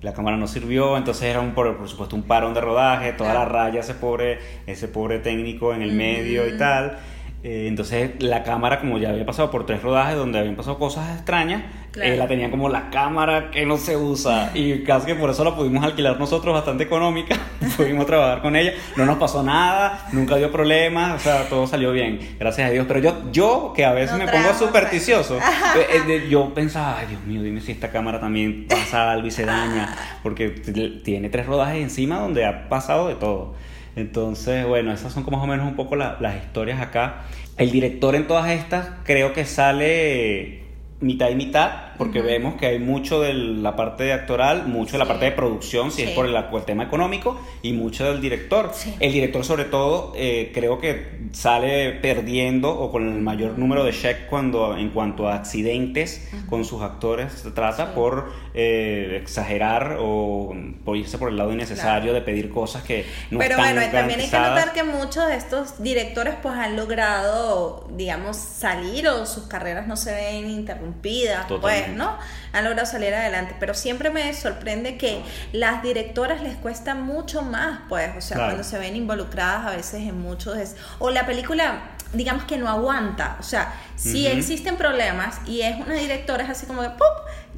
La 0.00 0.12
cámara 0.12 0.36
no 0.36 0.48
sirvió, 0.48 0.96
entonces 0.96 1.24
era 1.24 1.40
un, 1.40 1.52
por, 1.52 1.88
supuesto 1.88 2.16
un 2.16 2.24
parón 2.24 2.54
de 2.54 2.60
rodaje, 2.60 3.12
toda 3.12 3.34
la 3.34 3.44
raya, 3.44 3.80
ese 3.80 3.94
pobre, 3.94 4.40
ese 4.66 4.88
pobre 4.88 5.20
técnico 5.20 5.72
en 5.74 5.82
el 5.82 5.92
medio 5.92 6.48
y 6.48 6.58
tal. 6.58 6.98
Eh, 7.44 7.66
entonces 7.66 8.22
la 8.22 8.44
cámara, 8.44 8.78
como 8.78 8.98
ya 8.98 9.10
había 9.10 9.26
pasado 9.26 9.50
por 9.50 9.66
tres 9.66 9.82
rodajes 9.82 10.16
donde 10.16 10.38
habían 10.38 10.54
pasado 10.54 10.78
cosas 10.78 11.16
extrañas, 11.16 11.62
eh, 12.00 12.16
la 12.16 12.28
tenía 12.28 12.50
como 12.50 12.68
la 12.68 12.88
cámara 12.90 13.50
que 13.50 13.66
no 13.66 13.78
se 13.78 13.96
usa. 13.96 14.52
Y 14.54 14.84
casi 14.84 15.06
que 15.06 15.14
por 15.16 15.28
eso 15.28 15.42
la 15.42 15.56
pudimos 15.56 15.82
alquilar 15.82 16.20
nosotros 16.20 16.54
bastante 16.54 16.84
económica, 16.84 17.36
pudimos 17.76 18.06
trabajar 18.06 18.42
con 18.42 18.54
ella, 18.54 18.74
no 18.96 19.06
nos 19.06 19.18
pasó 19.18 19.42
nada, 19.42 20.06
nunca 20.12 20.36
dio 20.36 20.52
problemas, 20.52 21.16
o 21.16 21.18
sea, 21.18 21.48
todo 21.48 21.66
salió 21.66 21.90
bien, 21.90 22.36
gracias 22.38 22.68
a 22.68 22.70
Dios. 22.70 22.86
Pero 22.86 23.00
yo, 23.00 23.32
yo 23.32 23.72
que 23.74 23.84
a 23.84 23.92
veces 23.92 24.16
me 24.18 24.28
pongo 24.28 24.54
supersticioso, 24.54 25.38
eh, 25.38 26.28
yo 26.30 26.54
pensaba, 26.54 26.98
ay 26.98 27.06
Dios 27.08 27.24
mío, 27.24 27.42
dime 27.42 27.60
si 27.60 27.72
esta 27.72 27.90
cámara 27.90 28.20
también 28.20 28.66
pasa 28.68 29.10
algo 29.10 29.26
y 29.26 29.32
se 29.32 29.44
daña, 29.44 29.96
porque 30.22 30.50
tiene 31.04 31.28
tres 31.28 31.46
rodajes 31.46 31.82
encima 31.82 32.20
donde 32.20 32.46
ha 32.46 32.68
pasado 32.68 33.08
de 33.08 33.16
todo. 33.16 33.54
Entonces, 33.96 34.66
bueno, 34.66 34.92
esas 34.92 35.12
son 35.12 35.22
como 35.22 35.36
más 35.36 35.44
o 35.44 35.46
menos 35.46 35.66
un 35.66 35.76
poco 35.76 35.96
las 35.96 36.36
historias 36.42 36.80
acá. 36.80 37.22
El 37.56 37.70
director 37.70 38.14
en 38.14 38.26
todas 38.26 38.50
estas 38.50 38.88
creo 39.04 39.32
que 39.32 39.44
sale 39.44 40.62
mitad 41.00 41.28
y 41.30 41.34
mitad 41.34 41.91
porque 42.02 42.20
vemos 42.20 42.56
que 42.56 42.66
hay 42.66 42.78
mucho 42.80 43.20
de 43.20 43.32
la 43.32 43.76
parte 43.76 44.12
actoral, 44.12 44.66
mucho 44.66 44.92
de 44.92 44.98
la 44.98 45.06
parte 45.06 45.26
de 45.26 45.32
producción, 45.32 45.92
si 45.92 46.02
es 46.02 46.10
por 46.10 46.26
el, 46.26 46.36
tema 46.64 46.84
económico, 46.84 47.40
y 47.62 47.72
mucho 47.72 48.04
del 48.04 48.20
director. 48.20 48.72
El 48.98 49.12
director, 49.12 49.44
sobre 49.44 49.64
todo, 49.64 50.12
eh, 50.16 50.50
creo 50.52 50.78
que 50.78 51.22
sale 51.32 51.92
perdiendo 51.92 52.70
o 52.70 52.90
con 52.90 53.08
el 53.08 53.20
mayor 53.20 53.58
número 53.58 53.84
de 53.84 53.92
check 53.92 54.26
cuando 54.28 54.76
en 54.76 54.90
cuanto 54.90 55.28
a 55.28 55.36
accidentes 55.36 56.28
con 56.48 56.64
sus 56.64 56.82
actores 56.82 57.32
se 57.32 57.50
trata 57.52 57.94
por 57.94 58.32
eh, 58.54 59.18
exagerar 59.22 59.96
o 60.00 60.54
por 60.84 60.96
irse 60.96 61.18
por 61.18 61.30
el 61.30 61.36
lado 61.36 61.52
innecesario 61.52 62.12
de 62.12 62.20
pedir 62.20 62.50
cosas 62.50 62.82
que 62.82 63.06
no 63.30 63.38
Pero 63.38 63.56
bueno, 63.56 63.80
también 63.90 64.20
hay 64.20 64.28
que 64.28 64.36
notar 64.36 64.72
que 64.72 64.82
muchos 64.82 65.26
de 65.28 65.36
estos 65.36 65.82
directores 65.82 66.34
pues 66.42 66.54
han 66.54 66.76
logrado, 66.76 67.88
digamos, 67.92 68.36
salir 68.36 69.08
o 69.08 69.24
sus 69.24 69.44
carreras 69.44 69.86
no 69.86 69.96
se 69.96 70.12
ven 70.12 70.50
interrumpidas, 70.50 71.46
¿no? 71.92 72.18
Han 72.52 72.64
logrado 72.64 72.86
salir 72.86 73.14
adelante, 73.14 73.54
pero 73.58 73.74
siempre 73.74 74.10
me 74.10 74.32
sorprende 74.34 74.96
que 74.96 75.22
las 75.52 75.82
directoras 75.82 76.42
les 76.42 76.56
cuesta 76.56 76.94
mucho 76.94 77.42
más, 77.42 77.80
pues, 77.88 78.10
o 78.16 78.20
sea, 78.20 78.38
cuando 78.38 78.64
se 78.64 78.78
ven 78.78 78.96
involucradas 78.96 79.66
a 79.66 79.76
veces 79.76 80.00
en 80.00 80.20
muchos... 80.20 80.56
O 80.98 81.10
la 81.10 81.26
película 81.26 81.82
digamos 82.12 82.44
que 82.44 82.58
no 82.58 82.68
aguanta. 82.68 83.36
O 83.40 83.42
sea, 83.42 83.74
si 83.96 84.26
existen 84.26 84.76
problemas 84.76 85.40
y 85.46 85.62
es 85.62 85.76
una 85.80 85.94
directora, 85.94 86.44
es 86.44 86.50
así 86.50 86.66
como 86.66 86.82
que 86.82 86.90
¡pum! 86.90 87.06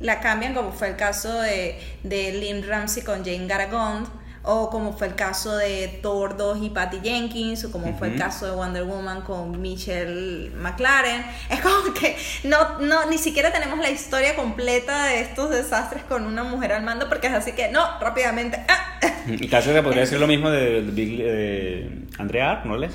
la 0.00 0.20
cambian, 0.20 0.54
como 0.54 0.72
fue 0.72 0.90
el 0.90 0.96
caso 0.96 1.40
de, 1.40 1.80
de 2.02 2.32
Lynn 2.32 2.66
Ramsey 2.66 3.02
con 3.02 3.24
Jane 3.24 3.46
Garagond 3.46 4.06
o 4.44 4.68
como 4.68 4.92
fue 4.92 5.06
el 5.06 5.14
caso 5.14 5.56
de 5.56 5.98
Thor 6.02 6.36
2 6.36 6.58
y 6.62 6.70
Patty 6.70 7.00
Jenkins, 7.02 7.64
o 7.64 7.72
como 7.72 7.96
fue 7.96 8.08
el 8.08 8.18
caso 8.18 8.46
de 8.46 8.52
Wonder 8.52 8.84
Woman 8.84 9.22
con 9.22 9.60
Michelle 9.60 10.50
McLaren. 10.50 11.24
Es 11.50 11.60
como 11.60 11.94
que 11.94 12.16
no, 12.44 12.78
no, 12.80 13.06
ni 13.06 13.18
siquiera 13.18 13.52
tenemos 13.52 13.78
la 13.78 13.90
historia 13.90 14.34
completa 14.34 15.06
de 15.06 15.20
estos 15.20 15.50
desastres 15.50 16.02
con 16.04 16.26
una 16.26 16.44
mujer 16.44 16.72
al 16.72 16.82
mando, 16.82 17.08
porque 17.08 17.28
es 17.28 17.32
así 17.32 17.52
que, 17.52 17.68
no, 17.68 17.98
rápidamente. 18.00 18.60
¡ah! 18.68 18.94
Y 19.26 19.48
casi 19.48 19.70
que 19.70 19.82
podría 19.82 20.04
ser 20.04 20.20
lo 20.20 20.26
mismo 20.26 20.50
de, 20.50 20.82
de, 20.92 22.04
Andrea 22.18 22.52
Arnold, 22.52 22.90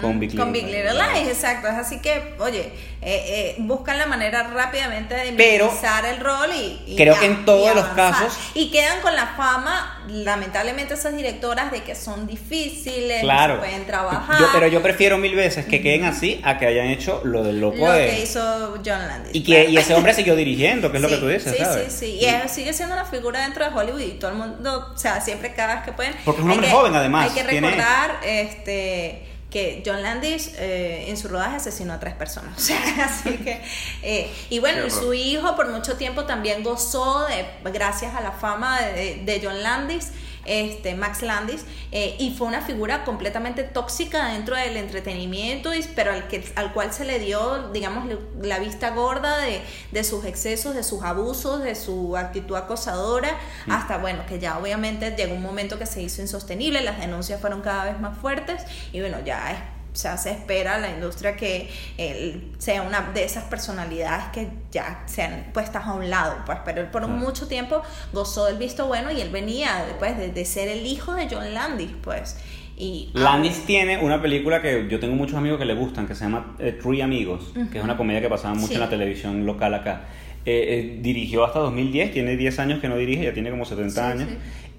con 0.00 0.20
Big, 0.20 0.36
con 0.36 0.52
Big 0.52 0.66
Little 0.66 0.92
Lies. 0.92 1.28
exacto. 1.28 1.68
Es 1.68 1.74
así 1.74 2.00
que, 2.00 2.34
oye, 2.38 2.72
eh, 3.00 3.24
eh, 3.26 3.56
buscan 3.58 3.98
la 3.98 4.06
manera 4.06 4.42
rápidamente 4.44 5.14
de 5.14 5.32
minimizar 5.32 6.04
el 6.04 6.20
rol 6.20 6.50
y, 6.54 6.96
creo 6.96 7.18
que 7.18 7.26
en 7.26 7.44
todos 7.44 7.74
los 7.74 7.86
casos 7.88 8.38
y 8.54 8.70
quedan 8.70 9.00
con 9.00 9.16
la 9.16 9.28
fama 9.28 10.04
lamentablemente 10.08 10.81
esas 10.90 11.16
directoras 11.16 11.70
de 11.70 11.82
que 11.82 11.94
son 11.94 12.26
difíciles 12.26 13.20
claro. 13.20 13.54
no 13.54 13.60
pueden 13.60 13.86
trabajar 13.86 14.38
pero 14.52 14.66
yo 14.66 14.82
prefiero 14.82 15.18
mil 15.18 15.34
veces 15.34 15.66
que 15.66 15.80
queden 15.82 16.04
así 16.04 16.40
a 16.44 16.58
que 16.58 16.66
hayan 16.66 16.86
hecho 16.86 17.20
lo 17.24 17.42
del 17.42 17.60
loco 17.60 17.78
lo 17.78 17.92
de 17.92 18.08
que 18.08 18.22
hizo 18.22 18.74
John 18.84 19.06
Landis 19.06 19.34
y 19.34 19.42
que 19.42 19.70
y 19.70 19.76
ese 19.76 19.94
hombre 19.94 20.14
siguió 20.14 20.36
dirigiendo 20.36 20.90
que 20.90 20.98
es 20.98 21.02
lo 21.02 21.08
que 21.08 21.16
tú 21.16 21.28
dices 21.28 21.54
sí 21.56 21.64
¿sabes? 21.64 21.92
sí 21.92 22.06
sí 22.06 22.18
y 22.20 22.24
él 22.26 22.48
sigue 22.48 22.72
siendo 22.72 22.94
una 22.94 23.04
figura 23.04 23.42
dentro 23.42 23.64
de 23.64 23.74
Hollywood 23.74 24.00
y 24.00 24.10
todo 24.12 24.30
el 24.30 24.36
mundo 24.36 24.92
o 24.94 24.98
sea 24.98 25.20
siempre 25.20 25.54
cada 25.54 25.76
vez 25.76 25.84
que 25.84 25.92
pueden 25.92 26.14
porque 26.24 26.40
es 26.40 26.44
un 26.44 26.52
hombre 26.52 26.70
joven 26.70 26.94
además 26.94 27.30
hay 27.30 27.42
que 27.42 27.48
recordar 27.48 28.20
este 28.24 29.32
que 29.52 29.82
John 29.84 30.02
Landis 30.02 30.54
eh, 30.56 31.04
en 31.08 31.16
su 31.18 31.28
rodaje 31.28 31.56
asesinó 31.56 31.92
a 31.92 32.00
tres 32.00 32.14
personas. 32.14 32.54
O 32.62 32.64
sea, 32.64 32.78
así 33.04 33.36
que. 33.38 33.60
Eh, 34.02 34.32
y 34.48 34.58
bueno, 34.60 34.88
su 34.88 35.12
hijo 35.12 35.54
por 35.56 35.68
mucho 35.68 35.96
tiempo 35.96 36.24
también 36.24 36.62
gozó 36.62 37.26
de, 37.26 37.44
gracias 37.70 38.14
a 38.14 38.20
la 38.20 38.32
fama 38.32 38.80
de, 38.80 39.22
de 39.24 39.40
John 39.42 39.62
Landis 39.62 40.12
este, 40.44 40.94
Max 40.94 41.22
Landis, 41.22 41.64
eh, 41.90 42.16
y 42.18 42.34
fue 42.34 42.46
una 42.46 42.60
figura 42.60 43.04
completamente 43.04 43.62
tóxica 43.62 44.32
dentro 44.32 44.56
del 44.56 44.76
entretenimiento, 44.76 45.74
y, 45.74 45.82
pero 45.94 46.12
al, 46.12 46.28
que, 46.28 46.44
al 46.56 46.72
cual 46.72 46.92
se 46.92 47.04
le 47.04 47.18
dio, 47.18 47.70
digamos, 47.70 48.06
la 48.40 48.58
vista 48.58 48.90
gorda 48.90 49.38
de, 49.38 49.62
de 49.90 50.04
sus 50.04 50.24
excesos, 50.24 50.74
de 50.74 50.82
sus 50.82 51.02
abusos, 51.02 51.62
de 51.62 51.74
su 51.74 52.16
actitud 52.16 52.56
acosadora, 52.56 53.38
mm. 53.66 53.72
hasta, 53.72 53.98
bueno, 53.98 54.24
que 54.26 54.38
ya 54.38 54.58
obviamente 54.58 55.14
llegó 55.16 55.34
un 55.34 55.42
momento 55.42 55.78
que 55.78 55.86
se 55.86 56.02
hizo 56.02 56.22
insostenible, 56.22 56.80
las 56.82 56.98
denuncias 56.98 57.40
fueron 57.40 57.62
cada 57.62 57.84
vez 57.84 58.00
más 58.00 58.18
fuertes, 58.18 58.62
y 58.92 59.00
bueno, 59.00 59.18
ya 59.24 59.52
es 59.52 59.58
o 59.92 59.96
sea, 59.96 60.16
se 60.16 60.30
espera 60.30 60.78
la 60.78 60.90
industria 60.90 61.36
que 61.36 61.68
él 61.98 62.52
sea 62.58 62.82
una 62.82 63.10
de 63.12 63.24
esas 63.24 63.44
personalidades 63.44 64.24
que 64.32 64.48
ya 64.70 65.02
sean 65.06 65.50
puestas 65.52 65.86
a 65.86 65.92
un 65.92 66.08
lado, 66.08 66.36
pues, 66.46 66.58
pero 66.64 66.80
él 66.80 66.86
por 66.86 67.06
mucho 67.08 67.46
tiempo 67.46 67.82
gozó 68.12 68.46
del 68.46 68.56
visto 68.56 68.86
bueno 68.86 69.10
y 69.10 69.20
él 69.20 69.30
venía 69.30 69.84
después 69.86 70.16
de, 70.16 70.44
ser 70.44 70.68
el 70.68 70.86
hijo 70.86 71.14
de 71.14 71.28
John 71.30 71.52
Landis, 71.52 71.90
pues. 72.02 72.38
Y, 72.76 73.10
Landis 73.12 73.64
tiene 73.66 73.98
una 73.98 74.20
película 74.20 74.62
que 74.62 74.88
yo 74.88 74.98
tengo 74.98 75.14
muchos 75.14 75.36
amigos 75.36 75.58
que 75.58 75.66
le 75.66 75.74
gustan, 75.74 76.06
que 76.06 76.14
se 76.14 76.24
llama 76.24 76.56
eh, 76.58 76.78
Three 76.82 77.02
Amigos, 77.02 77.52
que 77.70 77.78
es 77.78 77.84
una 77.84 77.96
comedia 77.96 78.20
que 78.20 78.28
pasaba 78.28 78.54
mucho 78.54 78.74
en 78.74 78.80
la 78.80 78.88
televisión 78.88 79.44
local 79.44 79.74
acá. 79.74 80.04
Eh, 80.44 80.96
eh, 80.96 80.98
dirigió 81.00 81.44
hasta 81.44 81.60
2010, 81.60 82.12
tiene 82.12 82.36
10 82.36 82.58
años 82.58 82.80
que 82.80 82.88
no 82.88 82.96
dirige, 82.96 83.24
ya 83.24 83.32
tiene 83.32 83.50
como 83.50 83.64
70 83.64 84.08
años. 84.08 84.28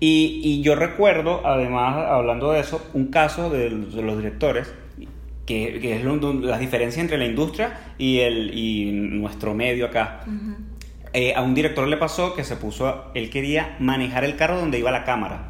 Y, 0.01 0.41
y, 0.43 0.61
yo 0.61 0.75
recuerdo, 0.75 1.47
además, 1.47 1.95
hablando 1.95 2.51
de 2.51 2.59
eso, 2.59 2.85
un 2.93 3.07
caso 3.07 3.49
de, 3.49 3.69
los 3.69 4.17
directores, 4.17 4.73
que, 5.45 5.79
que 5.81 5.97
es 5.97 6.05
las 6.05 6.59
diferencias 6.59 7.01
entre 7.01 7.17
la 7.17 7.25
industria 7.25 7.77
y, 7.97 8.19
el, 8.19 8.57
y 8.57 8.91
nuestro 8.91 9.53
medio 9.53 9.85
acá. 9.85 10.21
Eh, 11.15 11.35
a 11.35 11.43
un 11.43 11.53
director 11.53 11.87
le 11.87 11.97
pasó 11.97 12.33
que 12.33 12.43
se 12.43 12.55
puso, 12.55 13.11
él 13.13 13.29
quería 13.29 13.75
manejar 13.79 14.23
el 14.23 14.35
carro 14.35 14.59
donde 14.59 14.79
iba 14.79 14.89
la 14.89 15.03
cámara, 15.03 15.47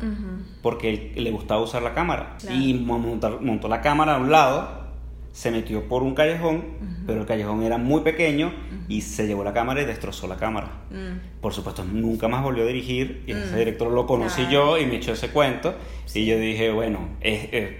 porque 0.61 0.89
él, 0.89 1.23
le 1.23 1.31
gustaba 1.31 1.61
usar 1.61 1.81
la 1.83 1.93
cámara. 1.93 2.35
Y 2.53 2.73
montó 2.73 3.67
la 3.69 3.81
cámara 3.81 4.15
a 4.15 4.17
un 4.17 4.29
lado, 4.29 4.83
se 5.31 5.51
metió 5.51 5.87
por 5.87 6.03
un 6.03 6.15
callejón, 6.15 6.63
pero 7.07 7.21
el 7.21 7.27
callejón 7.27 7.63
era 7.63 7.77
muy 7.77 8.01
pequeño 8.01 8.51
y 8.87 9.01
se 9.01 9.27
llevó 9.27 9.43
la 9.43 9.53
cámara 9.53 9.81
y 9.81 9.85
destrozó 9.85 10.27
la 10.27 10.37
cámara. 10.37 10.83
Mm. 10.89 11.41
Por 11.41 11.53
supuesto, 11.53 11.83
nunca 11.83 12.27
más 12.27 12.43
volvió 12.43 12.63
a 12.63 12.67
dirigir 12.67 13.23
y 13.27 13.31
ese 13.31 13.53
mm. 13.53 13.57
director 13.57 13.91
lo 13.91 14.05
conocí 14.05 14.47
yo 14.49 14.77
y 14.77 14.85
me 14.85 14.97
echó 14.97 15.13
ese 15.13 15.29
cuento 15.29 15.75
y 16.13 16.25
yo 16.25 16.37
dije, 16.37 16.71
bueno, 16.71 16.99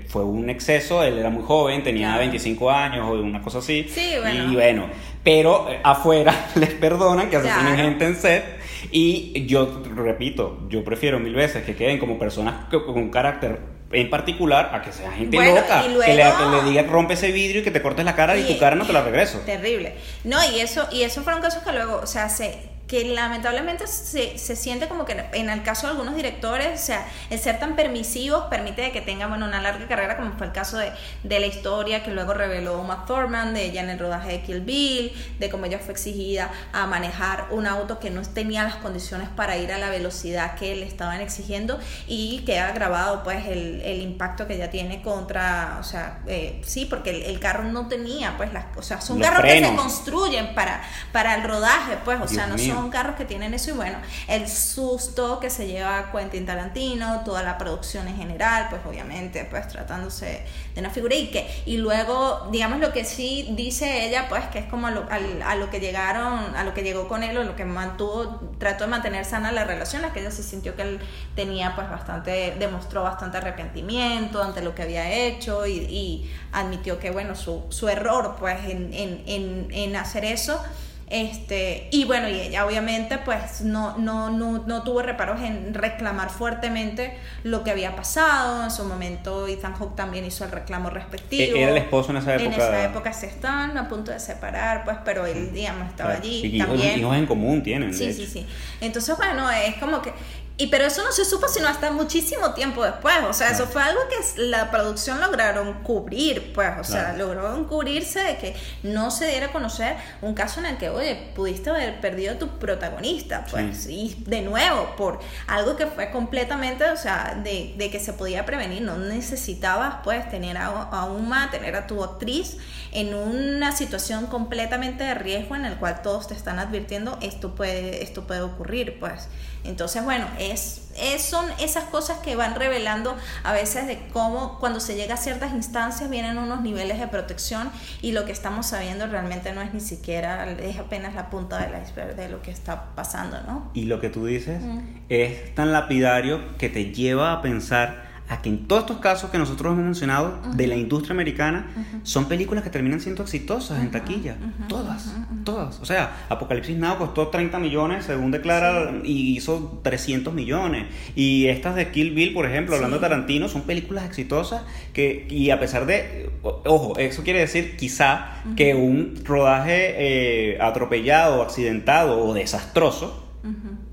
fue 0.08 0.24
un 0.24 0.50
exceso, 0.50 1.04
él 1.04 1.18
era 1.18 1.30
muy 1.30 1.44
joven, 1.44 1.84
tenía 1.84 2.18
25 2.18 2.72
años 2.72 3.08
o 3.08 3.14
una 3.14 3.42
cosa 3.42 3.60
así. 3.60 3.86
Sí, 3.90 4.14
bueno. 4.20 4.52
Y 4.52 4.56
bueno, 4.56 4.86
pero 5.24 5.70
eh, 5.70 5.80
afuera 5.84 6.50
les 6.56 6.72
perdonan 6.72 7.30
que 7.30 7.38
asesinen 7.38 7.76
gente 7.76 8.06
en 8.06 8.16
set 8.16 8.44
y 8.92 9.46
yo 9.46 9.84
repito, 9.96 10.68
yo 10.70 10.84
prefiero 10.84 11.20
mil 11.20 11.36
veces 11.36 11.64
que 11.64 11.76
queden 11.76 12.00
como 12.00 12.18
personas 12.18 12.66
con 12.70 12.96
un 12.96 13.10
carácter 13.10 13.73
en 13.94 14.10
particular 14.10 14.72
a 14.74 14.82
que 14.82 14.92
sea 14.92 15.12
gente 15.12 15.38
loca, 15.38 15.84
que, 15.84 15.90
le, 15.90 16.24
que, 16.24 16.70
diga 16.70 16.84
rompe 16.84 17.14
ese 17.14 17.32
vidrio 17.32 17.62
y 17.62 17.64
que 17.64 17.72
te 17.72 17.82
cortes 17.82 18.04
la 18.04 18.16
cara 18.16 18.36
y, 18.38 18.44
tu 18.44 18.60
cara 18.60 18.76
no 18.76 18.86
te 18.86 18.94
la 18.94 19.04
regreso. 19.04 19.40
Terrible. 19.46 19.96
No, 20.24 20.44
y 20.52 20.60
eso, 20.60 20.88
y 20.92 21.04
eso 21.04 21.22
fueron 21.22 21.42
casos 21.42 21.64
que 21.64 21.72
luego, 21.72 22.02
o 22.02 22.08
sea, 22.08 22.30
se 22.30 22.73
que 22.94 23.06
lamentablemente 23.06 23.88
se, 23.88 24.38
se, 24.38 24.56
siente 24.56 24.88
como 24.88 25.04
que 25.04 25.26
en 25.34 25.50
el 25.50 25.64
caso 25.64 25.88
de 25.88 25.94
algunos 25.94 26.16
directores, 26.16 26.80
o 26.80 26.86
sea, 26.86 27.08
el 27.32 27.40
ser 27.40 27.58
tan 27.58 27.76
permisivos 27.76 28.44
permite 28.52 28.92
que 28.92 29.02
tengan 29.02 29.30
bueno, 29.30 29.48
una 29.48 29.60
larga 29.64 29.88
carrera, 29.88 30.16
como 30.16 30.34
fue 30.34 30.46
el 30.46 30.54
caso 30.54 30.78
de, 30.78 30.92
de 31.24 31.40
la 31.40 31.48
historia 31.48 32.04
que 32.04 32.12
luego 32.12 32.36
reveló 32.36 32.80
Uma 32.80 33.08
Thurman, 33.08 33.56
de 33.56 33.66
ella 33.66 33.82
en 33.82 33.90
el 33.90 33.98
rodaje 33.98 34.34
de 34.34 34.42
Kill 34.44 34.62
Bill, 34.62 35.12
de 35.40 35.50
cómo 35.50 35.66
ella 35.66 35.80
fue 35.80 35.94
exigida 35.94 36.52
a 36.72 36.86
manejar 36.86 37.48
un 37.50 37.66
auto 37.66 38.00
que 38.00 38.12
no 38.12 38.22
tenía 38.22 38.64
las 38.64 38.76
condiciones 38.76 39.28
para 39.28 39.58
ir 39.58 39.72
a 39.72 39.80
la 39.80 39.90
velocidad 39.90 40.54
que 40.54 40.76
le 40.76 40.86
estaban 40.86 41.20
exigiendo 41.20 41.80
y 42.08 42.44
queda 42.46 42.74
grabado 42.74 43.24
pues 43.24 43.48
el, 43.48 43.82
el 43.82 44.04
impacto 44.04 44.46
que 44.46 44.54
ella 44.54 44.70
tiene 44.70 45.02
contra, 45.02 45.78
o 45.80 45.84
sea, 45.84 46.20
eh, 46.28 46.62
sí, 46.64 46.86
porque 46.86 47.26
el, 47.26 47.40
carro 47.40 47.64
no 47.64 47.88
tenía 47.88 48.38
pues 48.38 48.54
las, 48.54 48.66
o 48.78 48.84
sea, 48.84 49.02
son 49.02 49.20
carros 49.20 49.42
que 49.42 49.66
se 49.66 49.76
construyen 49.76 50.54
para, 50.54 50.84
para 51.12 51.34
el 51.34 51.44
rodaje, 51.44 51.98
pues, 52.06 52.22
o 52.22 52.28
sea, 52.28 52.46
no 52.46 52.60
son 52.60 52.83
son 52.84 52.92
carros 52.92 53.16
que 53.16 53.24
tienen 53.24 53.54
eso 53.54 53.70
y 53.70 53.74
bueno, 53.74 53.98
el 54.28 54.50
susto 54.50 55.40
que 55.40 55.50
se 55.50 55.68
lleva 55.68 56.12
Quentin 56.12 56.46
Tarantino, 56.46 57.22
toda 57.24 57.42
la 57.42 57.58
producción 57.58 58.10
en 58.10 58.18
general, 58.18 58.68
pues 58.70 58.82
obviamente, 58.86 59.48
pues 59.50 59.70
tratándose 59.70 60.44
de 60.76 60.82
una 60.82 60.90
figura 60.90 61.16
y 61.16 61.32
que, 61.32 61.50
y 61.66 61.78
luego, 61.78 62.50
digamos 62.52 62.80
lo 62.80 62.92
que 62.92 63.06
sí 63.06 63.54
dice 63.56 64.06
ella, 64.06 64.26
pues 64.28 64.44
que 64.48 64.60
es 64.60 64.66
como 64.66 64.88
a 64.88 64.92
lo, 64.92 65.70
que 65.70 65.80
llegaron, 65.80 66.56
a 66.58 66.66
lo 66.66 66.74
que 66.74 66.84
llegó 66.84 67.08
con 67.08 67.24
él 67.24 67.38
o 67.38 67.44
lo 67.46 67.56
que 67.56 67.64
mantuvo, 67.64 68.42
trató 68.58 68.84
de 68.84 68.90
mantener 68.90 69.24
sana 69.24 69.54
la 69.54 69.64
relación, 69.64 70.02
la 70.02 70.12
que 70.12 70.20
ella 70.20 70.32
se 70.32 70.44
sintió 70.44 70.76
que 70.76 70.82
él 70.82 71.00
tenía 71.38 71.76
pues 71.76 71.90
bastante, 71.90 72.54
demostró 72.60 73.04
bastante 73.04 73.38
arrepentimiento 73.38 74.44
ante 74.44 74.62
lo 74.62 74.76
que 74.76 74.82
había 74.82 75.10
hecho 75.10 75.66
y, 75.66 76.30
admitió 76.52 77.00
que 77.00 77.12
bueno, 77.12 77.34
su, 77.36 77.64
su 77.70 77.88
error 77.88 78.36
pues 78.38 78.60
en, 78.66 78.94
en, 78.94 79.24
en, 79.26 79.68
en 79.72 79.96
hacer 79.96 80.26
eso 80.26 80.62
este, 81.10 81.90
y 81.92 82.06
bueno, 82.06 82.30
y 82.30 82.40
ella 82.40 82.66
obviamente 82.66 83.18
pues 83.20 83.62
no, 83.62 83.98
no, 83.98 84.30
no, 84.30 84.64
no, 84.66 84.84
tuvo 84.84 85.02
reparos 85.02 85.42
en 85.42 85.74
reclamar 85.74 86.30
fuertemente 86.30 87.18
lo 87.44 87.64
que 87.64 87.72
había 87.72 87.96
pasado. 87.96 88.64
En 88.64 88.72
su 88.72 88.84
momento 88.86 89.48
Ethan 89.48 89.74
Hawke 89.74 89.96
también 89.96 90.26
hizo 90.26 90.44
el 90.46 90.52
reclamo 90.52 90.90
respectivo. 90.90 91.58
Era 91.58 91.72
el 91.72 91.78
esposo 91.78 92.12
en 92.12 92.18
esa 92.18 92.36
época. 92.36 92.48
En 92.48 92.54
esa 92.54 92.86
época 92.86 93.14
se 93.14 93.28
estaban 93.28 93.78
a 93.78 93.88
punto 93.88 94.12
de 94.12 94.20
separar, 94.20 94.84
pues, 94.86 94.98
pero 95.06 95.26
él, 95.26 95.54
digamos, 95.54 95.90
estaba 95.90 96.14
allí. 96.14 96.42
Y 96.44 96.58
también. 96.58 97.00
hijos 97.00 97.16
en 97.16 97.26
común 97.26 97.62
tienen. 97.62 97.94
Sí, 97.94 98.14
sí, 98.14 98.26
sí. 98.26 98.46
Entonces, 98.82 99.16
bueno, 99.18 99.50
es 99.52 99.76
como 99.76 100.02
que 100.02 100.14
y 100.56 100.68
pero 100.68 100.86
eso 100.86 101.04
no 101.04 101.12
se 101.12 101.26
supo 101.26 101.48
sino 101.48 101.68
hasta 101.68 101.92
muchísimo 101.92 102.54
tiempo 102.54 102.84
después, 102.84 103.16
o 103.28 103.34
sea, 103.34 103.50
eso 103.50 103.66
fue 103.66 103.82
algo 103.82 104.00
que 104.08 104.42
la 104.42 104.70
producción 104.70 105.20
lograron 105.20 105.82
cubrir, 105.82 106.54
pues, 106.54 106.70
o 106.80 106.84
sea, 106.84 107.14
lograron 107.18 107.66
cubrirse 107.66 108.20
de 108.20 108.38
que 108.38 108.56
no 108.84 109.10
se 109.10 109.28
diera 109.28 109.48
a 109.48 109.52
conocer 109.52 109.96
un 110.22 110.36
caso 110.36 110.60
en 110.60 110.68
el 110.68 110.78
que, 110.78 110.90
oye, 110.90 111.32
pudiste 111.36 111.72
haber 111.72 112.00
perdido 112.02 112.36
tu 112.36 112.60
protagonista, 112.60 113.46
pues, 113.50 113.88
y 113.88 114.16
de 114.28 114.42
nuevo, 114.42 114.96
por 114.96 115.20
algo 115.48 115.76
que 115.76 115.88
fue 115.88 116.12
completamente, 116.12 116.88
o 116.90 116.98
sea, 116.98 117.40
de, 117.44 117.74
de 117.76 117.90
que 117.90 118.00
se 118.00 118.14
podía 118.14 118.46
prevenir, 118.46 118.84
no 118.84 118.98
necesitabas, 118.98 119.96
pues, 120.04 120.30
tener 120.30 120.58
a, 120.58 120.68
a 120.68 121.06
una, 121.06 121.50
tener 121.50 121.76
a 121.76 121.88
tu 121.88 122.04
actriz 122.04 122.58
en 122.92 123.16
una 123.16 123.76
situación 123.76 124.28
completamente 124.28 125.04
de 125.04 125.16
riesgo 125.16 125.56
en 125.56 125.66
el 125.66 125.78
cual 125.78 126.04
todos 126.04 126.28
te 126.28 126.36
están 126.36 126.60
advirtiendo, 126.60 127.18
esto 127.22 127.56
puede, 127.56 128.04
esto 128.04 128.28
puede 128.28 128.42
ocurrir, 128.42 129.00
pues. 129.00 129.28
Entonces, 129.64 130.04
bueno, 130.04 130.28
es, 130.40 130.82
son 131.20 131.46
esas 131.60 131.86
cosas 131.86 132.20
que 132.20 132.36
van 132.36 132.56
revelando 132.56 133.16
a 133.44 133.54
veces 133.54 133.88
de 133.88 134.00
cómo 134.12 134.60
cuando 134.60 134.80
se 134.80 134.96
llega 134.96 135.14
a 135.16 135.18
ciertas 135.18 135.54
instancias 135.54 136.10
vienen 136.10 136.38
unos 136.38 136.62
niveles 136.62 137.00
de 137.00 137.08
protección 137.08 137.72
y 138.02 138.12
lo 138.12 138.26
que 138.26 138.32
estamos 138.32 138.68
sabiendo 138.68 139.08
realmente 139.08 139.54
no 139.54 139.62
es 139.62 139.74
ni 139.74 139.80
siquiera, 139.80 140.50
es 140.52 140.78
apenas 140.78 141.16
la 141.16 141.30
punta 141.30 141.60
del 141.60 141.82
iceberg 141.82 142.16
de 142.16 142.30
lo 142.30 142.42
que 142.42 142.52
está 142.52 142.96
pasando, 142.96 143.42
¿no? 143.48 143.72
Y 143.74 143.86
lo 143.86 144.02
que 144.02 144.10
tú 144.10 144.26
dices 144.26 144.62
es 145.10 145.56
tan 145.56 145.72
lapidario 145.72 146.58
que 146.58 146.70
te 146.70 146.92
lleva 146.92 147.32
a 147.34 147.42
pensar 147.42 148.03
a 148.30 148.42
que 148.42 148.50
en 148.50 148.68
todos 148.68 148.84
estos 148.84 148.98
casos 148.98 149.30
que 149.30 149.38
nosotros 149.38 149.74
hemos 149.74 149.84
mencionado 149.84 150.40
de 150.56 150.68
la 150.68 150.76
industria 150.76 151.14
americana 151.14 151.68
son 152.04 152.26
películas 152.26 152.64
que 152.64 152.70
terminan 152.70 153.00
siendo 153.00 153.24
exitosas 153.24 153.82
en 153.82 153.92
taquilla. 153.92 154.38
Todas, 154.68 155.14
todas. 155.44 155.80
O 155.82 155.86
sea, 155.86 156.26
Apocalipsis 156.30 156.78
Now 156.78 156.98
costó 156.98 157.28
30 157.28 157.60
millones, 157.60 158.06
según 158.06 158.32
declara, 158.32 158.94
y 159.04 159.36
hizo 159.36 159.80
300 159.84 160.34
millones. 160.34 160.88
Y 161.16 161.48
estas 161.48 161.76
de 161.76 161.92
Kill 161.92 162.12
Bill, 162.12 162.34
por 162.34 162.46
ejemplo, 162.46 162.76
hablando 162.76 162.98
de 162.98 163.02
Tarantino, 163.02 163.50
son 163.50 163.64
películas 163.64 164.06
exitosas 164.06 164.64
que, 164.94 165.28
y 165.30 165.50
a 165.50 165.60
pesar 165.60 165.86
de, 165.86 166.30
ojo, 166.42 166.98
eso 166.98 167.24
quiere 167.24 167.40
decir 167.40 167.76
quizá 167.78 168.42
que 168.56 168.74
un 168.74 169.22
rodaje 169.24 170.54
eh, 170.54 170.62
atropellado, 170.62 171.42
accidentado 171.42 172.26
o 172.26 172.34
desastroso, 172.34 173.24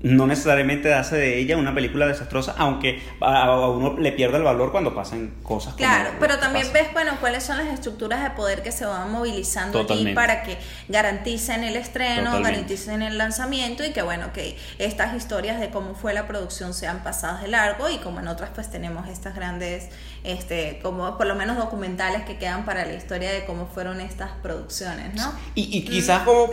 no 0.03 0.25
necesariamente 0.25 0.93
hace 0.93 1.15
de 1.15 1.37
ella 1.39 1.57
una 1.57 1.75
película 1.75 2.07
desastrosa, 2.07 2.55
aunque 2.57 3.01
a, 3.19 3.51
uno 3.67 3.97
le 3.97 4.11
pierde 4.11 4.37
el 4.37 4.43
valor 4.43 4.71
cuando 4.71 4.95
pasan 4.95 5.33
cosas. 5.43 5.75
Claro, 5.75 6.11
pero 6.19 6.39
también 6.39 6.67
ves, 6.73 6.91
bueno, 6.93 7.13
cuáles 7.19 7.43
son 7.43 7.57
las 7.57 7.67
estructuras 7.67 8.23
de 8.23 8.31
poder 8.31 8.63
que 8.63 8.71
se 8.71 8.85
van 8.85 9.11
movilizando 9.11 9.85
allí 9.87 10.13
para 10.13 10.43
que 10.43 10.57
garanticen 10.89 11.63
el 11.63 11.75
estreno, 11.75 12.41
garanticen 12.41 13.01
el 13.01 13.17
lanzamiento 13.17 13.85
y 13.85 13.91
que, 13.91 14.01
bueno, 14.01 14.33
que 14.33 14.57
estas 14.79 15.15
historias 15.15 15.59
de 15.59 15.69
cómo 15.69 15.93
fue 15.93 16.13
la 16.13 16.27
producción 16.27 16.73
sean 16.73 17.03
pasadas 17.03 17.43
de 17.43 17.49
largo 17.49 17.89
y 17.89 17.97
como 17.97 18.19
en 18.19 18.27
otras 18.27 18.49
pues 18.53 18.71
tenemos 18.71 19.07
estas 19.07 19.35
grandes, 19.35 19.89
este, 20.23 20.79
como 20.81 21.17
por 21.17 21.27
lo 21.27 21.35
menos 21.35 21.57
documentales 21.57 22.23
que 22.23 22.37
quedan 22.37 22.65
para 22.65 22.85
la 22.85 22.93
historia 22.93 23.31
de 23.31 23.45
cómo 23.45 23.67
fueron 23.67 24.01
estas 24.01 24.31
producciones, 24.41 25.13
¿no? 25.13 25.31
Y, 25.55 25.83
quizás 25.83 26.23
como 26.23 26.49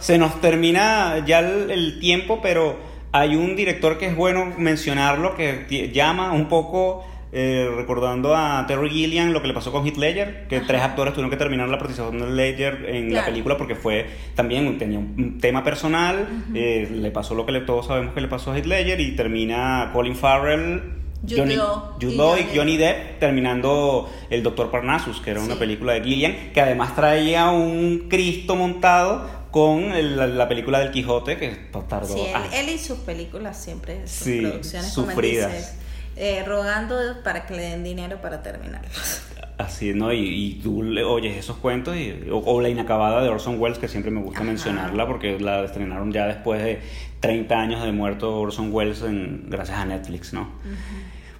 se 0.00 0.18
nos 0.18 0.40
termina 0.40 1.24
ya 1.24 1.40
el 1.40 1.98
tiempo, 2.00 2.40
pero 2.42 2.87
hay 3.12 3.36
un 3.36 3.56
director 3.56 3.98
que 3.98 4.06
es 4.06 4.16
bueno 4.16 4.52
mencionarlo, 4.58 5.34
que 5.34 5.90
llama 5.92 6.32
un 6.32 6.48
poco, 6.48 7.04
eh, 7.30 7.70
recordando 7.76 8.34
a 8.34 8.64
Terry 8.66 8.88
Gilliam, 8.88 9.32
lo 9.32 9.42
que 9.42 9.48
le 9.48 9.54
pasó 9.54 9.70
con 9.70 9.86
Heath 9.86 9.98
Ledger, 9.98 10.46
que 10.48 10.60
tres 10.60 10.80
actores 10.80 11.12
tuvieron 11.12 11.30
que 11.30 11.36
terminar 11.36 11.68
la 11.68 11.78
participación 11.78 12.20
de 12.20 12.30
Ledger 12.30 12.86
en 12.88 13.12
la 13.12 13.24
película 13.26 13.56
porque 13.58 13.74
fue 13.74 14.06
también 14.34 14.78
tenía 14.78 14.98
un 14.98 15.38
tema 15.38 15.62
personal, 15.62 16.26
eh, 16.54 16.88
le 16.90 17.10
pasó 17.10 17.34
lo 17.34 17.44
que 17.44 17.58
todos 17.60 17.86
sabemos 17.86 18.14
que 18.14 18.20
le 18.20 18.28
pasó 18.28 18.52
a 18.52 18.56
Heath 18.56 18.66
Ledger 18.66 19.00
y 19.00 19.14
termina 19.14 19.90
Colin 19.92 20.16
Farrell 20.16 20.98
Johnny, 21.28 21.54
y 21.54 22.56
Johnny 22.56 22.76
Depp. 22.76 23.18
Terminando 23.18 24.08
El 24.30 24.42
Doctor 24.42 24.70
Parnassus, 24.70 25.20
que 25.20 25.32
era 25.32 25.40
una 25.40 25.56
película 25.56 25.94
de 25.94 26.02
Gilliam, 26.02 26.32
que 26.54 26.60
además 26.60 26.94
traía 26.94 27.50
un 27.50 28.06
Cristo 28.08 28.54
montado 28.54 29.28
con 29.50 29.92
la, 30.16 30.48
película 30.48 30.80
del 30.80 30.90
Quijote 30.90 31.38
que 31.38 31.48
tardó. 31.88 32.14
Sí, 32.14 32.22
él, 32.54 32.68
y 32.68 32.78
sus 32.78 32.98
películas 32.98 33.56
siempre, 33.56 34.06
sus 34.06 34.28
producciones 34.42 34.92
sufridas. 34.92 35.76
Eh, 36.20 36.42
rogando 36.44 36.96
para 37.22 37.46
que 37.46 37.54
le 37.54 37.62
den 37.62 37.84
dinero 37.84 38.20
para 38.20 38.42
terminarlos. 38.42 39.22
Así, 39.58 39.94
¿no? 39.94 40.12
Y, 40.12 40.18
y 40.18 40.54
tú 40.54 40.82
le 40.82 41.04
oyes 41.04 41.36
esos 41.36 41.58
cuentos, 41.58 41.96
y, 41.96 42.28
o, 42.30 42.60
La 42.60 42.68
Inacabada 42.68 43.22
de 43.22 43.28
Orson 43.28 43.60
Welles, 43.60 43.78
que 43.78 43.86
siempre 43.86 44.10
me 44.10 44.20
gusta 44.20 44.42
mencionarla 44.42 45.06
porque 45.06 45.38
la 45.38 45.64
estrenaron 45.64 46.12
ya 46.12 46.26
después 46.26 46.62
de 46.62 46.80
30 47.20 47.54
años 47.56 47.84
de 47.84 47.92
muerto 47.92 48.36
Orson 48.40 48.72
Welles 48.72 49.02
en, 49.02 49.46
gracias 49.48 49.78
a 49.78 49.84
Netflix, 49.84 50.32
¿no? 50.32 50.48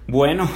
Bueno, 0.09 0.49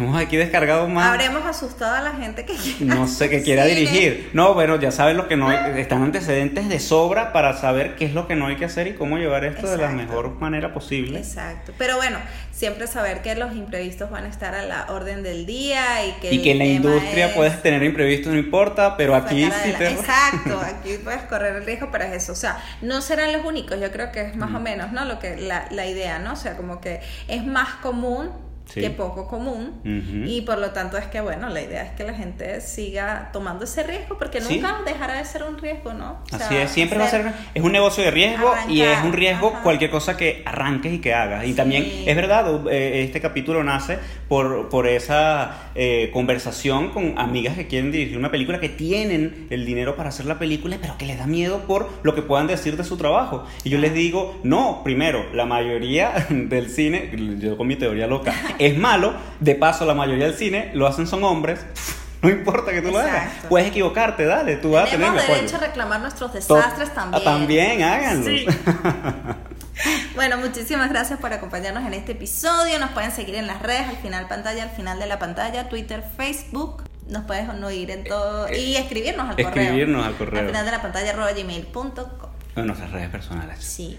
hemos 0.00 0.20
aquí 0.20 0.36
descargado 0.36 0.88
más. 0.88 1.12
Habremos 1.12 1.46
asustado 1.46 1.94
a 1.94 2.00
la 2.00 2.10
gente 2.14 2.44
que 2.44 2.54
No 2.80 3.06
sé, 3.06 3.30
que 3.30 3.40
quiera 3.40 3.64
dirigir. 3.64 4.30
No, 4.32 4.52
bueno, 4.52 4.80
ya 4.80 4.90
sabes 4.90 5.14
lo 5.14 5.28
que 5.28 5.36
no 5.36 5.48
hay, 5.48 5.80
están 5.80 6.02
antecedentes 6.02 6.68
de 6.68 6.80
sobra 6.80 7.32
para 7.32 7.56
saber 7.56 7.94
qué 7.94 8.06
es 8.06 8.14
lo 8.14 8.26
que 8.26 8.34
no 8.34 8.48
hay 8.48 8.56
que 8.56 8.64
hacer 8.64 8.88
y 8.88 8.94
cómo 8.94 9.16
llevar 9.16 9.44
esto 9.44 9.70
de 9.70 9.78
la 9.78 9.90
mejor 9.90 10.40
manera 10.40 10.74
posible. 10.74 11.20
Exacto. 11.20 11.72
Pero 11.78 11.94
bueno, 11.98 12.18
siempre 12.50 12.88
saber 12.88 13.22
que 13.22 13.36
los 13.36 13.54
imprevistos 13.54 14.10
van 14.10 14.24
a 14.24 14.28
estar 14.28 14.56
a 14.56 14.64
la 14.64 14.86
orden 14.88 15.22
del 15.22 15.46
día 15.46 16.04
y 16.04 16.12
que. 16.20 16.34
Y 16.34 16.42
que 16.42 16.50
en 16.50 16.58
la 16.58 16.64
industria 16.64 17.32
puedes 17.32 17.62
tener 17.62 17.84
imprevistos, 17.84 18.32
no 18.32 18.40
importa, 18.40 18.96
pero 18.96 19.14
aquí 19.14 19.48
sí 19.62 19.72
te... 19.78 19.86
Exacto, 19.86 20.60
aquí 20.64 20.98
puedes 21.04 21.22
correr 21.22 21.54
el 21.54 21.64
riesgo, 21.64 21.90
pero 21.92 22.02
es 22.02 22.24
eso. 22.24 22.32
O 22.32 22.36
sea, 22.36 22.58
no 22.82 23.00
serán 23.00 23.32
los 23.32 23.44
únicos, 23.44 23.80
yo 23.80 23.92
creo 23.92 24.10
que 24.10 24.22
es 24.22 24.34
más 24.34 24.52
o 24.52 24.58
menos, 24.58 24.90
¿no? 24.90 25.04
Lo 25.04 25.20
que 25.20 25.36
la, 25.36 25.66
la 25.70 25.86
idea, 25.86 26.18
¿no? 26.18 26.32
O 26.32 26.36
sea, 26.36 26.56
como 26.56 26.80
que 26.80 27.00
es 27.28 27.46
más 27.46 27.74
común 27.76 28.45
que 28.72 28.90
poco 28.90 29.26
común. 29.26 29.80
Y 30.26 30.42
por 30.42 30.58
lo 30.58 30.70
tanto 30.70 30.96
es 30.98 31.06
que, 31.06 31.20
bueno, 31.20 31.48
la 31.48 31.60
idea 31.60 31.84
es 31.84 31.92
que 31.92 32.04
la 32.04 32.14
gente 32.14 32.60
siga 32.60 33.30
tomando 33.32 33.64
ese 33.64 33.82
riesgo 33.82 34.18
porque 34.18 34.40
nunca 34.40 34.80
dejará 34.84 35.14
de 35.14 35.24
ser 35.24 35.44
un 35.44 35.58
riesgo, 35.58 35.92
¿no? 35.92 36.18
Así 36.32 36.56
es, 36.56 36.70
siempre 36.70 36.98
va 36.98 37.04
a 37.04 37.08
ser, 37.08 37.32
es 37.54 37.62
un 37.62 37.72
negocio 37.72 38.04
de 38.04 38.10
riesgo 38.10 38.52
y 38.68 38.82
es 38.82 38.98
un 39.04 39.12
riesgo 39.12 39.52
cualquier 39.62 39.90
cosa 39.90 40.16
que 40.16 40.42
arranques 40.44 40.92
y 40.92 40.98
que 41.00 41.14
hagas. 41.14 41.46
Y 41.46 41.54
también 41.54 41.86
es 42.06 42.16
verdad, 42.16 42.66
eh, 42.70 43.02
este 43.04 43.20
capítulo 43.20 43.62
nace 43.62 43.98
por, 44.28 44.68
por 44.68 44.86
esa 44.86 45.70
eh, 45.74 46.10
conversación 46.12 46.90
con 46.90 47.18
amigas 47.18 47.54
que 47.54 47.66
quieren 47.66 47.92
dirigir 47.92 48.18
una 48.18 48.30
película, 48.30 48.60
que 48.60 48.68
tienen 48.68 49.46
el 49.50 49.64
dinero 49.64 49.96
para 49.96 50.08
hacer 50.08 50.26
la 50.26 50.38
película, 50.38 50.78
pero 50.80 50.98
que 50.98 51.06
les 51.06 51.18
da 51.18 51.26
miedo 51.26 51.60
por 51.66 51.88
lo 52.02 52.14
que 52.14 52.22
puedan 52.22 52.46
decir 52.46 52.76
de 52.76 52.84
su 52.84 52.96
trabajo. 52.96 53.44
Y 53.64 53.70
yo 53.70 53.78
les 53.78 53.94
digo, 53.94 54.38
no, 54.42 54.82
primero, 54.84 55.26
la 55.32 55.46
mayoría 55.46 56.26
del 56.30 56.68
cine, 56.68 57.10
yo 57.38 57.56
con 57.56 57.66
mi 57.66 57.76
teoría 57.76 58.06
loca, 58.06 58.34
es 58.58 58.76
malo. 58.76 59.14
De 59.40 59.54
paso, 59.54 59.84
la 59.84 59.94
mayoría 59.94 60.26
del 60.26 60.34
cine 60.34 60.70
lo 60.74 60.86
hacen 60.86 61.06
son 61.06 61.24
hombres. 61.24 61.60
No 62.22 62.30
importa 62.30 62.72
que 62.72 62.82
tú 62.82 62.90
lo 62.90 62.98
hagas. 62.98 63.30
Puedes 63.48 63.68
equivocarte, 63.68 64.24
dale, 64.24 64.56
tú 64.56 64.72
vas 64.72 64.88
a 64.88 64.90
tener 64.90 65.12
derecho 65.12 65.56
a 65.56 65.60
reclamar 65.60 66.00
nuestros 66.00 66.32
desastres 66.32 66.92
también. 66.92 67.22
También, 67.22 67.82
háganlo. 67.84 68.52
bueno, 70.16 70.36
muchísimas 70.38 70.90
gracias 70.90 71.20
por 71.20 71.32
acompañarnos 71.32 71.86
en 71.86 71.94
este 71.94 72.12
episodio. 72.12 72.78
Nos 72.80 72.90
pueden 72.90 73.12
seguir 73.12 73.36
en 73.36 73.46
las 73.46 73.62
redes, 73.62 73.86
al 73.86 73.98
final 73.98 74.26
pantalla, 74.26 74.64
al 74.64 74.70
final 74.70 74.98
de 74.98 75.06
la 75.06 75.18
pantalla, 75.18 75.68
Twitter, 75.68 76.02
Facebook. 76.16 76.82
Nos 77.08 77.24
puedes 77.26 77.48
oír 77.48 77.90
en 77.92 78.02
todo 78.02 78.52
y 78.52 78.76
escribirnos 78.76 79.28
al 79.28 79.36
correo. 79.36 79.62
Escribirnos 79.62 80.06
al 80.06 80.16
correo. 80.16 80.40
Al 80.40 80.46
final 80.48 80.64
de 80.64 80.72
la 80.72 80.82
pantalla, 80.82 81.10
arroba 81.10 81.32
gmail.com. 81.32 82.30
En 82.56 82.66
nuestras 82.66 82.90
redes 82.90 83.10
personales. 83.10 83.62
Sí. 83.62 83.98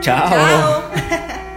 Chao. 0.00 0.30
Chao. 0.30 0.82